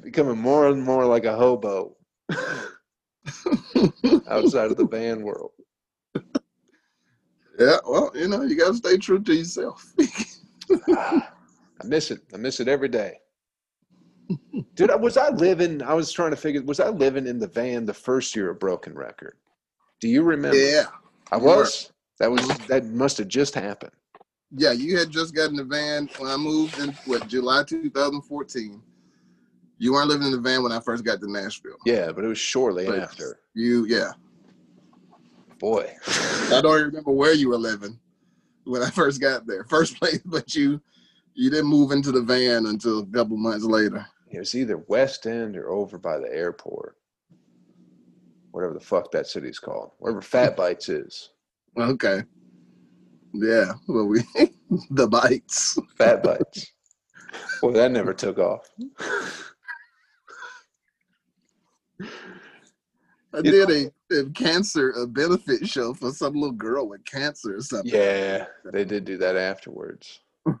[0.00, 1.96] Becoming more and more like a hobo
[4.28, 5.50] outside of the band world.
[7.58, 9.92] Yeah, well, you know, you gotta stay true to yourself.
[10.90, 11.32] Ah,
[11.82, 12.20] I miss it.
[12.32, 13.14] I miss it every day.
[14.74, 15.82] Dude, I- was I living?
[15.82, 16.62] I was trying to figure.
[16.62, 19.36] Was I living in the van the first year of Broken Record?
[20.00, 20.56] Do you remember?
[20.56, 20.84] yeah.
[21.32, 21.92] I was.
[22.18, 22.46] That was.
[22.68, 23.92] That must have just happened.
[24.56, 28.80] Yeah, you had just gotten the van when I moved in what July 2014.
[29.78, 31.76] You weren't living in the van when I first got to Nashville.
[31.84, 33.40] Yeah, but it was shortly But after.
[33.54, 34.12] You yeah.
[35.58, 37.98] Boy, I don't remember where you were living
[38.64, 39.64] when I first got there.
[39.64, 40.80] First place, but you
[41.34, 44.06] you didn't move into the van until a couple months later.
[44.34, 46.96] It was either West End or over by the airport,
[48.50, 51.30] whatever the fuck that city's called, wherever Fat Bites is.
[51.78, 52.22] Okay.
[53.32, 53.72] Yeah.
[53.88, 54.22] Well we
[54.90, 55.78] the bites.
[55.98, 56.72] Fat Bites.
[57.60, 58.68] Boy, that never took off.
[63.32, 67.60] I did a, a cancer a benefit show for some little girl with cancer or
[67.60, 67.92] something.
[67.92, 70.20] Yeah, they did do that afterwards.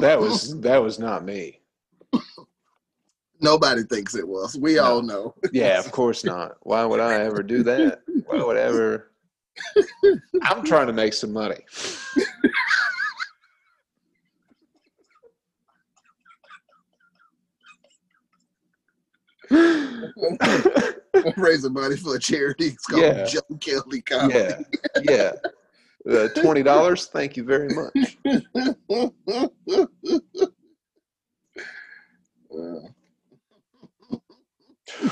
[0.00, 1.60] That was that was not me.
[3.40, 4.56] Nobody thinks it was.
[4.56, 5.34] We all know.
[5.52, 6.56] Yeah, of course not.
[6.62, 8.00] Why would I ever do that?
[8.26, 9.10] Why would I ever?
[10.42, 11.60] I'm trying to make some money.
[21.36, 22.68] Raising money for a charity.
[22.68, 23.24] It's called Yeah.
[23.24, 24.64] Joe Kelly Comedy.
[25.02, 25.32] yeah,
[26.06, 26.10] yeah.
[26.10, 27.06] Uh, Twenty dollars.
[27.06, 28.18] Thank you very much.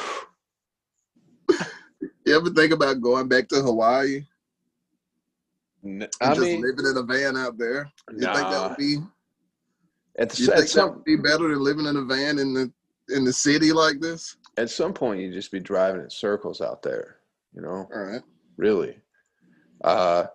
[2.26, 4.24] you ever think about going back to Hawaii
[5.84, 7.90] N- and I just mean, living in a van out there?
[8.12, 8.98] You think that would be?
[10.18, 12.72] At, the, You think that would be better than living in a van in the
[13.08, 14.36] in the city like this?
[14.58, 17.16] at some point, you'd just be driving in circles out there.
[17.54, 18.22] You know, All right.
[18.56, 18.96] really.
[19.82, 20.26] Uh,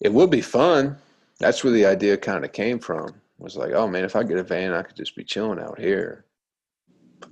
[0.00, 0.96] it would be fun.
[1.38, 3.14] That's where the idea kind of came from.
[3.38, 5.80] Was like, oh man, if I get a van, I could just be chilling out
[5.80, 6.24] here.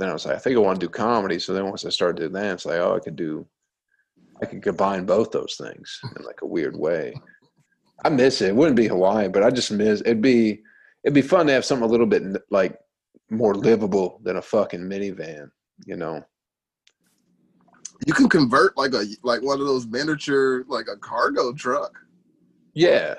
[0.00, 1.38] Then I was like, I think I want to do comedy.
[1.38, 3.46] So then once I started doing that, it's like, oh, I could do,
[4.42, 7.12] I could combine both those things in like a weird way.
[8.02, 8.48] I miss it.
[8.48, 10.00] It wouldn't be Hawaii, but I just miss.
[10.00, 10.62] It'd be,
[11.04, 12.78] it'd be fun to have something a little bit like
[13.30, 15.50] more livable than a fucking minivan.
[15.84, 16.24] You know?
[18.06, 21.92] You can convert like a like one of those miniature like a cargo truck,
[22.72, 23.16] Yeah,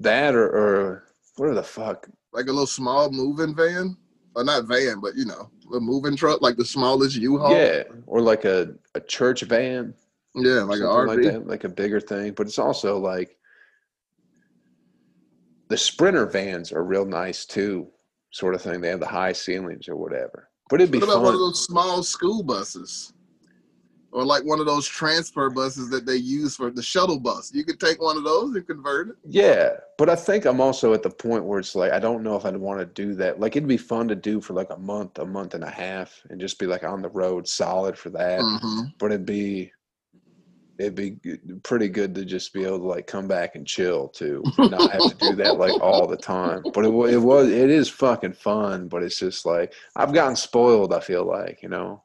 [0.00, 1.04] that or or
[1.36, 2.06] what the fuck?
[2.34, 3.96] like a little small moving van,
[4.40, 7.52] or not van, but you know, a moving truck, like the smallest U-Haul.
[7.52, 9.94] Yeah, or like a, a church van,
[10.34, 11.32] yeah, like an something like RV.
[11.32, 12.32] that, like a bigger thing.
[12.32, 13.36] But it's also like
[15.68, 17.88] the Sprinter vans are real nice too,
[18.30, 18.80] sort of thing.
[18.80, 20.48] They have the high ceilings or whatever.
[20.68, 23.12] But it'd be What about one of those small school buses?
[24.12, 27.52] Or like one of those transfer buses that they use for the shuttle bus.
[27.54, 29.16] You could take one of those and convert it.
[29.24, 32.36] Yeah, but I think I'm also at the point where it's like I don't know
[32.36, 33.38] if I'd want to do that.
[33.38, 36.20] Like it'd be fun to do for like a month, a month and a half,
[36.28, 38.40] and just be like on the road, solid for that.
[38.40, 39.72] hmm but it'd be
[40.78, 41.16] it'd be
[41.62, 45.06] pretty good to just be able to like come back and chill too not have
[45.06, 48.88] to do that like all the time but it, it was it is fucking fun
[48.88, 52.02] but it's just like i've gotten spoiled i feel like you know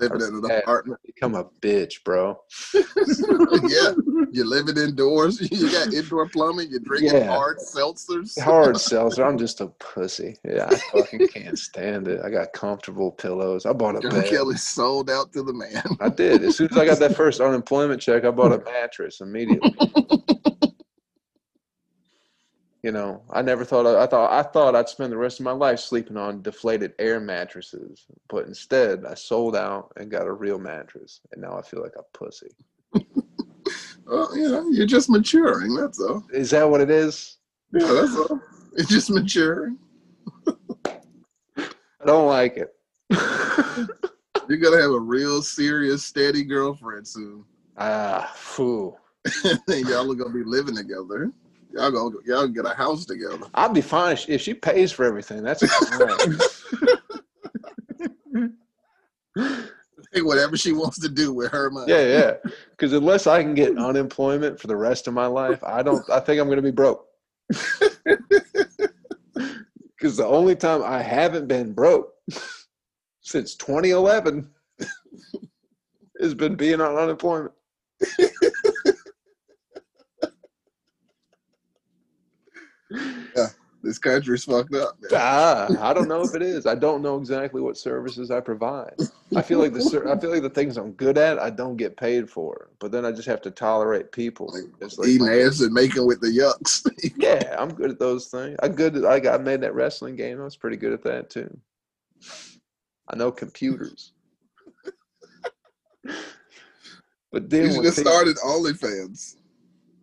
[0.00, 1.00] Living in an apartment.
[1.06, 2.38] become a bitch bro
[2.74, 3.92] yeah.
[4.32, 5.40] You're living indoors.
[5.54, 6.68] You got indoor plumbing.
[6.70, 7.26] You're drinking Yeah.
[7.28, 8.38] hard seltzers.
[8.42, 13.12] hard seltzer i'm just a pussy yeah i fucking can't stand it i got comfortable
[13.12, 15.82] pillows i bought a John bed Kelly sold out to the man.
[16.00, 19.20] i did as soon as i got that first unemployment check i bought a mattress
[19.20, 19.72] immediately
[22.84, 25.52] You know, I never thought I, thought I thought I'd spend the rest of my
[25.52, 30.58] life sleeping on deflated air mattresses, but instead I sold out and got a real
[30.58, 32.50] mattress, and now I feel like a pussy.
[34.06, 35.74] Well, you know, you're just maturing.
[35.74, 36.22] That's all.
[36.30, 37.38] Is that what it is?
[37.72, 38.38] Yeah, that's all.
[38.74, 39.78] It's just maturing.
[40.86, 42.74] I don't like it.
[44.46, 47.46] You're gonna have a real serious, steady girlfriend soon.
[47.78, 49.00] ah, fool.
[49.68, 51.32] y'all are gonna be living together.
[51.74, 53.38] Y'all gonna y'all get a house together.
[53.54, 55.42] I'll be fine if she, pays for everything.
[55.42, 55.62] That's.
[60.12, 61.90] Hey, whatever she wants to do with her money.
[61.90, 62.34] yeah, yeah.
[62.70, 66.08] Because unless I can get unemployment for the rest of my life, I don't.
[66.08, 67.06] I think I'm going to be broke.
[70.04, 72.12] Because the only time I haven't been broke
[73.22, 74.50] since 2011
[76.20, 77.52] has been being on unemployment.
[83.84, 84.96] This country's fucked up.
[85.02, 85.10] man.
[85.12, 86.64] Ah, I don't know if it is.
[86.64, 88.94] I don't know exactly what services I provide.
[89.36, 89.80] I feel like the
[90.10, 92.70] I feel like the things I'm good at, I don't get paid for.
[92.78, 94.50] But then I just have to tolerate people.
[94.80, 96.88] It's like, Eating ass and making with the yucks.
[97.18, 98.56] yeah, I'm good at those things.
[98.62, 98.96] I good.
[98.96, 100.40] At, I got made that wrestling game.
[100.40, 101.54] I was pretty good at that too.
[103.10, 104.12] I know computers.
[106.04, 106.14] but
[107.34, 109.36] you then should when have people- started OnlyFans.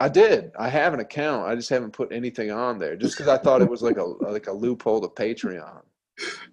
[0.02, 0.52] I did.
[0.57, 1.48] I have an account.
[1.48, 4.03] I just haven't put anything on there, just because I thought it was like a
[4.03, 5.84] like a loophole to Patreon.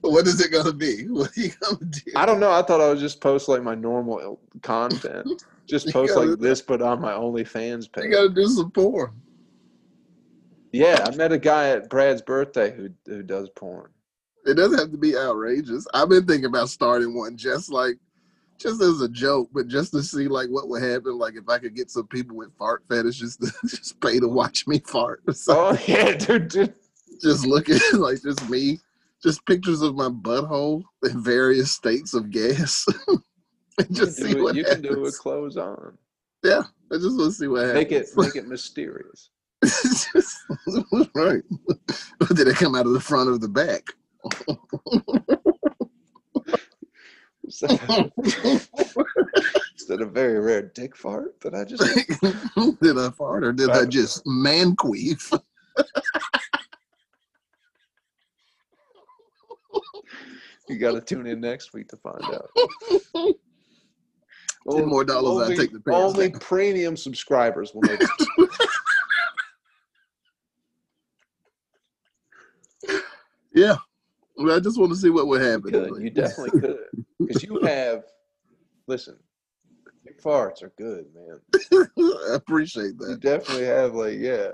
[0.02, 1.04] What is it gonna be?
[1.08, 2.12] What are you gonna do?
[2.14, 2.50] I don't know.
[2.52, 5.44] I thought I would just post like my normal uh, content.
[5.68, 8.04] Just post gotta- like this, but on my OnlyFans page.
[8.04, 9.12] You gotta do some porn.
[10.72, 13.90] Yeah, I met a guy at Brad's birthday who who does porn.
[14.46, 15.86] It doesn't have to be outrageous.
[15.92, 17.98] I've been thinking about starting one just like
[18.58, 21.58] just as a joke, but just to see like what would happen, like if I
[21.58, 25.22] could get some people with fart fetishes to just pay to watch me fart.
[25.34, 26.74] So Oh yeah, dude, dude.
[27.22, 28.80] just look at like just me,
[29.22, 32.84] just pictures of my butthole in various states of gas.
[33.78, 35.96] and just see what you can do it with clothes on.
[36.44, 36.62] Yeah,
[36.92, 39.30] I just want to see what Make it make it mysterious.
[41.14, 41.42] right.
[42.34, 43.84] Did it come out of the front or the back?
[47.48, 48.68] Is that,
[49.76, 51.82] is that a very rare dick fart that I just?
[52.82, 55.32] did I fart or did I just man queef?
[60.68, 62.50] You got to tune in next week to find out.
[64.70, 66.40] Ten more dollars, Only, I take the pants only down.
[66.40, 67.96] premium subscribers will know.
[73.54, 73.76] Yeah.
[74.38, 75.72] Well, I just want to see what would happen.
[75.72, 76.00] could.
[76.00, 76.78] You definitely could.
[77.20, 78.04] Because you have,
[78.86, 79.18] listen,
[80.04, 81.40] your farts are good, man.
[81.98, 83.08] I appreciate that.
[83.08, 84.50] You definitely have, like, yeah.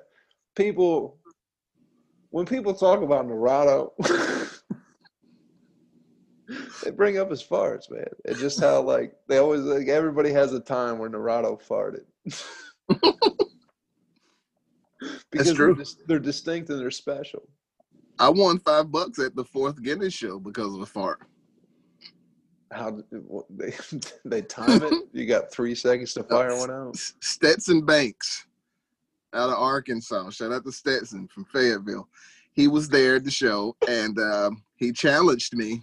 [0.56, 1.18] People,
[2.30, 3.90] when people talk about Narado,
[6.82, 8.08] they bring up his farts, man.
[8.24, 12.06] It's just how, like, they always, like, everybody has a time where Narado farted.
[15.30, 15.76] because they're, true.
[15.76, 17.46] dis- they're distinct and they're special.
[18.18, 21.20] I won five bucks at the fourth Guinness show because of a fart.
[22.72, 23.02] How
[23.50, 23.74] they
[24.24, 24.94] they time it?
[25.12, 26.96] You got three seconds to fire one out.
[26.96, 28.46] Stetson Banks
[29.32, 30.30] out of Arkansas.
[30.30, 32.08] Shout out to Stetson from Fayetteville.
[32.52, 35.82] He was there at the show and um, he challenged me.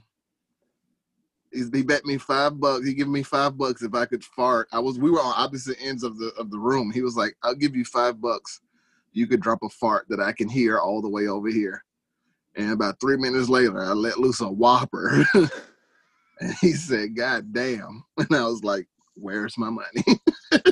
[1.53, 2.85] He's, he bet me five bucks.
[2.85, 4.67] He gave me five bucks if I could fart.
[4.71, 6.91] I was we were on opposite ends of the of the room.
[6.91, 8.61] He was like, "I'll give you five bucks.
[9.11, 11.83] You could drop a fart that I can hear all the way over here."
[12.55, 15.49] And about three minutes later, I let loose a whopper, and
[16.59, 20.03] he said, "God damn!" And I was like, "Where's my money?"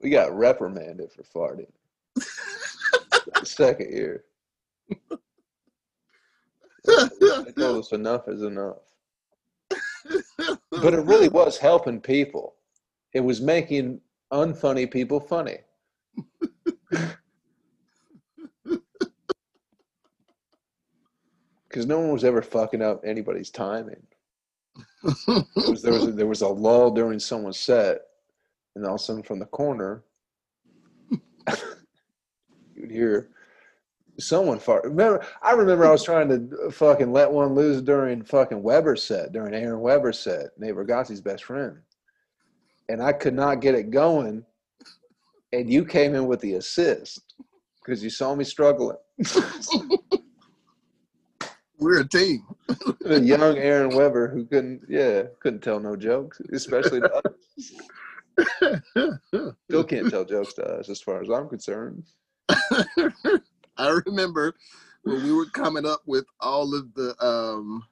[0.00, 1.70] We got reprimanded for farting.
[3.44, 4.24] Second year.
[6.86, 8.76] They told us enough is enough.
[10.70, 12.54] But it really was helping people.
[13.14, 14.00] It was making
[14.32, 15.58] unfunny people funny.
[21.68, 24.02] Because no one was ever fucking up anybody's timing.
[25.04, 28.00] Was, there was a, there was a lull during someone's set,
[28.74, 30.02] and all of a sudden from the corner,
[32.74, 33.28] you'd hear
[34.18, 34.84] someone fart.
[34.84, 39.32] Remember, I remember I was trying to fucking let one loose during fucking Weber's set,
[39.32, 41.78] during Aaron Weber's set, Nate Bargatze's best friend,
[42.88, 44.44] and I could not get it going.
[45.52, 47.34] And you came in with the assist
[47.84, 48.96] because you saw me struggling.
[51.78, 52.44] We're a team.
[53.04, 57.22] a young Aaron Weber who couldn't, yeah, couldn't tell no jokes, especially to us.
[59.68, 62.02] Still can't tell jokes to us, as far as I'm concerned.
[62.48, 64.54] I remember
[65.02, 67.84] when we were coming up with all of the um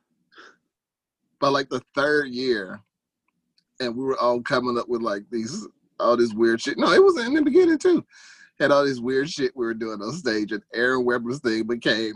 [1.38, 2.80] by like the third year,
[3.80, 5.66] and we were all coming up with like these
[5.98, 6.78] all this weird shit.
[6.78, 8.04] No, it was in the beginning too.
[8.58, 12.14] Had all this weird shit we were doing on stage, and Aaron Weber's thing became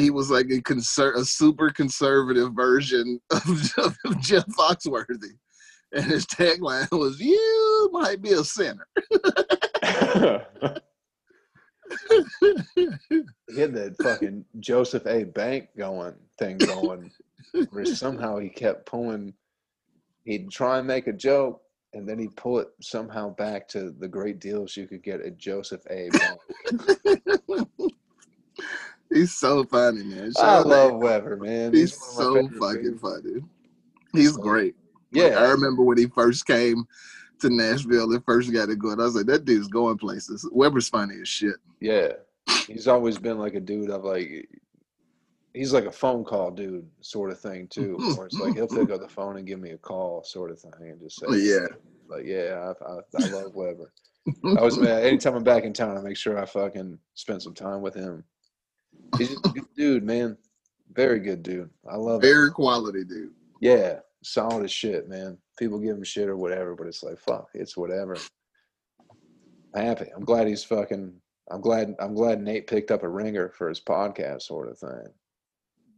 [0.00, 5.36] he was like a conser- a super conservative version of, of Jeff Foxworthy.
[5.92, 8.86] And his tagline was, You might be a sinner.
[13.48, 15.24] he had that fucking Joseph A.
[15.24, 17.10] Bank going thing going,
[17.70, 19.34] where somehow he kept pulling.
[20.30, 21.60] He'd try and make a joke,
[21.92, 25.38] and then he'd pull it somehow back to the great deals you could get at
[25.38, 26.08] Joseph A.
[29.12, 30.30] He's so funny, man.
[30.36, 31.74] I Shout out to love Weber, man.
[31.74, 33.00] He's my so fucking dudes.
[33.00, 33.40] funny.
[34.12, 34.76] He's great.
[35.10, 36.84] Yeah, Like, I remember when he first came
[37.40, 39.00] to Nashville and first got it going.
[39.00, 40.48] I was like, that dude's going places.
[40.52, 41.56] Weber's funny as shit.
[41.80, 42.12] Yeah,
[42.68, 44.48] he's always been like a dude of like,
[45.54, 47.96] he's like a phone call dude sort of thing too.
[48.00, 48.14] Mm-hmm.
[48.14, 48.92] Where it's like he'll pick mm-hmm.
[48.92, 51.38] up the phone and give me a call sort of thing and just oh, say,
[51.38, 51.66] Yeah.
[52.08, 53.92] like yeah, I, I, I love Weber.
[54.58, 57.54] I was man, anytime I'm back in town, I make sure I fucking spend some
[57.54, 58.22] time with him.
[59.18, 60.36] He's just a good dude, man.
[60.92, 61.70] Very good dude.
[61.90, 62.20] I love.
[62.20, 63.32] Very quality dude.
[63.60, 65.38] Yeah, solid as shit, man.
[65.58, 68.16] People give him shit or whatever, but it's like fuck, it's whatever.
[69.74, 70.06] I'm happy.
[70.14, 71.12] I'm glad he's fucking.
[71.50, 71.94] I'm glad.
[71.98, 75.08] I'm glad Nate picked up a ringer for his podcast, sort of thing.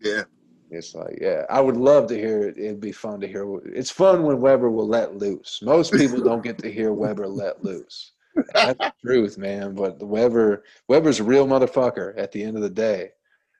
[0.03, 0.25] Yeah.
[0.71, 2.57] It's like, yeah, I would love to hear it.
[2.57, 3.47] It'd be fun to hear.
[3.67, 5.61] It's fun when Weber will let loose.
[5.63, 8.13] Most people don't get to hear Weber let loose.
[8.55, 9.75] That's the truth, man.
[9.75, 12.17] But Weber, Weber's a real motherfucker.
[12.17, 13.11] At the end of the day,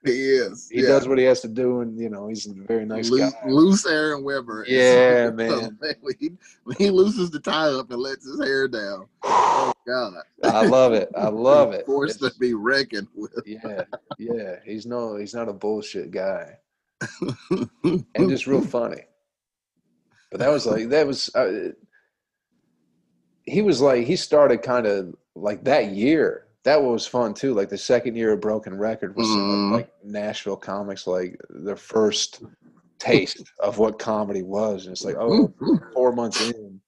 [0.05, 0.69] He is.
[0.69, 0.89] he yeah.
[0.89, 3.49] does what he has to do, and you know, he's a very nice loose, guy.
[3.49, 4.65] loose Aaron Weber.
[4.67, 5.77] Yeah, man.
[6.01, 6.31] when, he,
[6.77, 9.07] he looses the tie up and lets his hair down.
[9.55, 10.13] Oh God.
[10.43, 11.09] I love it.
[11.15, 11.85] I love it.
[11.85, 13.31] Forced to be reckoned with.
[13.45, 13.83] yeah,
[14.17, 14.55] yeah.
[14.65, 16.57] He's no, he's not a bullshit guy,
[17.83, 19.01] and just real funny.
[20.31, 21.33] But that was like that was.
[21.35, 21.71] Uh,
[23.43, 26.47] he was like he started kind of like that year.
[26.63, 27.53] That was fun too.
[27.53, 29.71] Like the second year of Broken Record was Mhm.
[29.73, 32.43] like Nashville comics, like their first
[32.99, 34.85] taste of what comedy was.
[34.85, 35.53] And it's like, oh,
[35.93, 36.79] four months in,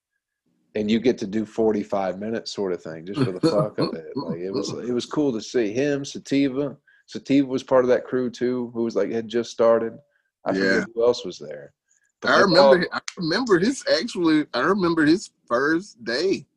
[0.76, 3.78] and you get to do forty five minutes, sort of thing, just for the fuck
[3.80, 4.16] of it.
[4.16, 6.78] Like it was, it was cool to see him, Sativa.
[7.08, 9.98] Sativa was part of that crew too, who was like had just started.
[10.46, 10.60] I Yeah.
[10.82, 11.74] forget who else was there.
[12.22, 12.60] But I remember.
[12.62, 14.46] all- I remember his actually.
[14.54, 16.48] I remember his first day.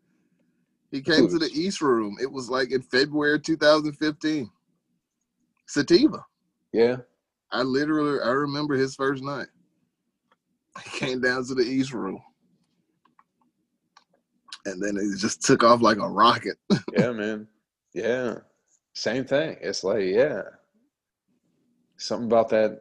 [0.91, 2.17] He came to the East Room.
[2.21, 4.51] It was like in February 2015.
[5.67, 6.25] Sativa.
[6.73, 6.97] yeah,
[7.53, 8.21] I literally.
[8.25, 9.49] I remember his first night.
[10.83, 12.23] He came down to the East Room,
[14.65, 16.57] and then it just took off like a rocket.
[16.97, 17.47] yeah, man.
[17.93, 18.37] Yeah.
[18.95, 19.57] Same thing.
[19.61, 20.43] It's like, yeah.
[21.99, 22.81] Something about that.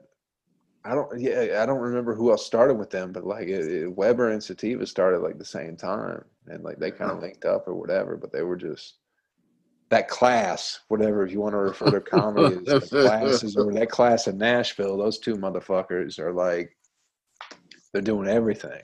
[0.86, 3.96] I don't, yeah, I don't remember who else started with them, but like it, it-
[3.96, 6.24] Weber and Sativa started like the same time.
[6.50, 8.96] And like they kind of linked up or whatever, but they were just
[9.90, 14.28] that class, whatever, if you want to refer to comedy as classes or that class
[14.28, 16.76] in Nashville, those two motherfuckers are like,
[17.94, 18.82] they're doing everything.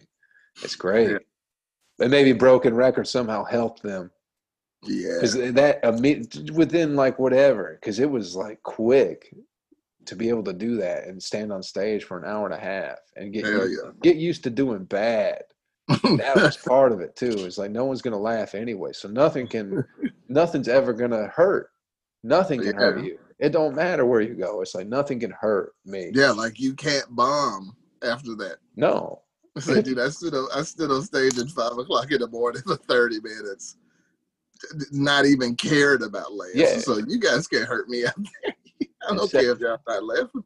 [0.63, 1.11] It's great.
[1.11, 1.17] Yeah.
[1.99, 4.11] And maybe Broken Record somehow helped them
[4.83, 5.15] Yeah.
[5.15, 5.81] because that
[6.53, 9.33] within like whatever because it was like quick
[10.05, 12.59] to be able to do that and stand on stage for an hour and a
[12.59, 13.91] half and get Hell u- yeah.
[14.01, 15.43] get used to doing bad
[16.17, 19.45] that was part of it too it's like no one's gonna laugh anyway so nothing
[19.45, 19.83] can
[20.29, 21.71] nothing's ever gonna hurt
[22.23, 25.73] nothing can hurt you it don't matter where you go it's like nothing can hurt
[25.85, 28.57] me yeah, like you can't bomb after that.
[28.75, 29.19] no
[29.55, 32.27] It's like, dude, I stood on, I stood on stage at five o'clock in the
[32.27, 33.77] morning for thirty minutes,
[34.91, 36.55] not even cared about laughs.
[36.55, 36.79] Yeah.
[36.79, 38.55] So you guys can't hurt me out there.
[39.07, 39.41] I don't Exactly.
[39.43, 40.43] care if y'all not laughing.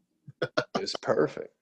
[0.75, 1.53] it's perfect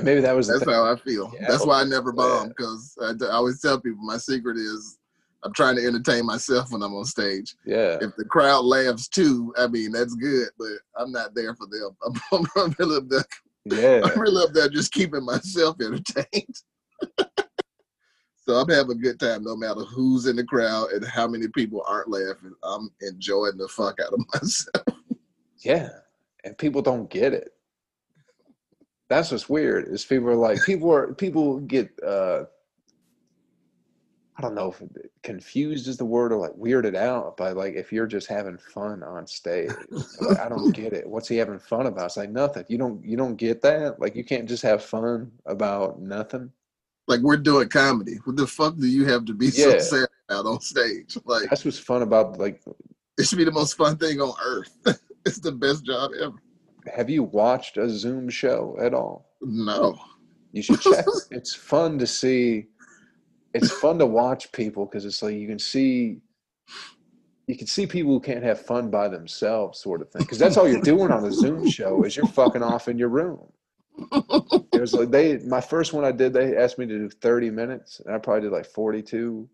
[0.00, 1.32] and maybe that was That's how I feel.
[1.34, 1.46] Yeah.
[1.48, 2.16] That's why I never Yeah.
[2.16, 4.98] bomb because I, I always tell people my secret is
[5.42, 7.54] I'm trying to entertain myself when I'm on stage.
[7.64, 11.66] yeah If the crowd laughs too, I mean that's good, but I'm not there for
[11.66, 11.96] them.
[12.32, 13.24] I'm, I'm really up there.
[13.64, 16.56] yeah I'm really up there just keeping myself entertained.
[18.46, 21.48] so I'm having a good time no matter who's in the crowd and how many
[21.48, 22.54] people aren't laughing.
[22.62, 24.98] I'm enjoying the fuck out of myself.
[25.58, 25.90] Yeah,
[26.44, 27.50] and people don't get it.
[29.10, 29.88] That's what's weird.
[29.88, 32.44] Is people are like people are people get uh
[34.36, 34.80] I don't know if
[35.22, 39.02] confused is the word or like weirded out by like if you're just having fun
[39.02, 39.72] on stage.
[39.90, 41.06] Like, I don't get it.
[41.06, 42.06] What's he having fun about?
[42.06, 42.64] It's like nothing.
[42.68, 44.00] You don't you don't get that?
[44.00, 46.52] Like you can't just have fun about nothing.
[47.08, 48.18] Like we're doing comedy.
[48.24, 51.18] What the fuck do you have to be so sad about on stage?
[51.24, 52.62] Like That's what's fun about like
[53.18, 54.74] it should be the most fun thing on earth.
[55.26, 56.40] it's the best job ever.
[56.94, 59.30] Have you watched a Zoom show at all?
[59.40, 59.98] No.
[60.52, 61.04] You should check.
[61.30, 62.66] it's fun to see.
[63.54, 66.18] It's fun to watch people because it's like you can see,
[67.46, 70.22] you can see people who can't have fun by themselves, sort of thing.
[70.22, 73.08] Because that's all you're doing on a Zoom show is you're fucking off in your
[73.08, 73.52] room.
[74.72, 77.50] It was like they, my first one I did, they asked me to do 30
[77.50, 79.46] minutes, and I probably did like 42,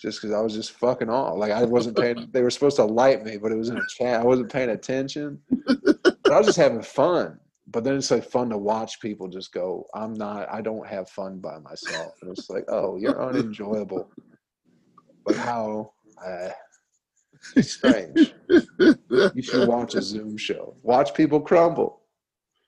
[0.00, 1.36] just because I was just fucking off.
[1.36, 2.28] Like I wasn't paying.
[2.30, 4.20] They were supposed to light me, but it was in a chat.
[4.20, 5.40] I wasn't paying attention.
[6.28, 7.38] But I was just having fun.
[7.70, 11.08] But then it's like fun to watch people just go, I'm not, I don't have
[11.10, 12.14] fun by myself.
[12.22, 14.10] And it's like, oh, you're unenjoyable.
[15.24, 15.92] But how,
[16.24, 16.50] uh,
[17.56, 18.34] it's strange.
[18.78, 20.76] You should watch a Zoom show.
[20.82, 22.02] Watch people crumble.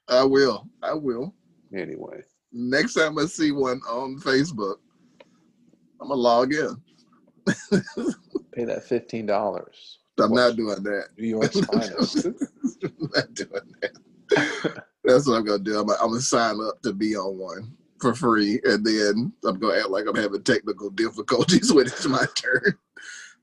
[0.09, 0.66] I will.
[0.82, 1.35] I will.
[1.74, 2.23] Anyway,
[2.53, 4.77] Next time I see one on Facebook,
[6.01, 6.77] I'm gonna log in.
[8.53, 9.70] pay that $15.
[10.21, 11.09] I'm not doing that.
[11.19, 12.27] New York's finest.
[12.27, 14.83] I'm not doing that.
[15.05, 15.79] That's what I'm gonna do.
[15.79, 19.59] I'm, gonna- I'm gonna sign up to be on one for free, and then I'm
[19.59, 22.77] gonna act like I'm having technical difficulties when it's my turn.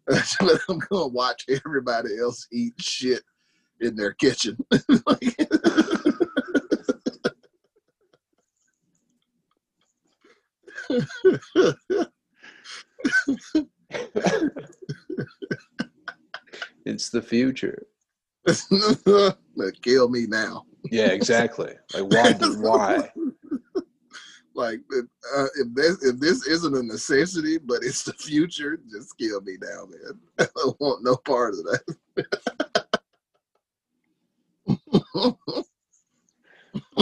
[0.69, 3.23] I'm gonna watch everybody else eat shit
[3.81, 4.57] in their kitchen.
[5.05, 5.37] Like-
[16.97, 17.85] It's the future.
[19.83, 20.65] Kill me now.
[20.89, 21.75] Yeah, exactly.
[21.93, 22.33] Like why?
[22.57, 23.11] Why?
[24.55, 24.79] Like
[25.35, 29.57] uh, if this if this isn't a necessity, but it's the future, just kill me
[29.61, 30.19] now, man.
[30.39, 32.87] I don't want no part of that.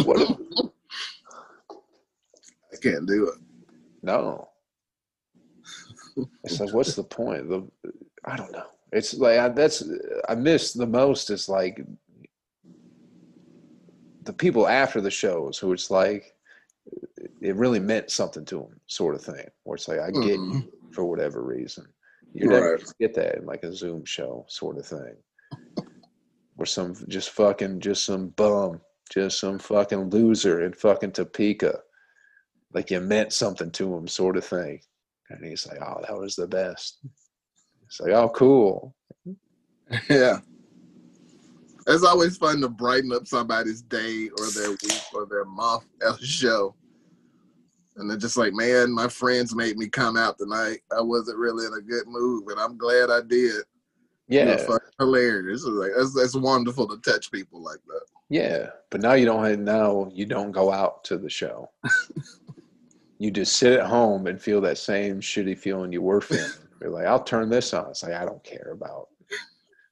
[0.03, 0.21] What?
[0.21, 0.71] if-
[2.73, 3.39] I can't do it.
[4.03, 4.49] No.
[6.43, 7.47] It's like, what's the point?
[7.47, 7.65] The
[8.25, 8.65] I don't know.
[8.95, 9.83] It's like I, that's
[10.29, 11.85] I miss the most is like
[14.23, 16.33] the people after the shows who it's like
[17.41, 19.45] it really meant something to them, sort of thing.
[19.63, 20.93] Where it's like I get you Mhm.
[20.93, 21.85] for whatever reason,
[22.33, 25.15] You're never get that in like a Zoom show sort of thing.
[26.57, 28.79] Or some just fucking just some bum,
[29.11, 31.81] just some fucking loser in fucking Topeka.
[32.73, 34.79] Like you meant something to him sort of thing.
[35.29, 36.99] And he's like, Oh, that was the best.
[37.85, 38.93] It's like, oh cool.
[40.09, 40.39] Yeah.
[41.87, 46.19] It's always fun to brighten up somebody's day or their week or their month at
[46.19, 46.73] a show.
[47.95, 50.79] And they're just like, man, my friends made me come out tonight.
[50.91, 53.63] I wasn't really in a good mood, but I'm glad I did.
[54.27, 54.55] Yeah.
[54.55, 55.61] was fucking hilarious.
[55.61, 58.01] It's like that's, that's wonderful to touch people like that.
[58.29, 61.69] Yeah, but now you don't now you don't go out to the show.
[63.19, 66.49] you just sit at home and feel that same shitty feeling you were feeling.
[66.81, 67.89] You're like, I'll turn this on.
[67.89, 69.07] It's like I don't care about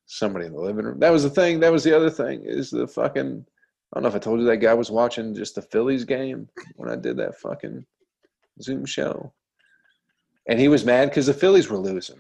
[0.05, 0.99] somebody in the living room.
[0.99, 1.59] That was the thing.
[1.59, 2.43] That was the other thing.
[2.43, 3.45] Is the fucking
[3.93, 6.49] I don't know if I told you that guy was watching just the Phillies game
[6.77, 7.85] when I did that fucking
[8.59, 9.31] Zoom show,
[10.47, 12.19] and he was mad because the Phillies were losing.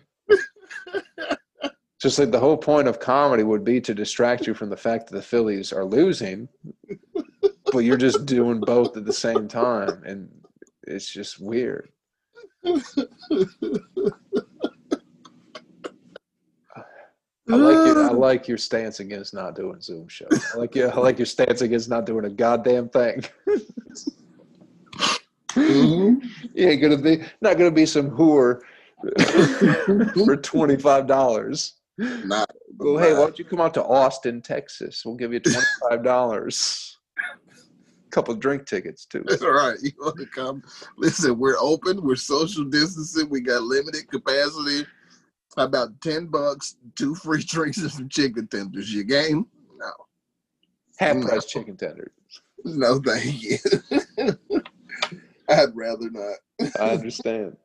[1.99, 5.09] Just like the whole point of comedy would be to distract you from the fact
[5.09, 6.49] that the Phillies are losing,
[7.71, 10.29] but you're just doing both at the same time, and
[10.85, 11.92] it's just weird.
[17.49, 20.29] I like your, I like your stance against not doing Zoom shows.
[20.53, 23.23] I like your I like your stance against not doing a goddamn thing.
[25.55, 26.21] Mhm.
[26.53, 28.61] You ain't gonna be not gonna be some whore
[30.25, 31.73] for twenty five dollars.
[32.79, 35.05] Well, hey, why don't you come out to Austin, Texas?
[35.05, 36.97] We'll give you twenty five dollars.
[38.13, 39.23] Couple drink tickets too.
[39.27, 39.75] That's all right.
[39.81, 40.61] You want to come?
[40.97, 41.99] Listen, we're open.
[42.03, 43.27] We're social distancing.
[43.27, 44.85] We got limited capacity.
[45.57, 48.93] About ten bucks, two free drinks, and some chicken tenders?
[48.93, 49.47] Your game?
[49.79, 49.91] No,
[50.99, 51.27] Half No.
[51.27, 52.11] price chicken tenders.
[52.63, 53.57] no, thank you.
[55.49, 56.37] I'd rather not.
[56.79, 57.57] I understand.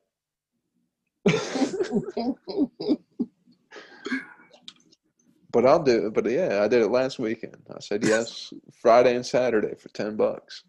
[5.51, 6.13] But I'll do it.
[6.13, 7.57] But yeah, I did it last weekend.
[7.75, 10.63] I said yes Friday and Saturday for ten bucks.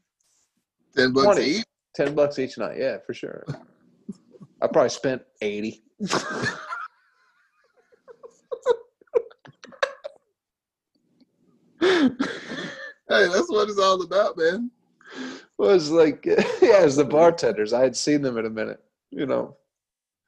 [0.97, 1.43] ten bucks 20.
[1.43, 1.65] each.
[1.95, 3.45] Ten bucks each night, yeah, for sure.
[4.63, 5.83] I probably spent eighty.
[13.11, 14.71] Hey, that's what it's all about, man.
[15.59, 16.25] was like
[16.63, 17.73] yeah, as the bartenders.
[17.73, 18.81] I had seen them in a minute,
[19.11, 19.57] you know.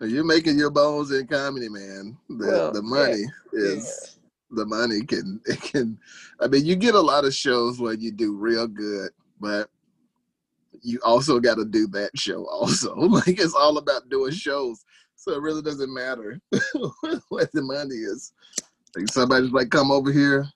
[0.01, 2.19] You're making your bones in comedy, man.
[2.29, 3.23] The Well, the money
[3.53, 4.19] is
[4.53, 5.99] the money can it can.
[6.41, 9.11] I mean, you get a lot of shows where you do real good,
[9.41, 9.69] but
[10.83, 12.95] you also got to do that show also.
[13.09, 14.85] Like it's all about doing shows,
[15.16, 16.41] so it really doesn't matter
[17.29, 18.33] what the money is.
[18.97, 20.47] Like somebody's like, come over here.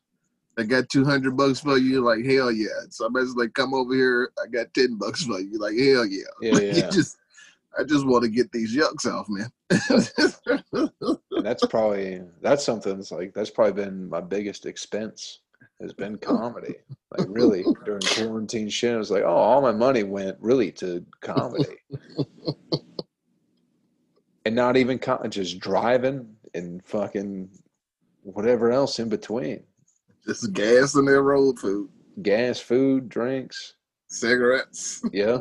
[0.58, 2.00] I got two hundred bucks for you.
[2.00, 2.68] Like hell yeah.
[2.88, 4.30] Somebody's like, come over here.
[4.42, 5.58] I got ten bucks for you.
[5.58, 6.24] Like hell yeah.
[6.40, 6.74] Yeah, yeah.
[6.74, 7.18] You just,
[7.78, 9.50] I just want to get these yucks off, man.
[11.42, 15.40] That's probably that's something that's like that's probably been my biggest expense
[15.80, 16.74] has been comedy.
[17.16, 21.04] Like really during quarantine shit, I was like, oh, all my money went really to
[21.20, 21.76] comedy,
[24.44, 24.98] and not even
[25.28, 27.48] just driving and fucking
[28.22, 29.62] whatever else in between,
[30.26, 31.88] just gas and their road food,
[32.22, 33.74] gas, food, drinks.
[34.08, 35.02] Cigarettes.
[35.12, 35.38] Yeah,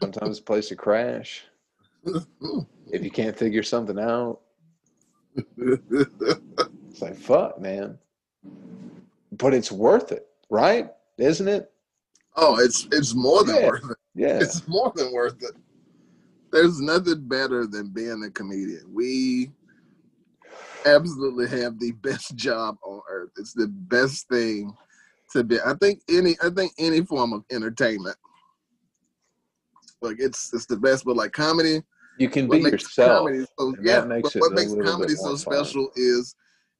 [0.00, 1.44] sometimes a place to crash
[2.04, 4.40] if you can't figure something out.
[5.56, 7.98] It's like fuck, man.
[9.32, 10.90] But it's worth it, right?
[11.18, 11.70] Isn't it?
[12.36, 13.66] oh, it's it's more than Yeah.
[13.68, 13.96] worth it.
[14.14, 14.38] Yeah.
[14.40, 15.52] It's more than worth it.
[16.50, 18.84] There's nothing better than being a comedian.
[18.92, 19.50] We
[20.84, 23.30] absolutely have the best job on earth.
[23.38, 24.74] It's the best thing
[25.32, 25.58] to be.
[25.60, 28.16] I think any I think any form of entertainment.
[30.00, 31.82] Like it's it's the best, but like comedy,
[32.18, 33.28] You can be yourself.
[33.28, 35.64] comedy so yeah, makes but what makes comedy so more fun.
[35.64, 36.34] special is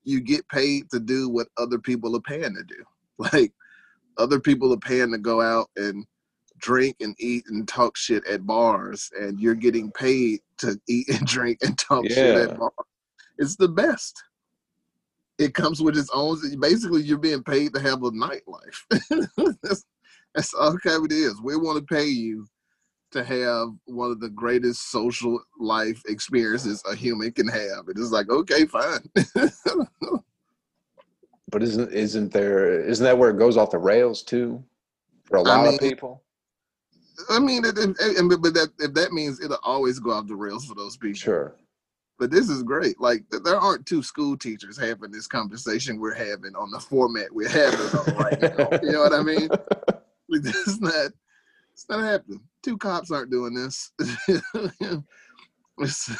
[0.05, 2.85] you get paid to do what other people are paying to do.
[3.33, 3.53] Like
[4.19, 6.05] other people are paying to go out and
[6.59, 11.25] drink and eat and talk shit at bars, and you're getting paid to eat and
[11.27, 12.73] drink and talk shit at bars.
[13.39, 14.21] It's the best.
[15.39, 16.39] It comes with its own.
[16.61, 18.83] Basically, you're being paid to have a nightlife.
[19.63, 19.85] that's,
[20.35, 21.41] that's all comedy is.
[21.43, 22.47] We want to pay you
[23.13, 27.89] to have one of the greatest social life experiences a human can have.
[27.89, 29.01] And it's like, okay, fine.
[31.51, 34.65] But isn't isn't there isn't that where it goes off the rails too?
[35.25, 36.23] For a I lot mean, of people?
[37.31, 40.35] I mean, it, it, it- but that if that means it'll always go off the
[40.37, 41.19] rails for those people.
[41.19, 41.55] Sure.
[42.23, 43.01] But this is great.
[43.01, 47.49] Like there aren't two school teachers having this conversation we're having on the format we're
[47.49, 48.69] having on right now.
[48.81, 49.49] You know what I mean?
[50.29, 51.11] Like, this is not.
[51.73, 52.41] It's not happening.
[52.63, 53.91] Two cops aren't doing this.
[55.81, 56.17] It's-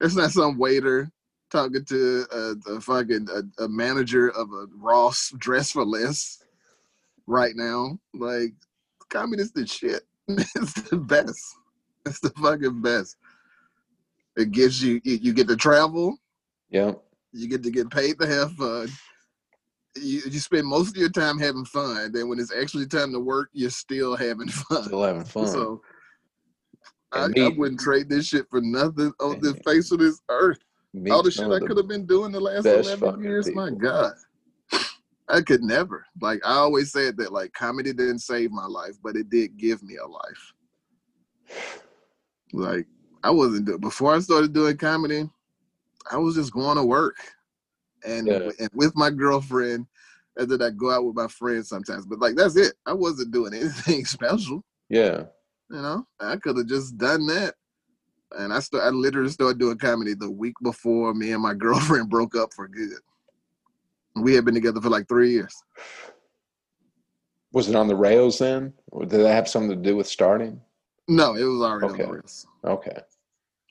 [0.00, 1.08] It's not some waiter
[1.50, 6.42] talking to a, a fucking a, a manager of a Ross dress for less
[7.28, 7.96] right now.
[8.12, 8.54] Like
[9.08, 10.02] comedy is the shit.
[10.28, 11.44] it's the best.
[12.06, 13.16] It's the fucking best.
[14.38, 16.16] It gives you you, get to travel.
[16.70, 16.92] Yeah.
[17.32, 18.88] You get to get paid to have fun.
[19.96, 22.12] You, you spend most of your time having fun.
[22.12, 24.84] Then when it's actually time to work, you're still having fun.
[24.84, 25.48] Still having fun.
[25.48, 25.82] So
[27.10, 30.60] I, And I wouldn't trade this shit for nothing on the face of this earth.
[31.10, 33.70] All the shit I could have been doing the last 11 fucking years, my.
[33.70, 34.12] God.
[35.28, 36.06] I could never.
[36.20, 39.82] Like, I always said that, like, comedy didn't save my life, but it did give
[39.82, 40.54] me a life.
[42.52, 42.86] Like,
[43.22, 45.28] I wasn't doing, before I started doing comedy,
[46.10, 47.16] I was just going to work
[48.04, 48.50] and, Yeah.
[48.58, 49.86] and with my girlfriend,
[50.36, 52.06] and then I go out with my friends sometimes.
[52.06, 52.74] But, like, that's it.
[52.86, 54.62] I wasn't doing anything special.
[54.88, 55.24] Yeah.
[55.70, 57.54] You know, I could have just done that.
[58.38, 62.08] And I st- I literally started doing comedy the week before me and my girlfriend
[62.10, 62.98] broke up for good.
[64.16, 65.54] We had been together for like three years.
[67.52, 68.72] Was it on the rails then?
[68.88, 70.60] Or did that have something to do with starting?
[71.08, 72.04] No, it was already on Okay.
[72.04, 72.46] the rails.
[72.64, 73.00] Okay.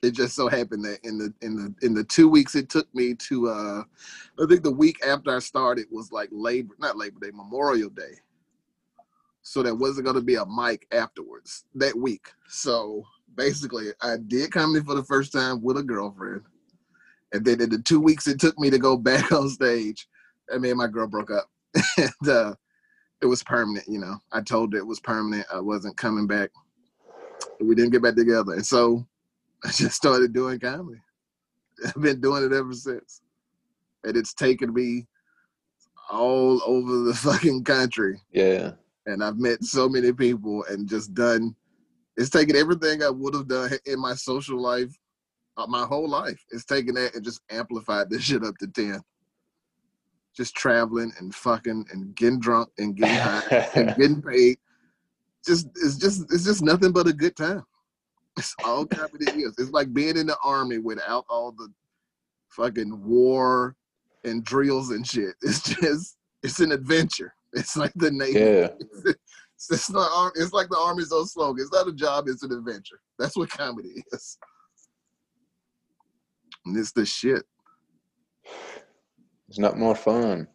[0.02, 2.92] It just so happened that in the in the in the two weeks it took
[2.94, 3.82] me to uh
[4.40, 8.14] I think the week after I started was like Labor not Labor Day, Memorial Day.
[9.42, 12.28] So there wasn't gonna be a mic afterwards that week.
[12.48, 13.04] So
[13.34, 16.42] basically I did comedy for the first time with a girlfriend.
[17.32, 20.08] And then in the two weeks it took me to go back on stage,
[20.54, 21.50] I mean my girl broke up.
[21.98, 22.54] and uh
[23.20, 24.16] it was permanent, you know.
[24.32, 25.46] I told her it was permanent.
[25.52, 26.50] I wasn't coming back.
[27.60, 28.52] We didn't get back together.
[28.52, 29.06] And so
[29.64, 31.00] I just started doing comedy.
[31.86, 33.22] I've been doing it ever since.
[34.04, 35.06] And it's taken me
[36.10, 38.20] all over the fucking country.
[38.32, 38.72] Yeah.
[39.06, 41.54] And I've met so many people and just done,
[42.16, 44.94] it's taken everything I would have done in my social life,
[45.56, 46.44] uh, my whole life.
[46.50, 49.00] It's taken that and just amplified this shit up to 10.
[50.36, 54.58] Just traveling and fucking and getting drunk and getting high and getting paid.
[55.48, 57.64] Just it's just it's just nothing but a good time.
[58.36, 59.54] It's all comedy is.
[59.56, 61.68] It's like being in the army without all the
[62.50, 63.74] fucking war
[64.24, 65.34] and drills and shit.
[65.42, 67.32] It's just it's an adventure.
[67.54, 68.40] It's like the Navy.
[68.40, 68.68] yeah.
[69.60, 71.60] It's, it's not it's like the army's own slogan.
[71.60, 73.00] It's not a job, it's an adventure.
[73.18, 74.38] That's what comedy is.
[76.64, 77.42] And it's the shit.
[79.48, 80.46] It's not more fun.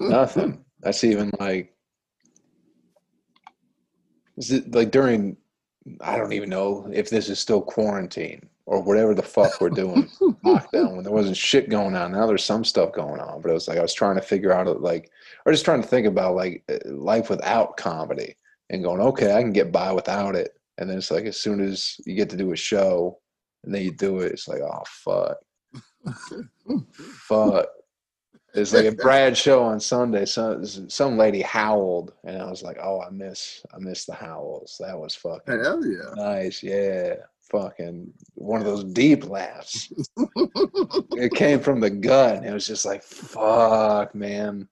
[0.00, 0.64] Nothing.
[0.80, 1.77] That's even like, it
[4.68, 5.36] like during,
[6.00, 10.08] I don't even know if this is still quarantine or whatever the fuck we're doing
[10.44, 12.12] lockdown when there wasn't shit going on.
[12.12, 14.52] Now there's some stuff going on, but it was like I was trying to figure
[14.52, 15.10] out like,
[15.46, 18.36] or just trying to think about like uh, life without comedy
[18.70, 20.50] and going, okay, I can get by without it.
[20.76, 23.18] And then it's like as soon as you get to do a show
[23.64, 25.36] and then you do it, it's like, oh fuck,
[27.00, 27.66] fuck.
[28.54, 30.24] It's like a Brad show on Sunday.
[30.24, 34.76] Some some lady howled, and I was like, "Oh, I miss I miss the howls.
[34.80, 36.14] That was fucking Hell yeah.
[36.14, 36.62] nice.
[36.62, 37.14] Yeah,
[37.50, 39.92] fucking one of those deep laughs.
[41.12, 42.36] it came from the gut.
[42.38, 44.68] And it was just like, fuck, man.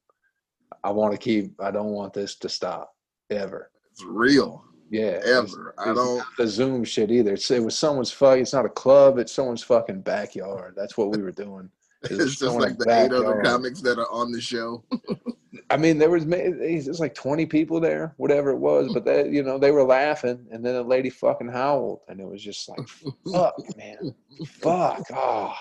[0.84, 1.60] I want to keep.
[1.60, 2.94] I don't want this to stop
[3.30, 3.70] ever.
[3.92, 4.62] It's real.
[4.88, 5.74] Yeah, it's- Ever.
[5.78, 7.32] I it's don't not the Zoom shit either.
[7.34, 8.38] It's, it was someone's fuck.
[8.38, 9.18] It's not a club.
[9.18, 10.74] It's someone's fucking backyard.
[10.76, 11.68] That's what we were doing.
[12.10, 14.84] It's just like the eight other comics that are on the show.
[15.70, 19.42] I mean, there was there's like 20 people there, whatever it was, but they, you
[19.42, 22.86] know, they were laughing, and then a lady fucking howled, and it was just like,
[23.32, 24.14] fuck, man,
[24.46, 25.54] fuck, oh,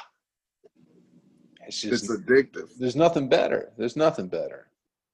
[1.65, 2.69] it's just It's addictive.
[2.77, 3.71] there's nothing better.
[3.77, 4.67] There's nothing better.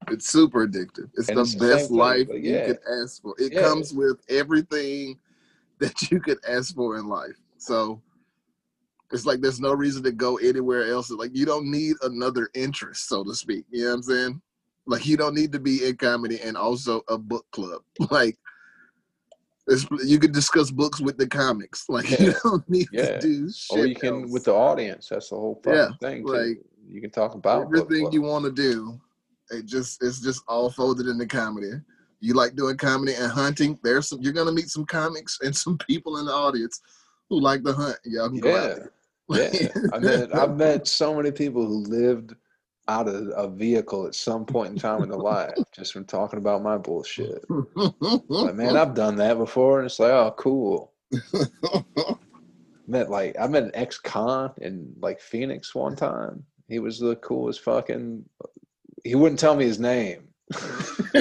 [0.09, 1.09] It's super addictive.
[1.13, 2.65] It's And the it's the best thing, life you yeah.
[2.67, 3.35] could ask for.
[3.37, 3.61] It Yeah.
[3.61, 5.19] comes with everything
[5.79, 7.39] that you could ask for in life.
[7.57, 8.01] So
[9.11, 11.09] it's like there's no reason to go anywhere else.
[11.11, 13.65] Like you don't need another interest, so to speak.
[13.69, 14.41] You know what I'm saying?
[14.87, 17.81] Like you don't need to be in comedy and also a book club.
[18.11, 18.37] Like
[19.67, 21.85] it's, you could discuss books with the comics.
[21.87, 23.19] Like you don't need Yeah.
[23.19, 23.77] to do shit.
[23.79, 24.31] Or you can else.
[24.31, 25.09] with the audience.
[25.09, 26.25] That's the whole fucking Yeah, thing.
[26.25, 26.33] Too.
[26.33, 26.57] like,
[26.87, 28.99] you can talk about everything you want to do
[29.51, 31.71] it just it's just all folded into comedy
[32.19, 35.77] you like doing comedy and hunting there's some you're gonna meet some comics and some
[35.87, 36.81] people in the audience
[37.29, 38.91] who like to hunt y'all can go out Yeah, there.
[39.31, 39.67] Yeah.
[39.93, 42.35] I met I've met so many people who lived
[42.87, 46.39] out of a vehicle at some point in time in their life just from talking
[46.39, 47.43] about my bullshit.
[48.27, 50.93] Like, man, I've done that before, and it's like, oh, cool.
[52.87, 56.43] Met like I met an ex-con in like Phoenix one time.
[56.67, 58.25] He was the coolest fucking.
[59.03, 60.27] He wouldn't tell me his name,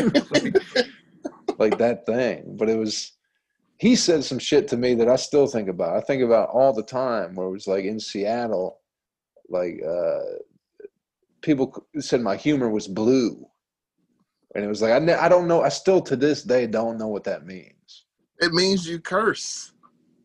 [1.58, 2.56] like that thing.
[2.56, 3.12] But it was
[3.80, 5.96] he said some shit to me that I still think about.
[5.96, 8.78] I think about all the time where it was like in Seattle,
[9.48, 10.20] like uh,
[11.40, 13.42] people said my humor was blue,
[14.54, 15.62] and it was like I ne- I don't know.
[15.62, 18.04] I still to this day don't know what that means.
[18.40, 19.72] It means you curse.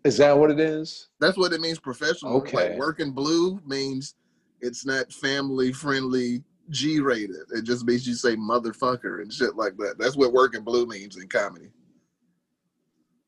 [0.03, 1.07] Is that what it is?
[1.21, 2.35] That's what it means professional.
[2.37, 2.71] Okay.
[2.71, 4.15] Like working blue means
[4.59, 7.37] it's not family friendly G rated.
[7.55, 9.95] It just means you say motherfucker and shit like that.
[9.97, 11.69] That's what working blue means in comedy.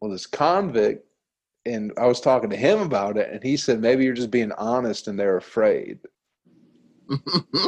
[0.01, 1.05] Well, this convict,
[1.65, 4.51] and I was talking to him about it, and he said maybe you're just being
[4.53, 5.99] honest and they're afraid.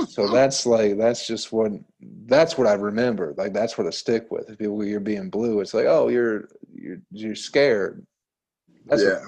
[0.09, 1.71] So that's like that's just what
[2.25, 3.33] that's what I remember.
[3.37, 4.49] Like that's what I stick with.
[4.49, 8.05] If people you're being blue, it's like oh you're you're you're scared.
[8.85, 9.25] That's what- yeah,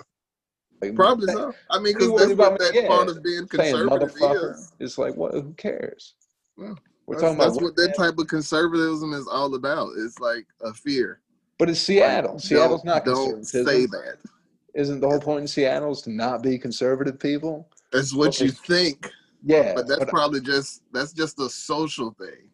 [0.82, 1.54] like, probably saying- so.
[1.70, 2.88] I mean, Be because that's about what that yeah.
[2.88, 4.54] part of being conservative motherfucker.
[4.56, 4.74] is.
[4.80, 5.34] It's like what?
[5.34, 6.16] Who cares?
[6.58, 6.74] Yeah.
[7.08, 9.90] We're That's, talking about that's what that type of conservatism is all about.
[9.98, 11.22] It's like a fear.
[11.62, 12.32] But it's Seattle.
[12.32, 13.82] Like, Seattle's not Don't conservative.
[13.82, 14.18] say that.
[14.74, 17.70] Isn't the whole point in Seattle is to not be conservative people?
[17.92, 19.08] That's what you think,
[19.44, 22.50] Yeah, but that's but probably just that's just a social thing.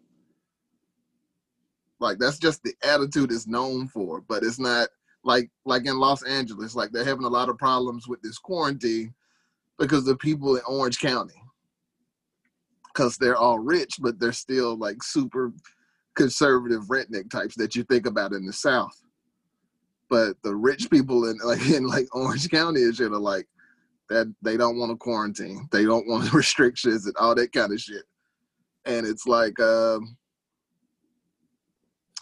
[2.02, 4.90] Like that's just the attitude it's known for, but it's not
[5.24, 6.76] like like in Los Angeles.
[6.76, 9.14] Like they're having a lot of problems with this quarantine
[9.80, 11.42] because the people in Orange County,
[12.94, 15.54] because they're all rich, but they're still like super
[16.18, 19.00] conservative redneck types that you think about in the South.
[20.10, 23.48] But the rich people in like in like Orange County and shit are like
[24.10, 25.68] that they don't want to quarantine.
[25.72, 28.04] They don't want restrictions and all that kind of shit.
[28.86, 30.18] And it's like um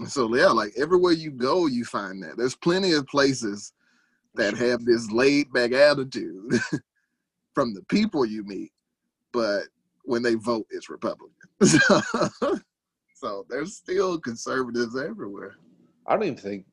[0.08, 2.38] so yeah, like everywhere you go you find that.
[2.38, 3.72] There's plenty of places
[4.36, 6.60] that have this laid back attitude
[7.54, 8.72] from the people you meet,
[9.32, 9.64] but
[10.04, 11.32] when they vote it's Republican.
[13.16, 15.56] so, there's still conservatives everywhere.
[16.06, 16.66] I don't even think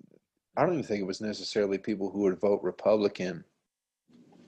[0.56, 3.44] I don't even think it was necessarily people who would vote Republican.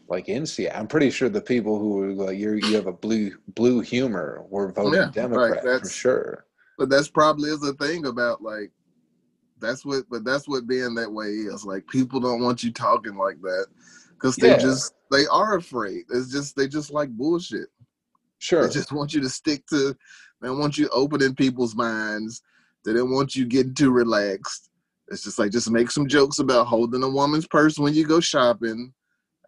[0.09, 2.93] Like in Seattle, I'm pretty sure the people who were like you you have a
[2.93, 6.47] blue blue humor were voting Yeah, right, Democrat for that's- sure.
[6.77, 8.71] but that's probably is the thing about like
[9.61, 13.17] that's what but that's what being that way is like people don't want you talking
[13.17, 13.67] like that
[14.11, 14.59] because they Yeah.
[14.59, 17.69] just they are afraid it's just they just like bullshit
[18.39, 18.67] Sure.
[18.67, 19.97] they just want you to stick to
[20.45, 22.43] they don't want you opening people's minds.
[22.85, 24.69] They don't want you getting too relaxed.
[25.09, 28.21] It's just like just make some jokes about holding a woman's purse when you go
[28.21, 28.93] shopping.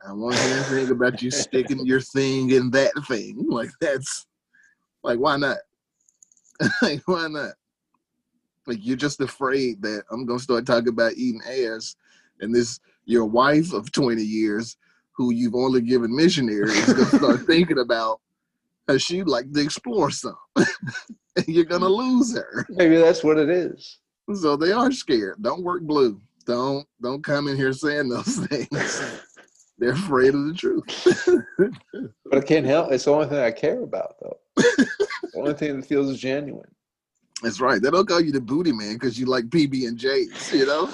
[0.08, 3.44] I want to hear anything about you sticking your thing in that thing.
[3.50, 4.24] Like that's
[5.02, 5.58] like why not?
[6.80, 7.52] Like why not?
[8.66, 11.94] Like you're just afraid that i'm gonna start talking about eating ass
[12.40, 14.76] and this your wife of 20 years
[15.12, 18.20] who you've only given missionary is gonna start thinking about
[18.88, 20.66] how she'd like to explore some and
[21.48, 23.98] you're gonna lose her Maybe that's what it is.
[24.34, 29.20] so they are scared don't work blue don't don't come in here saying those things
[29.78, 31.42] they're afraid of the truth
[32.28, 32.90] But I can't help.
[32.92, 34.36] It's the only thing I care about, though.
[34.56, 34.88] the
[35.36, 36.68] only thing that feels genuine.
[37.42, 37.80] That's right.
[37.80, 40.90] They don't call you the booty man because you like PB and J's, you know.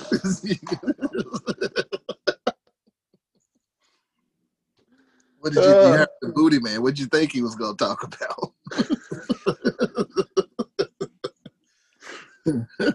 [5.42, 5.96] What did you, you Uh.
[5.98, 6.74] heard the booty man?
[6.74, 8.52] What would you think he was gonna talk about?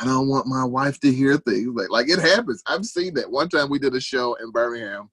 [0.00, 2.62] I don't want my wife to hear things like like it happens.
[2.66, 3.30] I've seen that.
[3.30, 5.10] One time we did a show in Birmingham,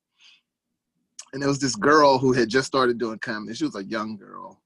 [1.34, 3.56] and there was this girl who had just started doing comedy.
[3.56, 4.62] She was a young girl.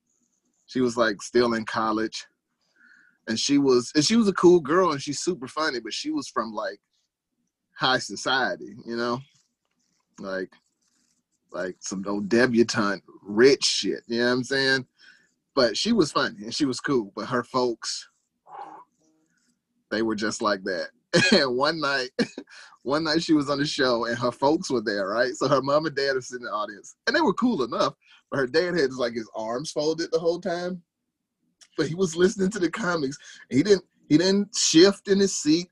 [0.65, 2.25] She was like still in college
[3.27, 6.09] and she was and she was a cool girl and she's super funny but she
[6.09, 6.79] was from like
[7.77, 9.19] high society you know
[10.19, 10.51] like
[11.51, 14.85] like some old debutante rich shit you know what i'm saying
[15.55, 18.09] but she was funny and she was cool but her folks
[19.89, 20.89] they were just like that
[21.31, 22.09] and one night
[22.83, 25.61] one night she was on the show and her folks were there right so her
[25.61, 27.93] mom and dad are sitting in the audience and they were cool enough
[28.29, 30.81] but her dad had like his arms folded the whole time
[31.77, 33.17] but he was listening to the comics.
[33.49, 35.69] He didn't he didn't shift in his seat.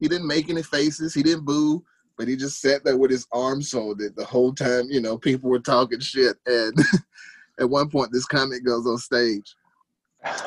[0.00, 1.14] He didn't make any faces.
[1.14, 1.84] He didn't boo.
[2.22, 4.86] But he just sat there with his arms folded the whole time.
[4.88, 6.36] You know, people were talking shit.
[6.46, 6.72] And
[7.58, 9.56] at one point, this comic goes on stage.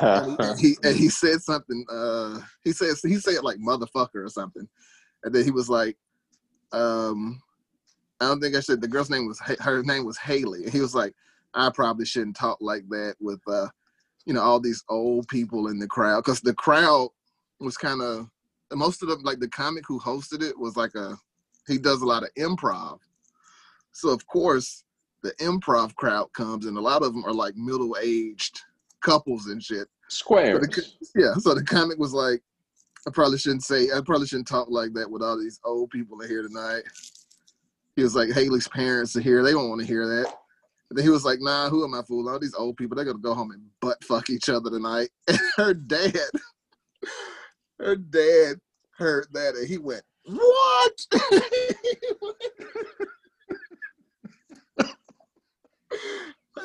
[0.00, 1.84] And he, and he said something.
[1.92, 4.66] Uh, he said he said like motherfucker or something.
[5.24, 5.98] And then he was like,
[6.72, 7.42] um,
[8.22, 10.64] I don't think I said the girl's name was her name was Haley.
[10.64, 11.12] And he was like,
[11.52, 13.68] I probably shouldn't talk like that with uh
[14.24, 17.10] you know all these old people in the crowd because the crowd
[17.60, 18.30] was kind of
[18.72, 21.18] most of them like the comic who hosted it was like a
[21.68, 22.98] he does a lot of improv
[23.92, 24.84] so of course
[25.22, 28.60] the improv crowd comes and a lot of them are like middle-aged
[29.02, 29.88] couples and shit
[30.52, 32.42] so the, yeah so the comic was like
[33.06, 33.88] I probably shouldn't say.
[33.94, 36.82] I probably shouldn't talk like that with all these old people in here tonight.
[37.94, 39.42] He was like, Haley's parents are here.
[39.42, 40.26] They don't want to hear that.
[40.90, 42.32] And then he was like, Nah, who am I fooling?
[42.32, 45.10] All these old people, they're gonna go home and butt fuck each other tonight.
[45.28, 46.30] And her dad,
[47.78, 48.56] her dad
[48.96, 51.06] heard that and he went, What?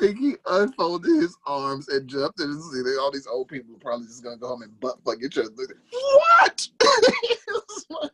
[0.00, 4.06] like he unfolded his arms and jumped and see all these old people are probably
[4.06, 5.50] just gonna go home and butt fuck each other.
[5.90, 6.68] What?
[6.80, 8.10] It was like-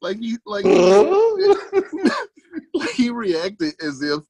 [0.00, 0.64] like he like
[2.74, 4.20] like he reacted as if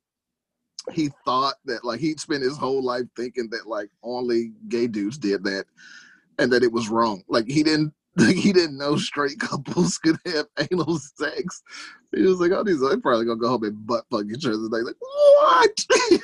[0.92, 5.18] he thought that like he'd spent his whole life thinking that like only gay dudes
[5.18, 5.64] did that
[6.38, 7.22] and that it was wrong.
[7.28, 11.62] Like he didn't like he didn't know straight couples could have anal sex.
[12.14, 14.56] He was like, oh, these are probably gonna go home and butt fuck each other.
[14.56, 15.86] Like, what?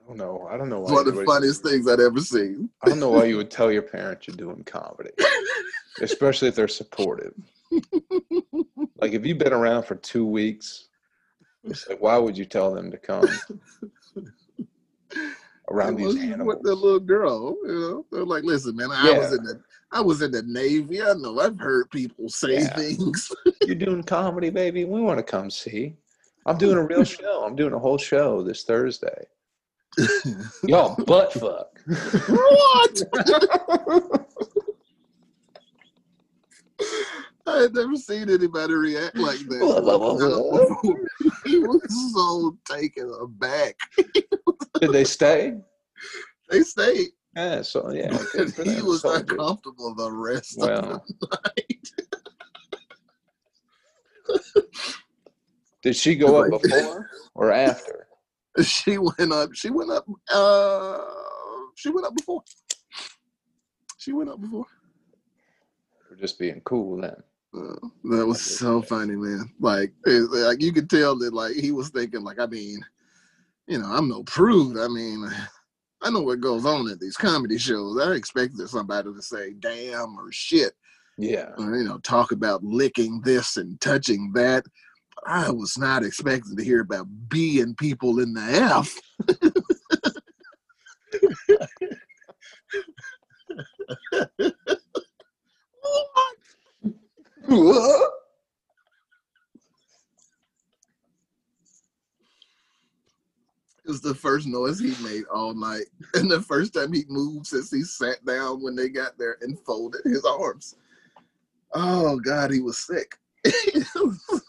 [0.17, 0.47] don't know.
[0.49, 0.93] I don't know why.
[0.93, 2.69] one of the funniest things I'd ever seen.
[2.81, 5.11] I don't know why you would tell your parents you're doing comedy,
[6.01, 7.33] especially if they're supportive.
[8.97, 10.89] Like if you've been around for two weeks,
[11.89, 13.25] like why would you tell them to come
[15.71, 16.55] around these animals?
[16.55, 19.61] With the little girl, you know, they're like, listen, man, I was in the
[19.93, 21.01] I was in the Navy.
[21.01, 22.75] I know I've heard people say Yeah.
[22.75, 23.31] things.
[23.65, 24.85] You're doing comedy, baby.
[24.85, 25.95] We want to come see.
[26.45, 27.43] I'm doing a real show.
[27.45, 29.27] I'm doing a whole show this Thursday.
[30.63, 31.77] Y'all butt fuck.
[32.27, 33.01] what?
[37.47, 40.97] I had never seen anybody react like that.
[41.45, 41.81] he was
[42.13, 43.75] so taken aback.
[44.79, 45.55] Did they stay?
[46.49, 47.09] They stayed.
[47.35, 48.17] Yeah, so yeah.
[48.33, 49.31] good he was So good.
[49.31, 50.95] uncomfortable the rest Well.
[50.95, 51.89] of the night.
[55.81, 58.07] Did she go up before or after?
[58.61, 59.53] She went up.
[59.53, 60.05] She went up.
[60.33, 60.99] Uh,
[61.75, 62.43] she went up before.
[63.97, 64.65] She went up before.
[66.09, 67.15] Or just being cool then?
[67.53, 67.75] Uh,
[68.05, 69.49] that was so funny, man.
[69.59, 72.79] Like, it, like you could tell that, like he was thinking, like, I mean,
[73.67, 74.77] you know, I'm no prude.
[74.77, 75.29] I mean,
[76.01, 77.99] I know what goes on at these comedy shows.
[78.01, 80.73] I expected somebody to say "damn" or "shit,"
[81.17, 81.51] Yeah.
[81.57, 84.65] or, you know, talk about licking this and touching that.
[85.25, 88.97] I was not expecting to hear about B and people in the F.
[97.45, 98.11] What?
[103.83, 107.47] It was the first noise he made all night, and the first time he moved
[107.47, 110.75] since he sat down when they got there and folded his arms.
[111.73, 113.17] Oh God, he was sick.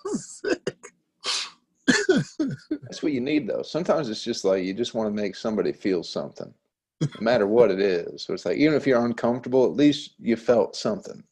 [2.70, 3.62] That's what you need though.
[3.62, 6.52] Sometimes it's just like you just want to make somebody feel something.
[7.00, 8.22] No matter what it is.
[8.22, 11.22] So it's like even if you're uncomfortable, at least you felt something.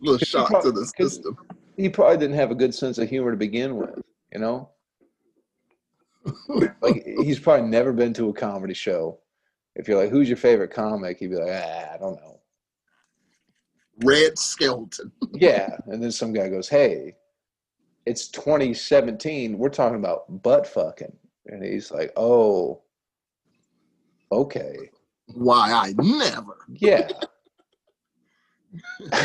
[0.00, 1.36] little shock to the system.
[1.76, 4.00] He probably didn't have a good sense of humor to begin with,
[4.32, 4.70] you know?
[6.80, 9.18] Like he's probably never been to a comedy show.
[9.74, 11.18] If you're like, who's your favorite comic?
[11.18, 12.40] He'd be like, ah, I don't know.
[14.02, 15.12] Red Skelton.
[15.32, 15.76] Yeah.
[15.86, 17.16] And then some guy goes, Hey,
[18.06, 19.58] it's 2017.
[19.58, 21.14] We're talking about butt fucking.
[21.46, 22.80] And he's like, Oh,
[24.32, 24.90] okay.
[25.34, 26.56] Why I never.
[26.68, 27.08] Yeah.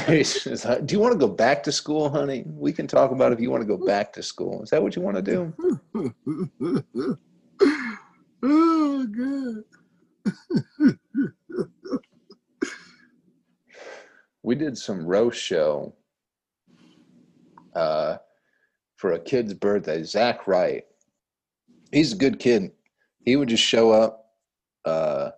[0.07, 2.43] He's like, do you want to go back to school, honey?
[2.45, 4.61] We can talk about if you want to go back to school.
[4.63, 5.53] Is that what you want to do?
[8.43, 9.63] oh God.
[14.43, 15.93] We did some roast show
[17.75, 18.17] uh,
[18.99, 20.03] for a kid's birthday.
[20.03, 20.83] Zach Wright.
[21.93, 22.73] He's a good kid.
[23.23, 24.25] He would just show up.
[24.83, 25.31] Uh,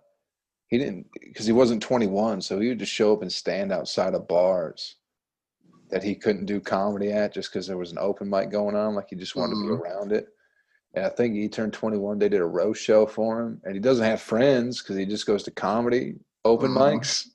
[0.67, 4.15] he didn't because he wasn't 21, so he would just show up and stand outside
[4.15, 4.95] of bars
[5.91, 8.95] that he couldn't do comedy at just because there was an open mic going on.
[8.95, 9.67] Like he just wanted to Mhm.
[9.67, 10.29] be around it.
[10.95, 12.17] And I think he turned 21.
[12.17, 15.27] They did a roast show for him, and he doesn't have friends because he just
[15.27, 16.15] goes to comedy
[16.45, 16.77] open Mhm.
[16.99, 17.30] mics.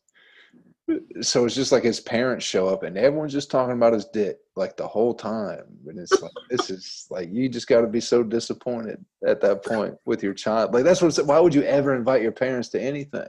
[1.20, 4.38] So it's just like his parents show up, and everyone's just talking about his dick
[4.54, 5.64] like the whole time.
[5.86, 9.64] And it's like this is like you just got to be so disappointed at that
[9.64, 10.72] point with your child.
[10.72, 11.16] Like that's what.
[11.26, 13.28] Why would you ever invite your parents to anything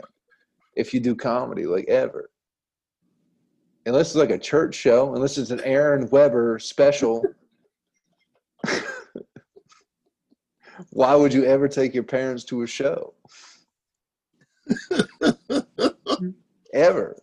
[0.76, 1.66] if you do comedy?
[1.66, 2.30] Like ever.
[3.88, 7.24] Unless it's like a church show, unless it's an Aaron Weber special.
[10.92, 13.16] Why would you ever take your parents to a show?
[16.74, 17.18] ever.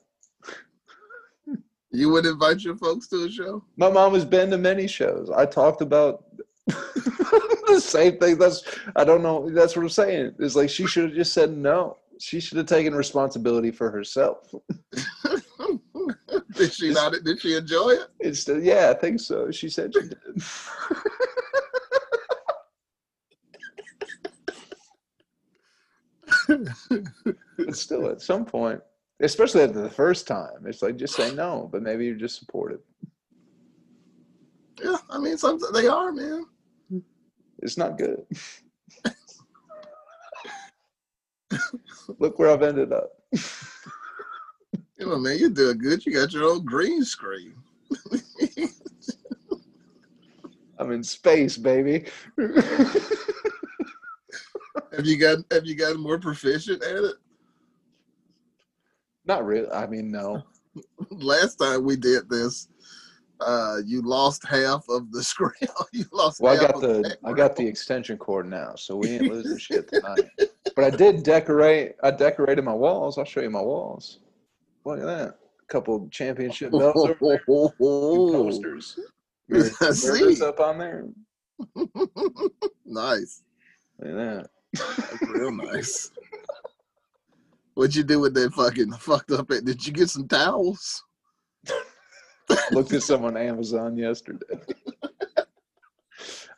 [1.94, 3.62] You would invite your folks to a show?
[3.76, 5.30] My mom has been to many shows.
[5.30, 6.24] I talked about
[6.66, 8.36] the same thing.
[8.36, 8.64] That's
[8.96, 9.48] I don't know.
[9.48, 10.34] That's what I'm saying.
[10.40, 11.98] It's like she should have just said no.
[12.18, 14.52] She should have taken responsibility for herself.
[16.56, 17.14] did she not?
[17.24, 18.08] Did she enjoy it?
[18.18, 19.52] It's yeah, I think so.
[19.52, 20.42] She said she did.
[27.56, 28.80] but still, at some point,
[29.24, 31.68] especially after the first time, it's like just say no.
[31.72, 32.80] But maybe you're just supportive.
[34.82, 36.46] Yeah, I mean, some they are, man.
[37.60, 38.24] It's not good.
[42.18, 43.10] Look where I've ended up.
[44.98, 46.04] You know, man, you're doing good.
[46.04, 47.54] You got your own green screen.
[50.78, 52.06] I'm in space, baby.
[54.92, 57.16] have you got Have you gotten more proficient at it?
[59.26, 59.70] Not really.
[59.70, 60.42] I mean, no.
[61.10, 62.68] Last time we did this,
[63.40, 65.52] uh, you lost half of the screen.
[65.92, 66.40] you lost.
[66.40, 69.88] Well, I got the I got the extension cord now, so we ain't losing shit
[69.88, 70.28] tonight.
[70.74, 71.96] But I did decorate.
[72.02, 73.18] I decorated my walls.
[73.18, 74.20] I'll show you my walls.
[74.84, 75.38] Look at that.
[75.62, 77.42] A couple championship belts over there.
[77.46, 78.98] Posters.
[79.92, 80.42] See.
[80.42, 81.06] up on there.
[82.84, 83.42] nice.
[83.98, 84.50] Look at that.
[84.74, 86.10] That's real nice.
[87.74, 89.48] What'd you do with that fucking fucked up?
[89.48, 91.02] Did you get some towels?
[92.70, 94.60] Looked at some on Amazon yesterday.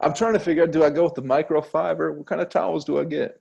[0.00, 2.14] I'm trying to figure out: Do I go with the microfiber?
[2.14, 3.40] What kind of towels do I get?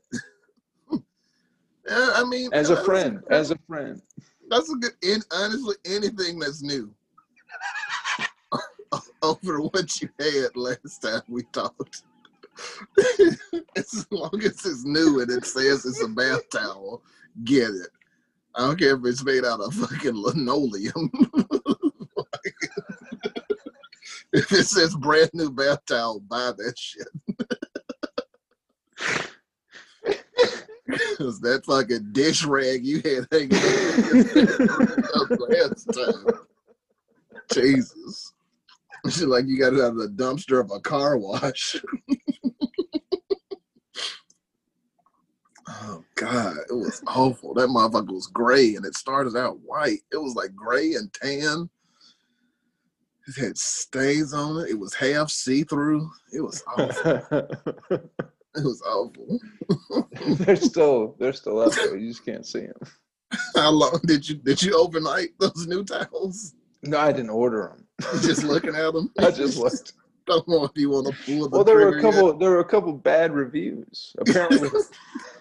[1.88, 4.02] Yeah, I mean, As a friend, as a friend.
[4.50, 4.94] That's a good.
[5.04, 6.92] In, honestly, anything that's new
[9.22, 12.04] over what you had last time we talked.
[13.76, 17.02] as long as it's new and it says it's a bath towel,
[17.44, 17.90] get it.
[18.56, 21.12] I don't care if it's made out of fucking linoleum.
[24.34, 27.08] if it says brand new bath towel, buy that shit.
[31.18, 33.50] Cause that fucking dish rag you had hanging
[35.50, 36.26] last time.
[37.52, 38.34] Jesus.
[39.04, 41.76] It's like you got it out of the dumpster of a car wash.
[45.68, 47.54] Oh God, it was awful.
[47.54, 50.00] That motherfucker was gray and it started out white.
[50.12, 51.70] It was like gray and tan.
[53.28, 54.70] It had stains on it.
[54.70, 56.10] It was half see-through.
[56.32, 57.48] It was awful.
[58.58, 59.40] It was awful.
[60.46, 61.98] they're still they're still up there.
[61.98, 62.80] You just can't see them.
[63.56, 66.56] How long did you did you overnight those new towels?
[66.82, 68.22] No, I didn't order them.
[68.22, 69.12] Just looking at them.
[69.20, 69.92] I just looked.
[70.26, 72.14] don't know if you want to pull the Well, there were a trigger yet.
[72.14, 72.38] couple.
[72.38, 74.16] There were a couple bad reviews.
[74.20, 74.70] Apparently,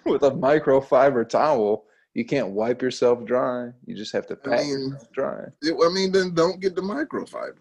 [0.06, 3.70] with, a microfiber towel, you can't wipe yourself dry.
[3.86, 5.44] You just have to I pat mean- yourself dry.
[5.62, 7.56] It- I mean, then don't get the microfiber.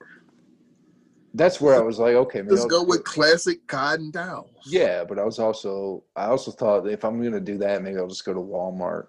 [1.35, 3.05] That's where I was like, okay, I'll go with it.
[3.05, 4.51] classic cotton towels.
[4.67, 8.07] Yeah, but I was also I also thought if I'm gonna do that, maybe I'll
[8.07, 9.07] just go to Walmart.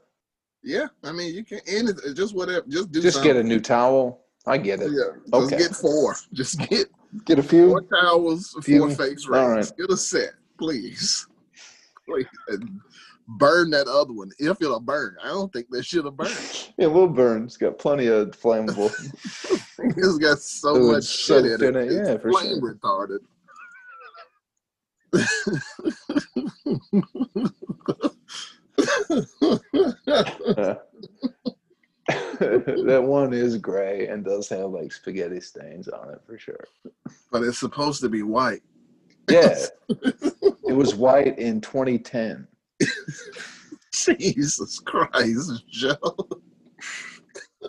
[0.63, 0.87] Yeah.
[1.03, 2.15] I mean, you can anything.
[2.15, 2.65] Just whatever.
[2.67, 3.03] Just do.
[3.03, 4.23] Just get a new towel.
[4.47, 4.93] I get it.
[4.93, 5.39] Yeah.
[5.39, 5.59] Okay.
[5.59, 6.15] get four.
[6.33, 6.89] Just get
[7.27, 7.49] Get a four
[7.83, 7.89] few.
[8.01, 8.91] towels, four Few.
[8.95, 9.71] face All rings.
[9.73, 11.27] Get a set, please.
[12.07, 12.27] Please.
[12.49, 12.81] And
[13.27, 15.17] burn that other one if it'll burn.
[15.23, 16.37] I don't think that should have burned.
[16.77, 17.45] Yeah, will burn.
[17.45, 18.91] It's got plenty of flammable.
[19.79, 21.77] it's got so It much shit in it.
[21.77, 22.75] it, It's yeah, for flame sure.
[22.75, 23.21] retarded.
[32.09, 36.65] that one is gray and does have like spaghetti stains on it for sure.
[37.31, 38.63] but it's supposed to be white.
[39.31, 39.57] Yeah,
[39.89, 42.47] it was white in 2010.
[43.93, 46.29] Jesus Christ, Joe.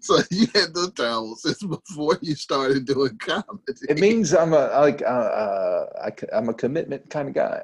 [0.00, 3.46] so you had those towels since before you started doing comedy.
[3.88, 7.62] It means I'm a like uh, uh, I, I'm a commitment kind of guy.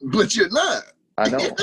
[0.00, 0.84] but you're not.
[1.18, 1.56] I know.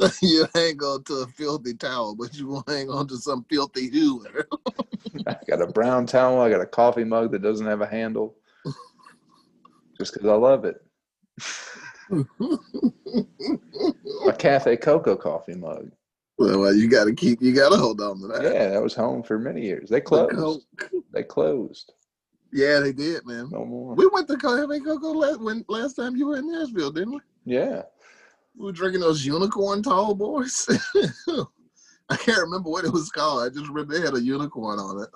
[0.22, 3.90] you hang on to a filthy towel, but you won't hang on to some filthy
[3.90, 4.46] hooer.
[5.26, 6.40] I got a brown towel.
[6.40, 8.36] I got a coffee mug that doesn't have a handle.
[10.12, 10.76] Because I love it.
[14.26, 15.90] A Cafe Coco coffee mug.
[16.38, 17.40] well, you got to keep.
[17.40, 18.42] You got to hold on to that.
[18.42, 19.88] Yeah, that was home for many years.
[19.88, 20.66] They closed.
[21.12, 21.92] They closed.
[22.52, 23.48] Yeah, they did, man.
[23.50, 23.94] No more.
[23.94, 27.20] We went to Cafe Coco last when last time you were in Nashville, didn't we?
[27.44, 27.82] Yeah.
[28.56, 30.68] We were drinking those unicorn tall boys.
[32.10, 33.42] I can't remember what it was called.
[33.42, 35.08] I just remember they had a unicorn on it.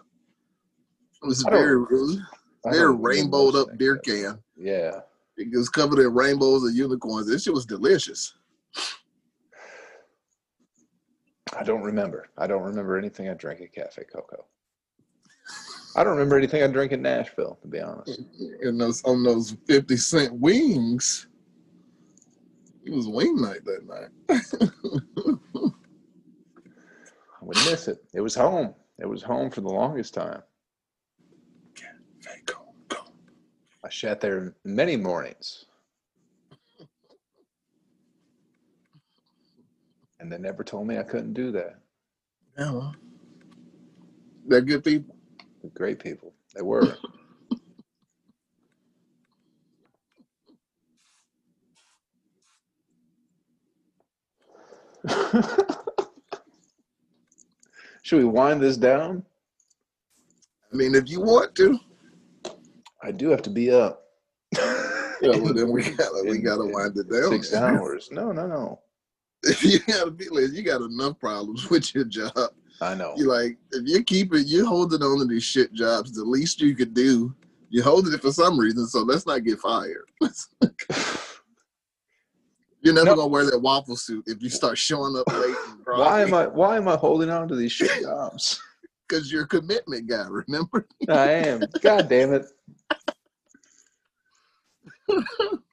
[1.22, 2.20] It was I very, it was
[2.70, 4.38] Very rainbowed up beer can.
[4.56, 5.00] Yeah.
[5.36, 7.28] It was covered in rainbows and unicorns.
[7.28, 8.34] This shit was delicious.
[11.56, 12.28] I don't remember.
[12.36, 14.44] I don't remember anything I drank at Cafe Coco.
[15.96, 18.20] I don't remember anything I drank in Nashville, to be honest.
[18.60, 21.26] And those on those fifty cent wings.
[22.84, 24.08] It was wing night that night.
[27.40, 27.98] I would miss it.
[28.14, 28.74] It was home.
[28.98, 30.42] It was home for the longest time.
[31.76, 32.54] Hey, go,
[32.88, 32.98] go.
[33.88, 35.64] I sat there many mornings.
[40.20, 41.78] And they never told me I couldn't do that.
[42.58, 42.94] Yeah, well,
[44.46, 45.16] they're good people.
[45.62, 46.34] They're great people.
[46.54, 46.98] They were.
[58.02, 59.24] Should we wind this down?
[60.70, 61.80] I mean, if you want to,
[63.02, 64.04] I do have to be up.
[64.56, 67.30] yeah, well, then we gotta we gotta wind it down.
[67.30, 68.08] Six hours.
[68.10, 68.80] No, no, no.
[69.62, 72.32] You gotta be like, you got enough problems with your job.
[72.80, 73.14] I know.
[73.16, 76.12] You like if you keep it, you're holding on to these shit jobs.
[76.12, 77.34] The least you could do,
[77.70, 78.86] you're holding it for some reason.
[78.86, 80.04] So let's not get fired.
[82.80, 83.16] You're never No.
[83.16, 85.54] gonna wear that waffle suit if you start showing up late.
[85.68, 88.60] And Why am I why am I holding on to these shit jobs?
[89.08, 90.26] Because you're a commitment guy.
[90.28, 90.86] Remember?
[91.08, 91.62] I am.
[91.80, 92.46] God damn it.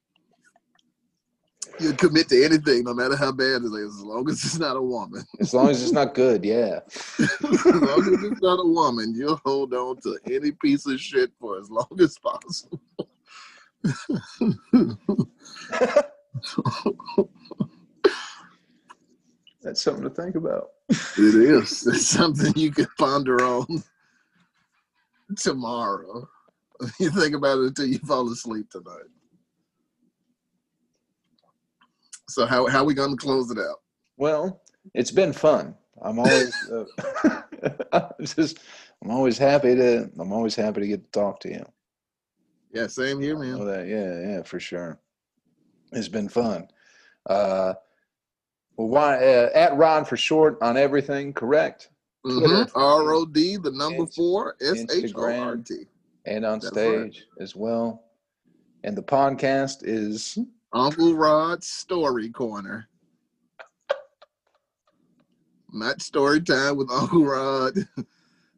[1.79, 4.77] You commit to anything, no matter how bad it is, as long as it's not
[4.77, 5.23] a woman.
[5.41, 6.79] As long as it's not good, yeah.
[7.19, 11.31] as long as it's not a woman, you'll hold on to any piece of shit
[11.39, 12.79] for as long as possible.
[19.61, 20.69] That's something to think about.
[20.89, 21.85] It is.
[21.87, 23.83] It's something you can ponder on
[25.37, 26.27] tomorrow.
[26.99, 29.09] You think about it until you fall asleep tonight.
[32.27, 33.81] So how how we gonna close it out?
[34.17, 34.61] Well,
[34.93, 35.75] it's been fun.
[36.01, 37.41] I'm always uh,
[37.91, 38.59] I'm just
[39.03, 41.65] I'm always happy to I'm always happy to get to talk to you.
[42.71, 43.63] Yeah, same here, man.
[43.65, 44.99] that, yeah, yeah, for sure.
[45.93, 46.67] It's been fun.
[47.25, 47.75] Uh,
[48.75, 51.31] well, why uh, at Rod for short on everything?
[51.31, 51.89] Correct.
[52.25, 52.69] Mhm.
[52.75, 55.57] R O D, the number Inst- four, S H O R.
[55.57, 55.85] T.
[56.25, 57.13] and on That's right.
[57.13, 58.03] stage as well.
[58.83, 60.37] And the podcast is
[60.73, 62.87] Uncle Rod's Story Corner.
[65.71, 67.73] Not story time with Uncle Rod.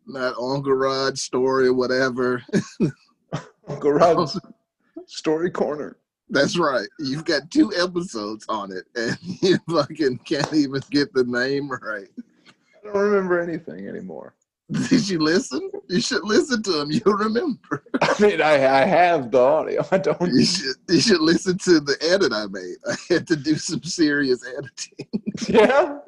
[0.06, 2.44] Not Uncle Rod's story, whatever.
[3.68, 4.40] Uncle Rod's
[5.08, 5.98] Story Corner.
[6.30, 6.88] That's right.
[7.00, 12.08] You've got two episodes on it, and you fucking can't even get the name right.
[12.18, 14.34] I don't remember anything anymore.
[14.89, 15.72] Did you listen?
[15.88, 16.91] You should listen to them.
[17.06, 17.84] You'll remember.
[18.02, 19.85] I mean, I, I have the audio.
[19.91, 20.19] I don't.
[20.22, 20.76] You should.
[20.89, 22.76] You should listen to the edit I made.
[22.85, 25.23] I had to do some serious editing.
[25.48, 25.99] Yeah.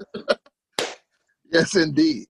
[1.51, 2.25] Yes, indeed.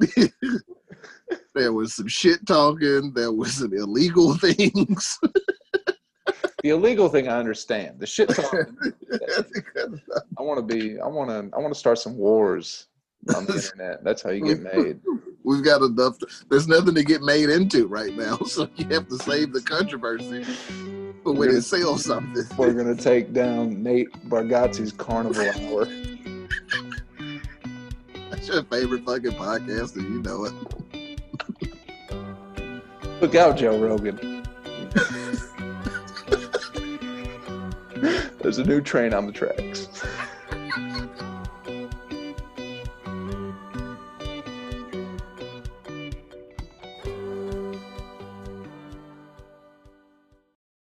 [1.56, 3.14] there was some shit talking.
[3.14, 5.18] There was some illegal things.
[6.62, 8.00] The illegal thing I understand.
[8.00, 8.78] The shit talking.
[10.38, 11.00] I want to be.
[11.00, 11.56] I want to.
[11.56, 12.88] I want to start some wars
[13.34, 14.04] on the internet.
[14.04, 15.00] That's how you get made.
[15.50, 16.20] We've got enough.
[16.50, 20.44] there's nothing to get made into right now, so you have to save the controversy
[21.24, 22.46] for when it sells something.
[22.58, 25.86] We're gonna take down Nate Bargatze's Carnival Hour.
[28.30, 30.54] That's your favorite fucking podcast, and you know it.
[33.20, 34.46] Look out, Joe Rogan.
[38.40, 39.88] There's a new train on the tracks.